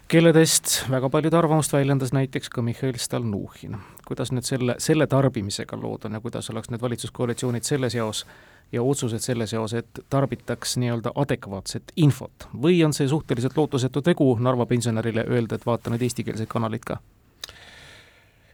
kelledest 0.07 0.89
väga 0.89 1.09
paljud 1.09 1.33
arvamust 1.33 1.73
väljendas 1.73 2.13
näiteks 2.13 2.49
ka 2.49 2.61
Mihhail 2.61 2.97
Stalnuhhin. 2.97 3.77
Kuidas 4.09 4.33
nüüd 4.33 4.47
selle, 4.47 4.75
selle 4.81 5.07
tarbimisega 5.07 5.77
lood 5.77 6.07
on 6.09 6.17
ja 6.17 6.23
kuidas 6.23 6.49
oleks 6.49 6.71
need 6.73 6.81
valitsuskoalitsioonid 6.81 7.67
selles 7.67 7.95
jaos 7.95 8.25
ja 8.71 8.83
otsused 8.83 9.21
selles 9.21 9.53
jaos, 9.53 9.73
et 9.73 10.01
tarbitaks 10.09 10.77
nii-öelda 10.81 11.13
adekvaatset 11.15 11.93
infot 11.95 12.49
või 12.65 12.81
on 12.85 12.93
see 12.93 13.07
suhteliselt 13.07 13.57
lootusetu 13.57 14.01
tegu 14.05 14.31
Narva 14.39 14.65
pensionärile 14.65 15.25
öelda, 15.29 15.55
et 15.55 15.65
vaata 15.65 15.93
nüüd 15.93 16.05
eestikeelseid 16.09 16.49
kanaleid 16.49 16.85
ka? 16.85 16.99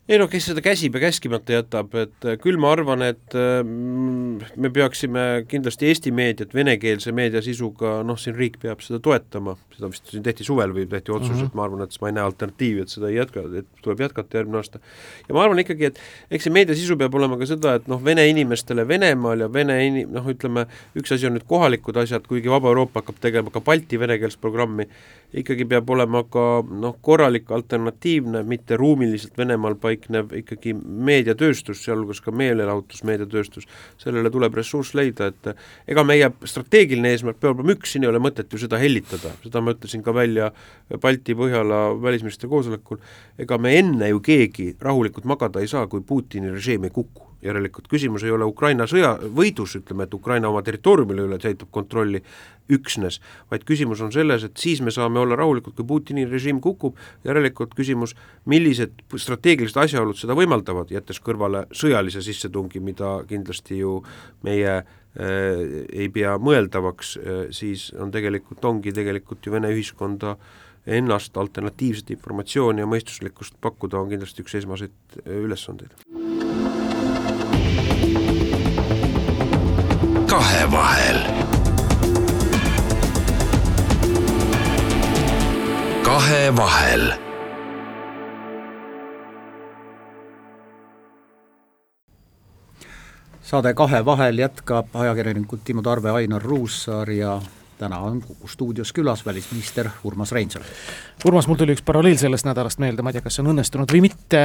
Ei 0.05 0.19
no 0.21 0.27
kes 0.29 0.51
seda 0.51 0.61
käsib 0.61 0.93
ja 0.99 1.01
käskimata 1.07 1.55
jätab, 1.55 1.95
et 1.97 2.25
äh, 2.29 2.35
küll 2.41 2.59
ma 2.61 2.69
arvan, 2.75 3.01
et 3.07 3.33
mm, 3.33 4.51
me 4.61 4.69
peaksime 4.73 5.23
kindlasti 5.49 5.87
Eesti 5.89 6.11
meediat 6.13 6.53
venekeelse 6.53 7.13
meedia 7.15 7.41
sisuga, 7.41 7.95
noh, 8.05 8.19
siin 8.21 8.37
riik 8.37 8.59
peab 8.61 8.83
seda 8.85 8.99
toetama, 9.01 9.55
seda 9.73 9.89
vist 9.89 10.11
siin 10.13 10.25
tehti 10.25 10.45
suvel 10.45 10.75
või 10.75 10.85
tehti 10.91 11.13
otsus 11.15 11.31
mm, 11.31 11.39
-hmm. 11.39 11.49
et 11.49 11.57
ma 11.57 11.65
arvan, 11.65 11.81
et 11.87 11.97
ma 12.03 12.11
ei 12.11 12.17
näe 12.19 12.25
alternatiivi, 12.29 12.85
et 12.85 12.93
seda 12.93 13.09
ei 13.09 13.17
jätka, 13.17 13.47
et 13.61 13.81
tuleb 13.81 14.05
jätkata 14.05 14.37
järgmine 14.37 14.61
aasta. 14.61 14.83
ja 15.25 15.37
ma 15.37 15.43
arvan 15.47 15.63
ikkagi, 15.65 15.89
et 15.89 15.99
eks 16.29 16.45
see 16.45 16.53
meedia 16.53 16.77
sisu 16.77 16.99
peab 17.01 17.17
olema 17.17 17.41
ka 17.41 17.49
seda, 17.49 17.73
et 17.79 17.89
noh, 17.89 18.03
vene 18.05 18.27
inimestele 18.29 18.85
Venemaal 18.87 19.47
ja 19.47 19.49
vene 19.53 19.79
inim-, 19.87 20.13
noh, 20.13 20.29
ütleme, 20.29 20.67
üks 20.93 21.17
asi 21.17 21.25
on 21.25 21.33
nüüd 21.39 21.49
kohalikud 21.49 21.97
asjad, 21.97 22.29
kuigi 22.29 22.53
Vaba 22.53 22.69
Euroopa 22.69 23.01
hakkab 23.01 23.17
tegema 23.25 23.49
ka 23.49 23.61
Balti 23.65 23.97
venekeelset 23.97 24.41
programmi, 24.41 24.85
ikkagi 25.35 25.65
peab 25.67 25.89
olema 25.91 26.23
ka 26.31 26.63
noh, 26.63 26.95
korralik 27.03 27.51
alternatiivne, 27.51 28.45
mitte 28.47 28.77
ruumiliselt 28.79 29.37
Venemaal 29.37 29.75
paik-, 29.81 30.05
paiknev 30.05 30.33
ikkagi 30.35 30.73
meediatööstus, 30.75 31.81
sealhulgas 31.83 32.21
ka 32.21 32.31
meelelahutusmeediatööstus, 32.35 33.67
sellele 34.01 34.31
tuleb 34.31 34.55
ressurss 34.55 34.95
leida, 34.97 35.31
et 35.31 35.55
ega 35.87 36.03
meie 36.03 36.29
strateegiline 36.45 37.13
eesmärk 37.13 37.39
peab 37.39 37.59
olema 37.59 37.75
üks, 37.75 37.93
siin 37.93 38.05
ei 38.05 38.11
ole 38.11 38.21
mõtet 38.23 38.51
ju 38.51 38.61
seda 38.61 38.79
hellitada, 38.81 39.33
seda 39.43 39.61
ma 39.61 39.75
ütlesin 39.75 40.03
ka 40.05 40.13
välja 40.15 40.51
Balti-Põhjala 40.89 42.01
välisministrite 42.01 42.51
koosolekul, 42.51 43.01
ega 43.39 43.57
me 43.57 43.77
enne 43.79 44.11
ju 44.11 44.21
keegi 44.23 44.75
rahulikult 44.81 45.25
magada 45.25 45.63
ei 45.63 45.71
saa, 45.71 45.87
kui 45.87 46.05
Putini 46.05 46.53
režiim 46.53 46.85
ei 46.85 46.93
kuku 46.93 47.34
järelikult 47.45 47.87
küsimus 47.91 48.25
ei 48.25 48.33
ole 48.33 48.47
Ukraina 48.49 48.87
sõja 48.89 49.13
võidus, 49.21 49.75
ütleme, 49.79 50.07
et 50.07 50.13
Ukraina 50.13 50.49
oma 50.49 50.63
territooriumile 50.65 51.27
üle 51.27 51.39
täitab 51.41 51.69
kontrolli 51.73 52.21
üksnes, 52.71 53.19
vaid 53.51 53.65
küsimus 53.67 54.01
on 54.01 54.11
selles, 54.13 54.45
et 54.47 54.57
siis 54.57 54.81
me 54.81 54.93
saame 54.93 55.21
olla 55.21 55.37
rahulikud, 55.37 55.75
kui 55.77 55.87
Putini 55.87 56.25
režiim 56.29 56.59
kukub, 56.63 56.97
järelikult 57.25 57.75
küsimus, 57.77 58.15
millised 58.49 59.05
strateegilised 59.21 59.77
asjaolud 59.85 60.17
seda 60.17 60.37
võimaldavad, 60.37 60.93
jättes 60.93 61.21
kõrvale 61.21 61.65
sõjalise 61.75 62.23
sissetungi, 62.25 62.81
mida 62.81 63.19
kindlasti 63.29 63.79
ju 63.83 63.99
meie 64.45 64.75
äh, 64.81 64.85
ei 65.93 66.09
pea 66.13 66.37
mõeldavaks 66.41 67.17
äh,, 67.17 67.41
siis 67.55 67.91
on 67.99 68.13
tegelikult, 68.13 68.63
ongi 68.65 68.95
tegelikult 68.95 69.45
ju 69.45 69.53
Vene 69.55 69.69
ühiskonda 69.75 70.35
ennast 70.85 71.37
alternatiivset 71.37 72.11
informatsiooni 72.13 72.83
ja 72.83 72.89
mõistuslikkust 72.89 73.57
pakkuda 73.61 74.01
on 74.01 74.11
kindlasti 74.13 74.45
üks 74.45 74.59
esmaseid 74.61 74.93
äh, 80.35 80.41
ülesandeid 80.41 80.65
kahevahel. 80.65 81.19
kahevahel. 86.03 87.13
saade 93.41 93.73
Kahevahel 93.73 94.37
jätkab 94.37 94.87
ajakirjanikud 94.93 95.59
Timo 95.63 95.81
Tarve, 95.81 96.09
Ainar 96.11 96.41
Ruussaar 96.41 97.09
ja 97.09 97.41
täna 97.77 97.99
on 97.99 98.21
Kuku 98.21 98.47
stuudios 98.47 98.93
külas 98.93 99.25
välisminister 99.25 99.89
Urmas 100.03 100.31
Reinsalu. 100.31 100.63
Urmas, 101.25 101.47
mul 101.47 101.57
tuli 101.59 101.75
üks 101.75 101.83
paralleel 101.85 102.17
sellest 102.17 102.47
nädalast 102.47 102.79
meelde, 102.79 103.03
ma 103.03 103.11
ei 103.11 103.17
tea, 103.17 103.25
kas 103.25 103.37
see 103.37 103.43
on 103.43 103.51
õnnestunud 103.53 103.91
või 103.91 104.01
mitte, 104.07 104.43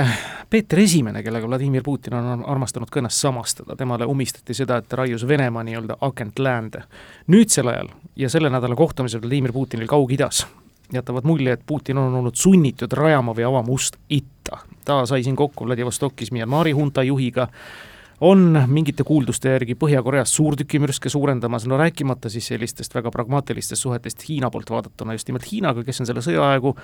Peeter 0.51 0.81
Esimene, 0.83 1.23
kellega 1.23 1.49
Vladimir 1.49 1.85
Putin 1.87 2.17
on 2.19 2.45
armastanud 2.47 2.91
ennast 2.97 3.23
samastada, 3.23 3.77
temale 3.77 4.09
omistati 4.11 4.55
seda, 4.55 4.81
et 4.81 4.89
ta 4.89 5.03
raius 5.03 5.27
Venemaa 5.29 5.65
nii-öelda 5.67 6.01
agent 6.01 6.39
läände. 6.39 6.83
nüüdsel 7.27 7.69
ajal 7.69 7.89
ja 8.17 8.29
selle 8.29 8.51
nädala 8.51 8.77
kohtumisel 8.77 9.23
Vladimir 9.23 9.53
Putinil 9.53 9.87
Kaug-Idas 9.87 10.47
jätavad 10.93 11.25
mulje, 11.25 11.53
et 11.53 11.63
Putin 11.67 11.99
on 11.99 12.15
olnud 12.15 12.35
sunnitud 12.35 12.93
rajama 12.93 13.35
või 13.35 13.47
avama 13.47 13.73
ust 13.73 13.97
itta. 14.09 14.59
ta 14.85 15.07
sai 15.07 15.23
siin 15.23 15.37
kokku 15.37 15.67
Vladivostokis 15.67 16.33
Myanmari 16.33 16.73
hunta 16.73 17.03
juhiga, 17.03 17.49
on 18.21 18.65
mingite 18.67 19.05
kuulduste 19.05 19.49
järgi 19.49 19.75
Põhja-Koreas 19.75 20.35
suurtükimürske 20.37 21.09
suurendamas, 21.09 21.67
no 21.67 21.79
rääkimata 21.81 22.29
siis 22.29 22.47
sellistest 22.53 22.95
väga 22.95 23.11
pragmaatilistest 23.11 23.83
suhetest 23.83 24.29
Hiina 24.29 24.51
poolt 24.51 24.71
vaadatuna, 24.71 25.15
just 25.17 25.29
nimelt 25.29 25.47
Hiinaga, 25.53 25.85
kes 25.85 26.01
on 26.01 26.09
selle 26.09 26.25
sõja 26.25 26.45
aegu 26.53 26.75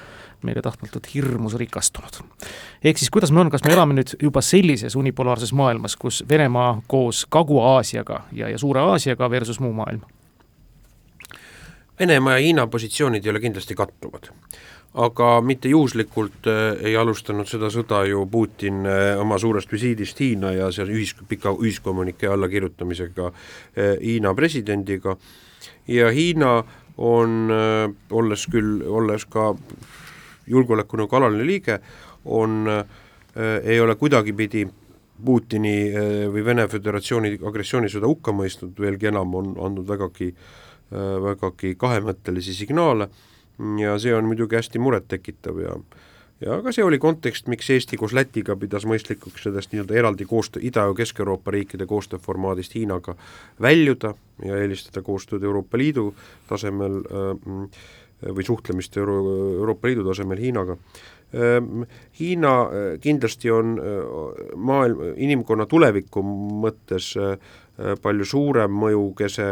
meile 0.47 0.63
tahtmatult 0.65 1.09
hirmus 1.15 1.55
rikastunud. 1.61 2.21
ehk 2.85 2.99
siis 2.99 3.11
kuidas 3.11 3.33
me 3.33 3.41
on, 3.41 3.51
kas 3.51 3.65
me 3.65 3.73
elame 3.73 3.99
nüüd 4.01 4.17
juba 4.23 4.41
sellises 4.41 4.97
unipolaarses 4.97 5.53
maailmas, 5.53 5.97
kus 5.97 6.25
Venemaa 6.29 6.83
koos 6.87 7.27
Kagu-Aasiaga 7.31 8.23
ja, 8.33 8.49
ja 8.49 8.59
Suure 8.59 8.81
Aasiaga 8.81 9.31
versus 9.31 9.61
muu 9.61 9.73
maailm? 9.73 10.01
Venemaa 12.01 12.33
ja 12.33 12.45
Hiina 12.45 12.67
positsioonid 12.67 13.25
ei 13.25 13.31
ole 13.31 13.41
kindlasti 13.41 13.75
kattuvad 13.75 14.33
aga 14.97 15.41
mitte 15.45 15.69
juhuslikult 15.69 16.47
äh, 16.49 16.79
ei 16.89 16.97
alustanud 16.97 17.49
seda 17.49 17.69
sõda 17.73 18.01
ju 18.09 18.23
Putin 18.33 18.87
äh, 18.89 19.13
oma 19.21 19.37
suurest 19.39 19.73
visiidist 19.73 20.21
Hiina 20.21 20.55
ja 20.57 20.71
seal 20.73 20.91
ühis, 20.95 21.13
pika 21.29 21.53
ühiskommünike 21.53 22.31
allakirjutamisega 22.33 23.29
äh, 23.29 23.93
Hiina 24.01 24.33
presidendiga. 24.35 25.17
Ja 25.87 26.09
Hiina 26.11 26.57
on, 26.97 27.51
olles 28.11 28.47
küll, 28.49 28.81
olles 28.89 29.27
ka 29.29 29.51
julgeolekunõukogu 30.49 31.19
alaline 31.19 31.45
liige, 31.45 31.77
on, 32.25 32.65
ei 33.37 33.77
ole 33.83 33.95
kuidagipidi 34.01 34.65
Putini 35.27 35.93
või 36.33 36.45
Vene 36.47 36.65
Föderatsiooni 36.73 37.35
agressioonisõda 37.37 38.09
hukka 38.09 38.33
mõistnud, 38.35 38.73
veelgi 38.81 39.11
enam 39.13 39.35
on 39.37 39.53
andnud 39.69 39.87
vägagi, 39.89 40.31
vägagi 41.29 41.75
kahemõttelisi 41.79 42.57
signaale 42.57 43.11
ja 43.81 43.99
see 43.99 44.15
on 44.15 44.29
muidugi 44.29 44.57
hästi 44.59 44.79
murettekitav 44.79 45.61
ja 45.61 45.79
ja 46.41 46.57
aga 46.59 46.73
see 46.73 46.85
oli 46.85 46.99
kontekst, 47.01 47.49
miks 47.49 47.71
Eesti 47.73 47.97
koos 47.97 48.13
Lätiga 48.17 48.57
pidas 48.61 48.85
mõistlikuks 48.89 49.47
sellest 49.47 49.73
nii-öelda 49.73 49.97
eraldi 49.97 50.27
koostöö, 50.29 50.63
Ida- 50.69 50.85
ja 50.89 50.95
Kesk-Euroopa 50.97 51.55
riikide 51.55 51.87
koostööformaadist 51.89 52.75
Hiinaga 52.77 53.17
väljuda 53.63 54.15
ja 54.45 54.61
eelistada 54.61 55.03
koostööd 55.03 55.45
Euroopa 55.45 55.81
Liidu 55.81 56.11
tasemel 56.49 57.01
äh, 57.01 57.69
või 58.37 58.45
suhtlemist 58.45 58.97
Euro-, 58.97 59.23
Euroopa 59.57 59.89
Liidu 59.89 60.05
tasemel 60.05 60.41
Hiinaga. 60.41 60.77
Ähm, 61.35 61.87
Hiina 62.21 62.55
äh, 62.63 62.89
kindlasti 63.01 63.51
on 63.51 63.79
äh, 63.81 64.57
maailm, 64.57 65.15
inimkonna 65.17 65.67
tuleviku 65.67 66.23
mõttes 66.67 67.15
palju 67.77 68.25
suurem 68.25 68.73
mõjukese 68.73 69.47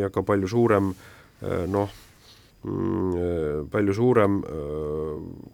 ja 0.00 0.08
ka 0.08 0.22
palju 0.24 0.48
suurem 0.48 0.86
noh, 1.68 1.90
palju 3.70 3.94
suurem 3.94 4.40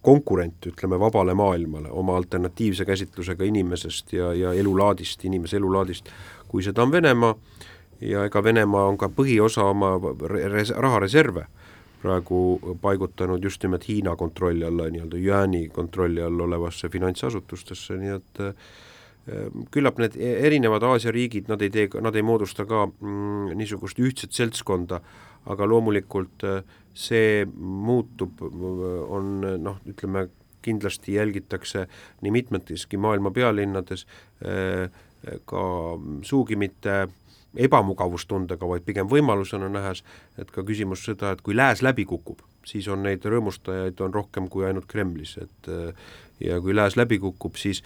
konkurent, 0.02 0.68
ütleme, 0.70 0.98
vabale 1.00 1.34
maailmale 1.36 1.90
oma 1.92 2.16
alternatiivse 2.16 2.86
käsitlusega 2.88 3.44
inimesest 3.44 4.12
ja, 4.16 4.32
ja 4.34 4.52
elulaadist, 4.56 5.24
inimese 5.28 5.58
elulaadist, 5.60 6.08
kui 6.48 6.64
seda 6.64 6.82
on 6.82 6.92
Venemaa. 6.92 7.34
Ja 8.02 8.24
ega 8.26 8.42
Venemaa 8.42 8.86
on 8.90 8.96
ka 8.98 9.10
põhiosa 9.14 9.68
oma 9.70 9.94
res-, 10.32 10.72
rahareserve 10.74 11.46
praegu 12.02 12.76
paigutanud 12.82 13.44
just 13.44 13.62
nimelt 13.62 13.86
Hiina 13.88 14.16
kontrolli 14.16 14.64
alla, 14.66 14.88
nii-öelda 14.90 15.20
jüääni 15.22 15.68
kontrolli 15.68 16.22
all 16.22 16.40
olevasse 16.40 16.88
finantsasutustesse, 16.90 17.96
nii 18.00 18.16
et 18.16 18.42
küllap 19.70 20.00
need 20.02 20.16
e-, 20.18 20.34
erinevad 20.48 20.82
Aasia 20.86 21.12
riigid, 21.14 21.50
nad 21.50 21.62
ei 21.62 21.70
tee, 21.70 21.88
nad 22.02 22.16
ei 22.18 22.24
moodusta 22.26 22.66
ka 22.68 22.86
mm, 22.88 23.52
niisugust 23.58 24.00
ühtset 24.02 24.34
seltskonda, 24.34 25.02
aga 25.52 25.68
loomulikult 25.68 26.46
äh, 26.48 26.62
see 26.94 27.44
muutub, 27.56 28.42
on 28.42 29.40
noh, 29.62 29.78
ütleme 29.88 30.28
kindlasti 30.62 31.16
jälgitakse 31.16 31.86
nii 32.22 32.34
mitmeteski 32.34 33.00
maailma 33.00 33.32
pealinnades 33.34 34.06
äh, 34.46 34.90
ka 35.46 35.64
sugugi 36.26 36.58
mitte 36.58 37.06
ebamugavustundega, 37.62 38.66
vaid 38.68 38.84
pigem 38.86 39.08
võimalusena 39.10 39.68
nähes, 39.70 40.00
et 40.40 40.50
ka 40.50 40.64
küsimus 40.66 41.04
seda, 41.04 41.34
et 41.34 41.42
kui 41.44 41.56
lääs 41.56 41.82
läbi 41.84 42.06
kukub, 42.08 42.40
siis 42.66 42.88
on 42.88 43.04
neid 43.04 43.24
rõõmustajaid 43.28 44.00
on 44.02 44.14
rohkem 44.14 44.48
kui 44.50 44.64
ainult 44.66 44.88
Kremlis, 44.90 45.36
et 45.42 45.70
äh, 45.70 45.92
ja 46.42 46.60
kui 46.62 46.74
lääs 46.74 46.96
läbi 46.98 47.20
kukub, 47.22 47.58
siis 47.60 47.82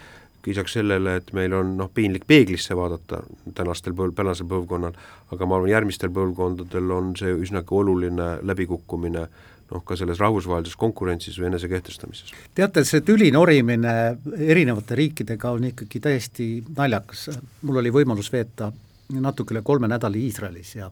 lisaks 0.46 0.76
sellele, 0.78 1.16
et 1.20 1.32
meil 1.36 1.54
on 1.56 1.74
noh, 1.78 1.90
piinlik 1.94 2.26
peeglisse 2.26 2.76
vaadata 2.78 3.22
tänastel 3.54 3.96
põl-, 3.98 4.14
tänasel 4.14 4.48
põlvkonnal, 4.50 4.96
aga 5.34 5.48
ma 5.48 5.58
arvan, 5.58 5.72
järgmistel 5.72 6.12
põlvkondadel 6.14 6.94
on 6.94 7.12
see 7.18 7.34
üsnagi 7.34 7.74
oluline 7.74 8.30
läbikukkumine 8.46 9.26
noh, 9.70 9.82
ka 9.84 9.98
selles 9.98 10.20
rahvusvahelises 10.22 10.78
konkurentsis 10.78 11.38
või 11.40 11.50
enesekehtestamises. 11.50 12.32
teate, 12.54 12.84
see 12.86 13.02
tüli 13.06 13.32
norimine 13.34 13.94
erinevate 14.38 14.98
riikidega 14.98 15.52
on 15.56 15.70
ikkagi 15.72 16.00
täiesti 16.00 16.48
naljakas, 16.76 17.28
mul 17.62 17.82
oli 17.82 17.94
võimalus 17.94 18.30
veeta 18.32 18.70
natuke 19.10 19.54
üle 19.54 19.62
kolme 19.66 19.90
nädala 19.90 20.18
Iisraelis 20.18 20.74
ja 20.76 20.90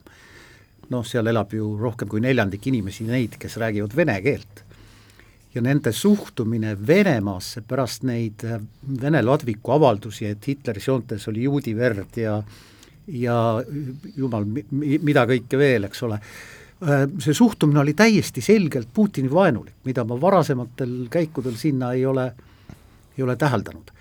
noh, 0.90 1.06
seal 1.06 1.30
elab 1.30 1.54
ju 1.54 1.74
rohkem 1.80 2.10
kui 2.10 2.22
neljandik 2.22 2.66
inimesi, 2.70 3.06
neid, 3.08 3.38
kes 3.40 3.58
räägivad 3.62 3.94
vene 3.96 4.20
keelt 4.22 4.63
ja 5.54 5.62
nende 5.62 5.92
suhtumine 5.92 6.74
Venemaasse 6.86 7.62
pärast 7.68 8.04
neid 8.08 8.44
äh, 8.44 8.60
Vene 9.00 9.22
ladviku 9.22 9.76
avaldusi, 9.76 10.26
et 10.26 10.48
Hitleri 10.48 10.82
joontes 10.86 11.28
oli 11.30 11.44
juudi 11.46 11.76
verd 11.76 12.18
ja 12.20 12.38
ja 13.06 13.36
jumal, 14.16 14.46
mida 14.70 15.26
kõike 15.28 15.58
veel, 15.60 15.84
eks 15.88 16.02
ole, 16.06 16.18
äh, 16.84 17.04
see 17.20 17.36
suhtumine 17.36 17.82
oli 17.82 17.94
täiesti 17.96 18.40
selgelt 18.44 18.88
Putini 18.94 19.30
vaenulik, 19.30 19.76
mida 19.84 20.06
ma 20.08 20.16
varasematel 20.20 21.04
käikudel 21.12 21.58
sinna 21.60 21.92
ei 21.92 22.06
ole, 22.06 22.30
ei 23.18 23.26
ole 23.26 23.36
täheldanud. 23.36 23.92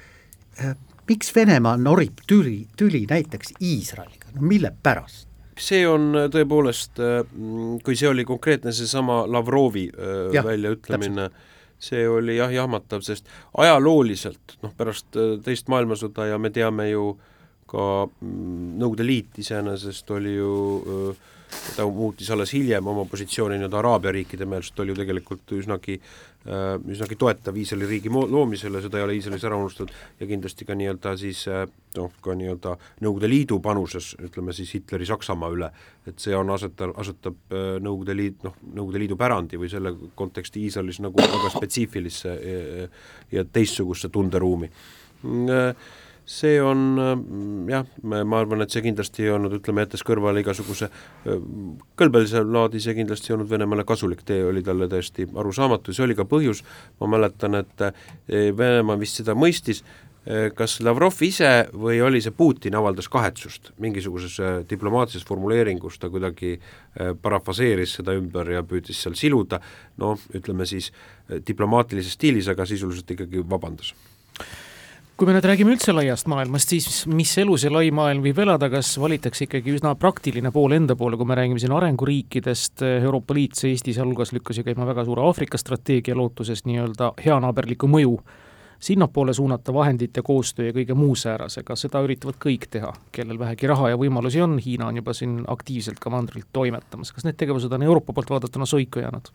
Äh, 0.64 0.76
miks 1.10 1.36
Venemaa 1.36 1.76
norib 1.78 2.24
tüli, 2.28 2.62
tüli 2.78 3.06
näiteks 3.10 3.58
Iisraeliga, 3.62 4.32
no 4.38 4.48
mille 4.48 4.72
pärast? 4.84 5.33
See 5.60 5.84
on 5.88 6.14
tõepoolest, 6.34 7.02
kui 7.84 7.98
see 8.00 8.10
oli 8.10 8.26
konkreetne 8.26 8.74
seesama 8.76 9.24
Lavrovi 9.30 9.88
ja, 10.34 10.44
väljaütlemine, 10.46 11.28
see 11.84 12.08
oli 12.08 12.38
jah, 12.38 12.54
jahmatav, 12.54 13.04
sest 13.06 13.30
ajalooliselt 13.58 14.58
noh, 14.64 14.74
pärast 14.78 15.20
teist 15.46 15.70
maailmasõda 15.74 16.32
ja 16.32 16.40
me 16.42 16.54
teame 16.54 16.90
ju 16.90 17.14
ka 17.70 18.06
mm, 18.06 18.74
Nõukogude 18.80 19.06
Liit 19.08 19.40
iseenesest 19.42 20.10
oli 20.14 20.36
ju 20.36 20.54
ta 21.76 21.86
muutis 21.86 22.30
alles 22.34 22.54
hiljem 22.54 22.88
oma 22.90 23.06
positsiooni 23.10 23.60
nii-öelda 23.60 23.78
Araabia 23.80 24.14
riikide 24.16 24.46
meelest, 24.50 24.80
oli 24.82 24.94
ju 24.94 24.98
tegelikult 24.98 25.54
üsnagi 25.58 26.00
äh, 26.00 26.33
üsnagi 26.44 27.16
toetav 27.16 27.56
Iisraeli 27.56 27.88
riigi 27.88 28.12
loomisele, 28.12 28.82
seda 28.84 29.00
ei 29.00 29.06
ole 29.06 29.16
Iisraelis 29.16 29.46
ära 29.48 29.56
unustatud, 29.56 29.94
ja 30.20 30.28
kindlasti 30.28 30.68
ka 30.68 30.76
nii-öelda 30.76 31.14
siis 31.20 31.46
äh, 31.48 31.64
noh, 31.96 32.12
ka 32.24 32.36
nii-öelda 32.36 32.76
Nõukogude 33.04 33.30
Liidu 33.32 33.60
panuses, 33.64 34.12
ütleme 34.20 34.56
siis 34.56 34.74
Hitleri 34.76 35.08
Saksamaa 35.08 35.52
üle, 35.56 35.72
et 36.08 36.20
see 36.20 36.36
on 36.36 36.52
aseta-, 36.52 36.92
asetab 37.00 37.56
äh, 37.56 37.78
Nõukogude 37.80 38.18
Liit, 38.18 38.44
noh, 38.44 38.58
Nõukogude 38.74 39.04
Liidu 39.06 39.20
pärandi 39.20 39.60
või 39.62 39.72
selle 39.72 39.96
konteksti 40.20 40.66
Iisraelis 40.68 41.00
nagu 41.04 41.20
väga 41.22 41.54
spetsiifilisse 41.56 42.38
ja 43.32 43.44
teistsugusesse 43.46 44.12
tunderuumi 44.12 44.70
see 46.26 46.62
on 46.62 46.78
mm, 46.96 47.70
jah, 47.70 47.88
ma 48.04 48.40
arvan, 48.40 48.64
et 48.64 48.72
see 48.72 48.84
kindlasti 48.86 49.26
ei 49.26 49.34
olnud, 49.34 49.58
ütleme, 49.60 49.84
jättes 49.84 50.06
kõrvale 50.08 50.44
igasuguse 50.44 50.90
kõlbelise 52.00 52.46
laadi, 52.48 52.82
see 52.84 52.96
kindlasti 52.98 53.32
ei 53.32 53.38
olnud 53.38 53.52
Venemaale 53.52 53.86
kasulik 53.88 54.24
tee, 54.28 54.40
oli 54.48 54.64
talle 54.64 54.88
täiesti 54.92 55.28
arusaamatu, 55.28 55.96
see 55.96 56.06
oli 56.08 56.16
ka 56.18 56.28
põhjus, 56.30 56.64
ma 57.02 57.12
mäletan, 57.16 57.60
et 57.60 57.86
e, 57.88 58.50
Venemaa 58.56 59.00
vist 59.00 59.20
seda 59.20 59.36
mõistis, 59.36 59.84
kas 60.56 60.78
Lavrov 60.80 61.18
ise 61.28 61.50
või 61.76 61.98
oli 62.00 62.22
see 62.24 62.32
Putin 62.32 62.78
avaldas 62.80 63.10
kahetsust 63.12 63.74
mingisuguses 63.84 64.38
diplomaatilises 64.70 65.28
formuleeringus, 65.28 65.98
ta 66.00 66.08
kuidagi 66.08 66.54
parafraseeris 67.22 67.98
seda 68.00 68.16
ümber 68.16 68.54
ja 68.56 68.64
püüdis 68.64 69.04
seal 69.04 69.20
siluda, 69.20 69.60
noh, 70.00 70.16
ütleme 70.32 70.64
siis 70.70 70.94
diplomaatilises 71.28 72.16
stiilis, 72.16 72.48
aga 72.48 72.64
sisuliselt 72.70 73.12
ikkagi 73.18 73.44
vabandas 73.44 73.92
kui 75.18 75.30
me 75.30 75.36
nüüd 75.36 75.46
räägime 75.46 75.76
üldse 75.76 75.94
laiast 75.94 76.26
maailmast, 76.32 76.72
siis 76.74 77.04
mis 77.06 77.32
elu 77.38 77.54
see 77.62 77.70
lai 77.70 77.92
maailm 77.94 78.24
viib 78.26 78.40
elada, 78.42 78.66
kas 78.74 78.96
valitakse 78.98 79.46
ikkagi 79.46 79.76
üsna 79.76 79.92
praktiline 80.00 80.50
pool 80.54 80.74
enda 80.74 80.96
poole, 80.98 81.20
kui 81.20 81.30
me 81.30 81.38
räägime 81.38 81.62
siin 81.62 81.76
arenguriikidest, 81.76 82.82
Euroopa 82.96 83.38
Liit, 83.38 83.54
see 83.60 83.76
Eesti 83.76 83.94
sealhulgas 83.94 84.34
lükkas 84.34 84.58
ju 84.60 84.66
käima 84.66 84.88
väga 84.90 85.06
suure 85.06 85.22
Aafrika 85.28 85.60
strateegia 85.62 86.18
lootuses 86.18 86.66
nii-öelda 86.66 87.12
heanaaberlikku 87.22 87.90
mõju 87.94 88.18
sinnapoole 88.84 89.38
suunata 89.38 89.74
vahendit 89.74 90.18
ja 90.18 90.26
koostöö 90.26 90.72
ja 90.72 90.74
kõige 90.76 90.98
muu 90.98 91.14
säärasega, 91.16 91.78
seda 91.80 92.02
üritavad 92.04 92.42
kõik 92.42 92.68
teha, 92.74 92.90
kellel 93.16 93.40
vähegi 93.40 93.70
raha 93.70 93.94
ja 93.94 94.02
võimalusi 94.02 94.42
on, 94.44 94.58
Hiina 94.60 94.90
on 94.90 94.98
juba 95.00 95.14
siin 95.16 95.44
aktiivselt 95.48 96.02
ka 96.04 96.12
mandrilt 96.12 96.50
toimetamas, 96.52 97.14
kas 97.14 97.30
need 97.30 97.38
tegevused 97.40 97.72
on 97.72 97.86
Euroopa 97.86 98.18
poolt 98.18 98.34
vaadatuna 98.34 98.66
soiku 98.68 99.06
jäänud? 99.06 99.30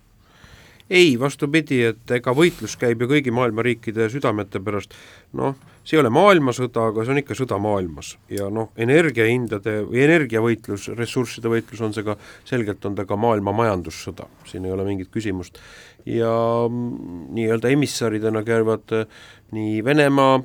Ei, 0.91 1.17
vastupidi, 1.21 1.83
et 1.91 2.13
ega 2.17 2.33
võitlus 2.37 2.77
käib 2.81 3.03
ju 3.03 3.09
kõigi 3.11 3.33
maailma 3.35 3.65
riikide 3.67 4.09
südamete 4.13 4.61
pärast, 4.65 4.95
noh, 5.37 5.57
see 5.85 5.97
ei 5.97 6.03
ole 6.03 6.13
maailmasõda, 6.13 6.89
aga 6.91 7.05
see 7.05 7.15
on 7.15 7.21
ikka 7.23 7.37
sõda 7.37 7.59
maailmas. 7.63 8.15
Ja 8.33 8.49
noh, 8.53 8.71
energiahindade 8.81 9.79
või 9.89 10.03
energiavõitlus, 10.07 10.91
ressursside 10.99 11.53
võitlus 11.53 11.83
on 11.85 11.97
see 11.97 12.07
ka, 12.07 12.19
selgelt 12.49 12.85
on 12.89 12.97
ta 12.99 13.07
ka 13.09 13.17
maailma 13.21 13.55
majandussõda, 13.57 14.29
siin 14.49 14.69
ei 14.69 14.75
ole 14.75 14.87
mingit 14.89 15.13
küsimust. 15.15 15.61
ja 16.09 16.31
mm, 16.69 17.27
nii-öelda 17.37 17.69
emissaridena 17.69 18.41
käivad 18.45 18.93
äh, 18.97 19.07
nii 19.53 19.83
Venemaa 19.85 20.39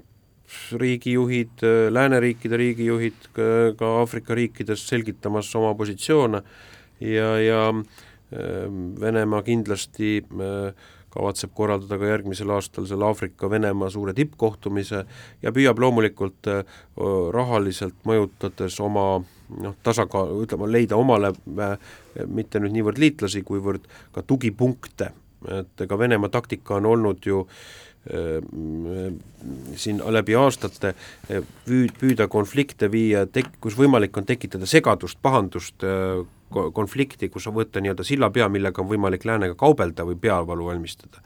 riigijuhid, 0.80 1.64
äh, 1.64 1.92
lääneriikide 1.94 2.58
riigijuhid 2.58 3.30
ka 3.34 3.92
Aafrika 4.00 4.36
riikides 4.36 4.88
selgitamas 4.88 5.56
oma 5.56 5.74
positsioone. 5.76 6.44
Ja, 7.00 7.40
ja 7.40 7.62
Venemaa 9.02 9.42
kindlasti 9.46 10.24
äh, 10.24 10.74
kavatseb 11.14 11.52
korraldada 11.54 12.00
ka 12.02 12.10
järgmisel 12.10 12.50
aastal 12.56 12.88
selle 12.90 13.06
Aafrika-Venemaa 13.06 13.92
suure 13.94 14.16
tippkohtumise 14.18 15.04
ja 15.44 15.54
püüab 15.54 15.82
loomulikult 15.84 16.50
äh, 16.50 16.64
rahaliselt 17.36 18.00
mõjutades 18.10 18.80
oma 18.82 19.06
noh, 19.22 19.78
tasakaal, 19.86 20.34
ütleme, 20.46 20.72
leida 20.72 20.98
omale 20.98 21.34
äh, 21.36 21.78
mitte 22.26 22.64
nüüd 22.64 22.74
niivõrd 22.80 23.02
liitlasi, 23.04 23.44
kuivõrd 23.46 23.86
ka 24.16 24.26
tugipunkte, 24.26 25.12
et 25.60 25.86
ega 25.86 26.00
Venemaa 26.00 26.34
taktika 26.34 26.80
on 26.80 26.94
olnud 26.96 27.26
ju 27.28 27.46
siin 29.80 30.02
läbi 30.12 30.36
aastate 30.36 30.90
püüd-, 31.64 31.94
püüda 31.96 32.26
konflikte 32.28 32.90
viia 32.92 33.22
tek-, 33.32 33.54
kus 33.64 33.78
võimalik 33.80 34.18
on 34.20 34.28
tekitada 34.28 34.68
segadust, 34.68 35.22
pahandust 35.24 35.86
konflikti, 36.74 37.30
kus 37.30 37.48
võtta 37.54 37.82
nii-öelda 37.82 38.06
sillapea, 38.08 38.50
millega 38.50 38.82
on 38.82 38.90
võimalik 38.90 39.26
läänega 39.26 39.56
kaubelda 39.60 40.06
või 40.08 40.20
peavalu 40.22 40.70
valmistada. 40.72 41.22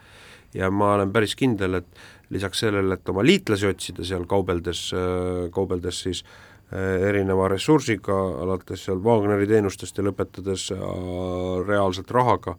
ja 0.54 0.72
ma 0.72 0.94
olen 0.96 1.12
päris 1.12 1.36
kindel, 1.36 1.74
et 1.82 1.88
lisaks 2.30 2.60
sellele, 2.60 2.94
et 2.94 3.10
oma 3.10 3.24
liitlasi 3.24 3.68
otsida 3.68 4.06
seal 4.06 4.26
kaubeldes, 4.28 4.92
kaubeldes 5.52 6.02
siis 6.06 6.24
äh, 6.24 7.10
erineva 7.10 7.48
ressursiga, 7.52 8.18
alates 8.44 8.86
seal 8.88 9.02
Wagneri 9.04 9.48
teenustest 9.48 9.98
ja 9.98 10.06
lõpetades 10.08 10.70
äh, 10.76 10.82
reaalselt 11.68 12.12
rahaga, 12.12 12.58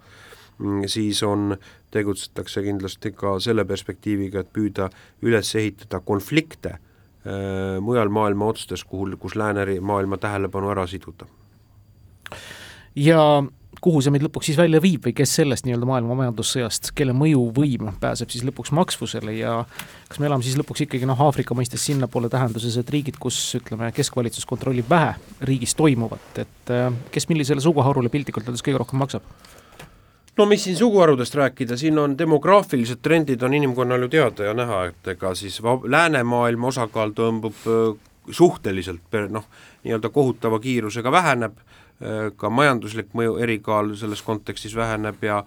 mm, 0.59 0.85
siis 0.89 1.23
on, 1.27 1.57
tegutsetakse 1.91 2.63
kindlasti 2.65 3.13
ka 3.17 3.39
selle 3.41 3.65
perspektiiviga, 3.69 4.45
et 4.45 4.53
püüda 4.53 4.91
üles 5.25 5.55
ehitada 5.57 6.01
konflikte 6.05 6.77
äh, 6.79 7.77
mujal 7.85 8.13
maailma 8.13 8.53
otstes, 8.55 8.85
kuhu, 8.85 9.11
kus 9.21 9.37
läänemaailma 9.37 10.21
tähelepanu 10.21 10.73
ära 10.77 10.87
siduda 10.87 11.29
ja 12.99 13.23
kuhu 13.83 14.01
see 14.03 14.13
meid 14.13 14.25
lõpuks 14.27 14.51
siis 14.51 14.59
välja 14.59 14.81
viib 14.83 15.05
või 15.07 15.15
kes 15.17 15.35
sellest 15.39 15.67
nii-öelda 15.67 15.87
maailma 15.89 16.17
majandussõjast, 16.19 16.91
kelle 16.99 17.15
mõjuvõim 17.17 17.93
pääseb 18.01 18.33
siis 18.33 18.45
lõpuks 18.47 18.73
maksvusele 18.75 19.37
ja 19.39 19.55
kas 20.09 20.19
me 20.19 20.27
elame 20.29 20.47
siis 20.47 20.59
lõpuks 20.59 20.83
ikkagi 20.87 21.07
noh, 21.09 21.21
Aafrika 21.29 21.55
mõistes 21.59 21.85
sinnapoole 21.87 22.31
tähenduses, 22.33 22.79
et 22.81 22.91
riigid, 22.91 23.21
kus 23.23 23.39
ütleme, 23.59 23.93
keskvalitsus 23.95 24.49
kontrollib 24.49 24.89
vähe 24.91 25.15
riigis 25.47 25.77
toimuvat, 25.79 26.43
et 26.43 26.75
äh, 26.75 26.91
kes 27.15 27.29
millisele 27.31 27.63
suguharule 27.65 28.11
piltlikult 28.13 28.51
öeldes 28.51 28.67
kõige 28.67 28.83
rohkem 28.83 29.03
maksab? 29.05 29.31
no 30.39 30.47
mis 30.47 30.65
siin 30.67 30.77
suguharudest 30.79 31.35
rääkida, 31.35 31.79
siin 31.79 31.99
on 31.99 32.19
demograafilised 32.19 33.03
trendid 33.03 33.43
on 33.43 33.55
inimkonnal 33.59 34.07
ju 34.07 34.11
teada 34.19 34.51
ja 34.51 34.59
näha, 34.59 34.85
et 34.91 35.15
ega 35.15 35.35
siis 35.39 35.61
läänemaailma 35.63 36.75
osakaal 36.75 37.15
tõmbub 37.15 37.67
äh, 37.67 37.95
suhteliselt 38.31 39.19
noh, 39.31 39.47
nii-öelda 39.85 40.11
kohutava 40.13 40.59
kiirusega 40.61 41.13
väheneb 41.13 41.55
ka 41.99 42.51
majanduslik 42.51 43.09
mõju, 43.19 43.39
erikaal 43.43 43.95
selles 43.99 44.21
kontekstis 44.23 44.77
väheneb 44.79 45.23
ja 45.27 45.41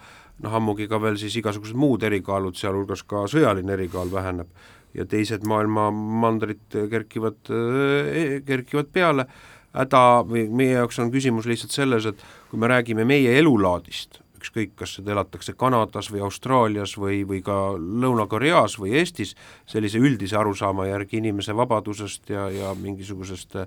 noh, 0.43 0.55
ammugi 0.57 0.87
ka 0.91 0.99
veel 1.01 1.15
siis 1.21 1.37
igasugused 1.39 1.77
muud 1.79 2.03
erikaalud, 2.03 2.57
sealhulgas 2.59 3.05
ka 3.07 3.23
sõjaline 3.31 3.71
erikaal 3.77 4.11
väheneb 4.11 4.49
ja 4.97 5.05
teised 5.07 5.45
maailma 5.47 5.89
mandrid 5.91 6.79
kerkivad, 6.91 7.39
eh, 7.47 8.41
kerkivad 8.47 8.91
peale, 8.93 9.27
häda 9.71 10.03
või 10.27 10.47
meie 10.49 10.75
jaoks 10.81 10.99
on 10.99 11.11
küsimus 11.13 11.47
lihtsalt 11.47 11.71
selles, 11.71 12.05
et 12.05 12.19
kui 12.49 12.59
me 12.59 12.67
räägime 12.67 13.05
meie 13.07 13.37
elulaadist, 13.39 14.19
ükskõik, 14.41 14.73
kas 14.81 14.97
seda 14.97 15.13
elatakse 15.15 15.53
Kanadas 15.57 16.09
või 16.11 16.23
Austraalias 16.25 16.97
või, 16.99 17.21
või 17.27 17.41
ka 17.45 17.57
Lõuna-Koreas 17.77 18.77
või 18.81 18.95
Eestis, 18.99 19.35
sellise 19.69 20.01
üldise 20.01 20.37
arusaama 20.39 20.89
järgi 20.89 21.21
inimese 21.21 21.55
vabadusest 21.57 22.33
ja, 22.33 22.47
ja 22.51 22.73
mingisugusest 22.77 23.61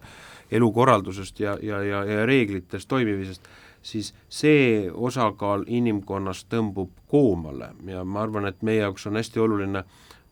elukorraldusest 0.55 1.41
ja, 1.41 1.57
ja, 1.63 1.83
ja, 1.83 2.03
ja 2.05 2.27
reeglitest 2.27 2.89
toimimisest, 2.91 3.47
siis 3.85 4.15
see 4.33 4.91
osakaal 4.91 5.65
inimkonnast 5.67 6.49
tõmbub 6.53 6.93
koomale. 7.11 7.73
Ja 7.87 8.05
ma 8.05 8.25
arvan, 8.25 8.49
et 8.49 8.63
meie 8.63 8.83
jaoks 8.83 9.07
on 9.09 9.21
hästi 9.21 9.41
oluline 9.45 9.85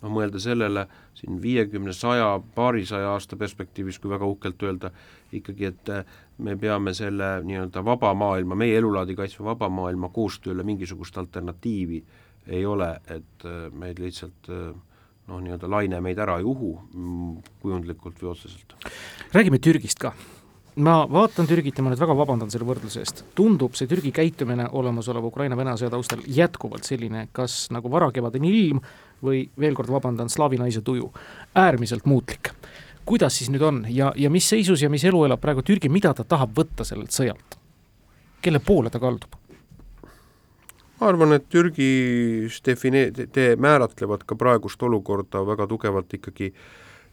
noh, 0.03 0.11
mõelda 0.11 0.41
sellele 0.43 0.87
siin 1.15 1.41
viiekümne, 1.43 1.93
saja, 1.97 2.35
paarisaja 2.55 3.13
aasta 3.15 3.37
perspektiivis, 3.39 4.01
kui 4.03 4.11
väga 4.11 4.27
uhkelt 4.27 4.63
öelda, 4.67 4.91
ikkagi, 5.33 5.71
et 5.71 5.93
me 6.43 6.57
peame 6.61 6.95
selle 6.95 7.35
nii-öelda 7.47 7.85
vaba 7.87 8.13
maailma, 8.19 8.59
meie 8.59 8.77
elulaadi 8.81 9.17
kaitsva 9.19 9.53
vaba 9.53 9.71
maailma 9.73 10.11
koostööle 10.15 10.65
mingisugust 10.67 11.19
alternatiivi 11.23 12.03
ei 12.53 12.67
ole, 12.67 12.91
et 13.07 13.47
meid 13.79 14.03
lihtsalt 14.03 14.51
noh, 14.51 15.39
nii-öelda 15.39 15.71
laine 15.71 16.03
meid 16.03 16.19
ära 16.19 16.41
ei 16.41 16.47
uhu 16.47 16.75
mm, 16.93 17.57
kujundlikult 17.63 18.23
või 18.23 18.33
otseselt. 18.35 18.75
räägime 19.35 19.63
Türgist 19.63 20.03
ka 20.03 20.15
ma 20.77 21.03
vaatan 21.11 21.47
Türgit 21.47 21.77
ja 21.77 21.85
ma 21.85 21.93
nüüd 21.93 22.01
väga 22.01 22.15
vabandan 22.17 22.51
selle 22.53 22.65
võrdluse 22.65 23.03
eest, 23.03 23.23
tundub 23.37 23.77
see 23.77 23.89
Türgi 23.91 24.13
käitumine 24.15 24.71
olemasoleva 24.79 25.29
Ukraina-Vene 25.29 25.75
sõja 25.77 25.93
taustal 25.93 26.23
jätkuvalt 26.25 26.89
selline, 26.89 27.27
kas 27.37 27.67
nagu 27.75 27.91
varakevadine 27.93 28.49
ilm 28.49 28.81
või 29.23 29.45
veel 29.61 29.77
kord 29.77 29.93
vabandan, 29.93 30.33
slaavi 30.33 30.61
naise 30.63 30.81
tuju, 30.85 31.11
äärmiselt 31.61 32.09
muutlik. 32.09 32.55
Kuidas 33.09 33.39
siis 33.39 33.51
nüüd 33.53 33.65
on 33.67 33.85
ja, 33.91 34.13
ja 34.17 34.31
mis 34.31 34.49
seisus 34.49 34.83
ja 34.83 34.91
mis 34.93 35.05
elu 35.09 35.25
elab 35.27 35.43
praegu 35.43 35.65
Türgi, 35.67 35.91
mida 35.93 36.15
ta 36.15 36.25
tahab 36.25 36.55
võtta 36.57 36.87
sellelt 36.87 37.15
sõjalt? 37.15 37.59
kelle 38.43 38.59
poole 38.59 38.91
ta 38.91 39.01
kaldub? 39.03 39.39
ma 41.01 41.11
arvan, 41.11 41.35
et 41.35 41.49
Türgis 41.51 42.61
define-, 42.67 43.11
te 43.11 43.53
määratlevad 43.59 44.23
ka 44.27 44.39
praegust 44.39 44.83
olukorda 44.87 45.43
väga 45.47 45.67
tugevalt 45.71 46.15
ikkagi 46.15 46.53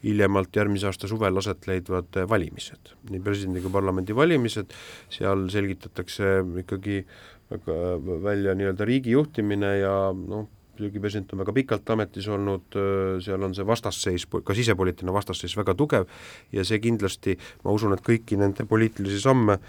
hiljemalt 0.04 0.56
järgmise 0.56 0.88
aasta 0.88 1.10
suvel 1.12 1.42
aset 1.42 1.66
leidvad 1.68 2.22
valimised, 2.30 2.94
nii 3.10 3.20
presidendi 3.24 3.64
kui 3.66 3.74
parlamendi 3.74 4.16
valimised, 4.16 4.72
seal 5.12 5.50
selgitatakse 5.52 6.38
ikkagi 6.62 7.02
väga 7.50 7.76
välja 8.24 8.56
nii-öelda 8.56 8.88
riigi 8.88 9.18
juhtimine 9.18 9.74
ja 9.82 9.96
noh, 10.14 10.48
Türgi 10.80 11.02
president 11.04 11.36
on 11.36 11.44
väga 11.44 11.56
pikalt 11.56 11.94
ametis 11.94 12.28
olnud, 12.32 12.80
seal 13.26 13.44
on 13.46 13.54
see 13.58 13.68
vastasseis, 13.68 14.26
ka 14.26 14.56
sisepoliitiline 14.56 15.14
vastasseis 15.14 15.56
väga 15.60 15.76
tugev 15.78 16.08
ja 16.56 16.66
see 16.68 16.80
kindlasti, 16.84 17.36
ma 17.66 17.76
usun, 17.76 17.94
et 17.96 18.04
kõiki 18.06 18.40
nende 18.40 18.66
poliitilisi 18.70 19.22
samme 19.22 19.60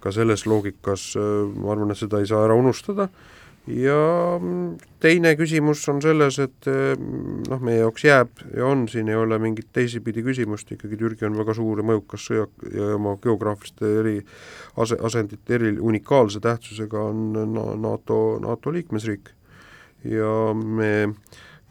ka 0.00 0.12
selles 0.14 0.46
loogikas, 0.48 1.12
ma 1.18 1.74
arvan, 1.74 1.92
et 1.92 2.00
seda 2.00 2.22
ei 2.22 2.30
saa 2.30 2.46
ära 2.46 2.56
unustada 2.56 3.10
ja 3.68 4.38
mm, 4.40 4.78
teine 5.00 5.32
küsimus 5.36 5.82
on 5.92 6.00
selles, 6.02 6.38
et 6.42 6.68
mm, 6.68 7.42
noh, 7.50 7.62
meie 7.64 7.80
jaoks 7.82 8.04
jääb 8.04 8.44
ja 8.56 8.66
on, 8.66 8.86
siin 8.88 9.10
ei 9.10 9.18
ole 9.18 9.38
mingit 9.42 9.68
teisipidi 9.72 10.24
küsimust, 10.26 10.70
ikkagi 10.74 10.98
Türgi 11.00 11.28
on 11.28 11.36
väga 11.38 11.54
suur 11.56 11.82
ja 11.82 11.86
mõjukas 11.86 12.26
sõja 12.30 12.46
ja 12.74 12.94
oma 12.96 13.16
geograafiliste 13.22 13.92
eri 14.00 14.16
ase, 14.80 14.98
asendite 15.02 15.58
eri 15.58 15.74
unikaalse 15.76 16.40
tähtsusega 16.40 17.04
on 17.10 17.52
NATO, 17.82 18.38
NATO 18.42 18.72
liikmesriik. 18.72 19.34
Ja 20.04 20.34
me 20.54 20.92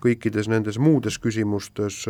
kõikides 0.04 0.50
nendes 0.52 0.80
muudes 0.80 1.20
küsimustes 1.20 2.06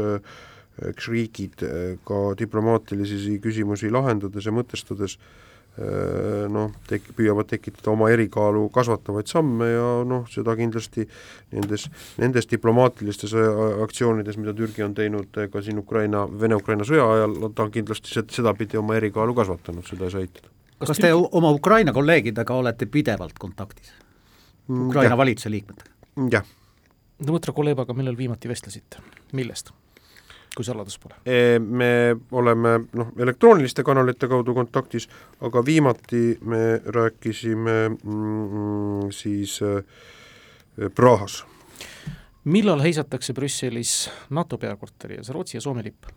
eks 0.89 1.09
riigid 1.11 1.63
ka 2.07 2.19
diplomaatilisi 2.39 3.39
küsimusi 3.43 3.89
lahendades 3.91 4.45
ja 4.47 4.53
mõtestades 4.55 5.17
äh, 5.17 5.49
Äh, 5.79 6.47
noh, 6.51 6.73
tek-, 6.89 7.11
püüavad 7.15 7.47
tekitada 7.47 7.93
oma 7.93 8.09
erikaalu 8.11 8.65
kasvatavaid 8.73 9.29
samme 9.31 9.67
ja 9.69 9.83
noh, 10.07 10.25
seda 10.27 10.55
kindlasti 10.59 11.05
nendes, 11.53 11.85
nendes 12.19 12.49
diplomaatilistes 12.51 13.35
aktsioonides, 13.85 14.39
mida 14.41 14.51
Türgi 14.57 14.83
on 14.83 14.97
teinud 14.97 15.39
ka 15.53 15.61
siin 15.63 15.79
Ukraina, 15.79 16.25
Vene-Ukraina 16.41 16.87
sõja 16.87 17.05
ajal, 17.13 17.37
ta 17.55 17.67
on 17.67 17.71
kindlasti 17.71 18.25
sedapidi 18.33 18.81
oma 18.81 18.97
erikaalu 18.99 19.37
kasvatanud, 19.37 19.87
seda 19.87 20.09
ei 20.09 20.15
saa 20.15 20.25
eitada. 20.25 20.51
kas, 20.83 20.99
te 20.99 21.13
oma 21.13 21.53
Ukraina 21.55 21.93
kolleegidega 21.95 22.59
olete 22.59 22.89
pidevalt 22.89 23.39
kontaktis? 23.39 23.93
Mm, 24.67 24.89
Ukraina 24.89 25.21
valitsuse 25.21 25.53
liikmetega? 25.53 25.98
Jah. 26.31 26.45
Dmitri 27.19 27.53
Kulevaga 27.53 27.93
millal 27.93 28.17
viimati 28.17 28.49
vestlesite, 28.49 29.03
millest? 29.33 29.71
kui 30.55 30.65
saladus 30.65 30.97
pole? 30.99 31.15
Me 31.59 32.15
oleme 32.35 32.71
noh, 32.97 33.11
elektrooniliste 33.21 33.83
kanalite 33.85 34.27
kaudu 34.27 34.55
kontaktis, 34.57 35.05
aga 35.45 35.61
viimati 35.65 36.39
me 36.41 36.81
rääkisime 36.85 37.75
mm, 37.89 39.11
siis 39.15 39.59
äh, 39.63 39.83
Prahas. 40.95 41.45
millal 42.43 42.81
heisatakse 42.81 43.33
Brüsselis 43.33 44.09
NATO 44.29 44.57
peakorteri 44.57 45.19
ees 45.21 45.29
Rootsi 45.29 45.57
ja 45.57 45.61
Soome 45.61 45.83
lipp? 45.83 46.09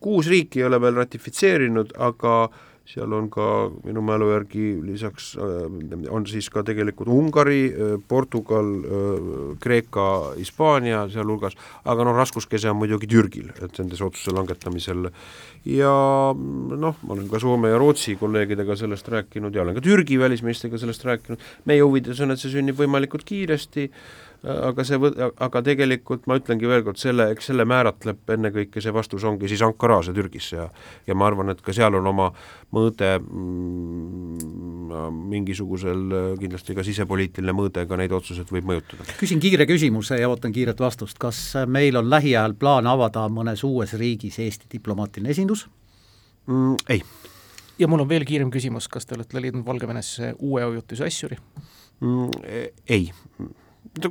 kuus 0.00 0.26
riiki 0.26 0.60
ei 0.60 0.64
ole 0.64 0.80
veel 0.80 0.94
ratifitseerinud, 0.94 1.92
aga 1.98 2.44
äh, 2.44 2.73
seal 2.84 3.12
on 3.16 3.30
ka 3.32 3.46
minu 3.84 4.02
mälu 4.04 4.28
järgi 4.28 4.64
lisaks, 4.84 5.32
äh, 5.40 6.08
on 6.12 6.26
siis 6.28 6.50
ka 6.52 6.62
tegelikult 6.66 7.08
Ungari, 7.08 7.62
äh, 7.72 7.94
Portugal, 8.08 8.68
äh, 8.84 9.56
Kreeka, 9.60 10.34
Hispaania 10.36 11.06
sealhulgas, 11.08 11.56
aga 11.84 12.04
noh, 12.04 12.16
raskuskese 12.16 12.70
on 12.70 12.82
muidugi 12.82 13.08
Türgil, 13.08 13.50
et 13.56 13.80
nendes 13.80 14.02
otsuse 14.04 14.34
langetamisel. 14.36 15.08
Ja 15.64 15.94
noh, 16.34 17.00
ma 17.00 17.16
olen 17.16 17.28
ka 17.30 17.40
Soome 17.40 17.72
ja 17.72 17.80
Rootsi 17.80 18.18
kolleegidega 18.20 18.76
sellest 18.76 19.08
rääkinud 19.08 19.54
ja 19.54 19.64
olen 19.64 19.78
ka 19.78 19.84
Türgi 19.84 20.20
välisministriga 20.20 20.78
sellest 20.78 21.08
rääkinud, 21.08 21.40
meie 21.64 21.80
huvides 21.80 22.20
on, 22.20 22.36
et 22.36 22.42
see 22.42 22.52
sünnib 22.52 22.76
võimalikult 22.76 23.24
kiiresti, 23.24 23.88
aga 24.44 24.84
see, 24.84 24.98
aga 25.46 25.62
tegelikult 25.64 26.26
ma 26.28 26.36
ütlengi 26.38 26.68
veel 26.68 26.82
kord, 26.84 26.98
selle, 27.00 27.30
eks 27.32 27.48
selle 27.50 27.64
määratleb 27.68 28.32
ennekõike 28.36 28.82
see 28.84 28.92
vastus 28.94 29.24
ongi 29.24 29.48
siis 29.48 29.62
Ankaras 29.64 30.10
ja 30.10 30.14
Türgis 30.16 30.50
ja 30.52 30.68
ja 31.06 31.16
ma 31.16 31.28
arvan, 31.30 31.52
et 31.54 31.62
ka 31.64 31.72
seal 31.76 31.96
on 31.96 32.06
oma 32.10 32.28
mõõde 32.74 33.10
mm, 33.20 34.90
mingisugusel 35.32 36.36
kindlasti 36.40 36.76
ka 36.76 36.84
sisepoliitiline 36.86 37.56
mõõde 37.56 37.86
ka 37.88 37.98
neid 38.00 38.12
otsuseid 38.12 38.52
võib 38.52 38.68
mõjutada. 38.72 39.08
küsin 39.20 39.40
kiire 39.40 39.66
küsimuse 39.70 40.20
ja 40.20 40.28
ootan 40.28 40.52
kiiret 40.52 40.80
vastust, 40.80 41.18
kas 41.18 41.40
meil 41.66 41.96
on 42.00 42.10
lähiajal 42.12 42.54
plaan 42.60 42.86
avada 42.90 43.26
mõnes 43.32 43.64
uues 43.64 43.96
riigis 43.98 44.38
Eesti 44.44 44.68
diplomaatiline 44.76 45.32
esindus 45.32 45.68
mm,? 46.46 46.76
Ei. 46.88 47.02
ja 47.78 47.88
mul 47.88 48.04
on 48.04 48.12
veel 48.12 48.28
kiirem 48.28 48.52
küsimus, 48.52 48.88
kas 48.92 49.08
te 49.08 49.16
olete 49.16 49.40
leidnud 49.40 49.64
Valgevenesse 49.66 50.34
uue 50.38 50.62
ajutise 50.68 51.08
asjuri 51.08 51.40
mm,? 52.00 52.30
Ei 52.88 53.08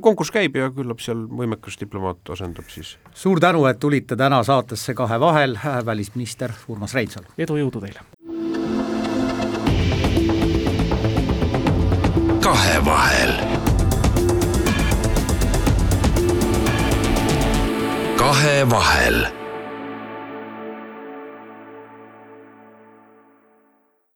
konkurss 0.00 0.32
käib 0.34 0.56
ja 0.56 0.70
küllap 0.74 1.00
seal 1.04 1.26
võimekas 1.28 1.78
diplomaat 1.80 2.34
asendab 2.36 2.68
siis. 2.72 2.96
suur 3.14 3.40
tänu, 3.40 3.66
et 3.66 3.80
tulite 3.80 4.16
täna 4.16 4.42
saatesse 4.44 4.94
Kahe 4.94 5.20
vahel, 5.20 5.58
välisminister 5.86 6.52
Urmas 6.68 6.94
Reinsalu. 6.94 7.26
edu, 7.38 7.56
jõudu 7.56 7.80
teile! 7.84 8.00
kahevahel. 12.44 13.32
kahevahel 18.16 19.43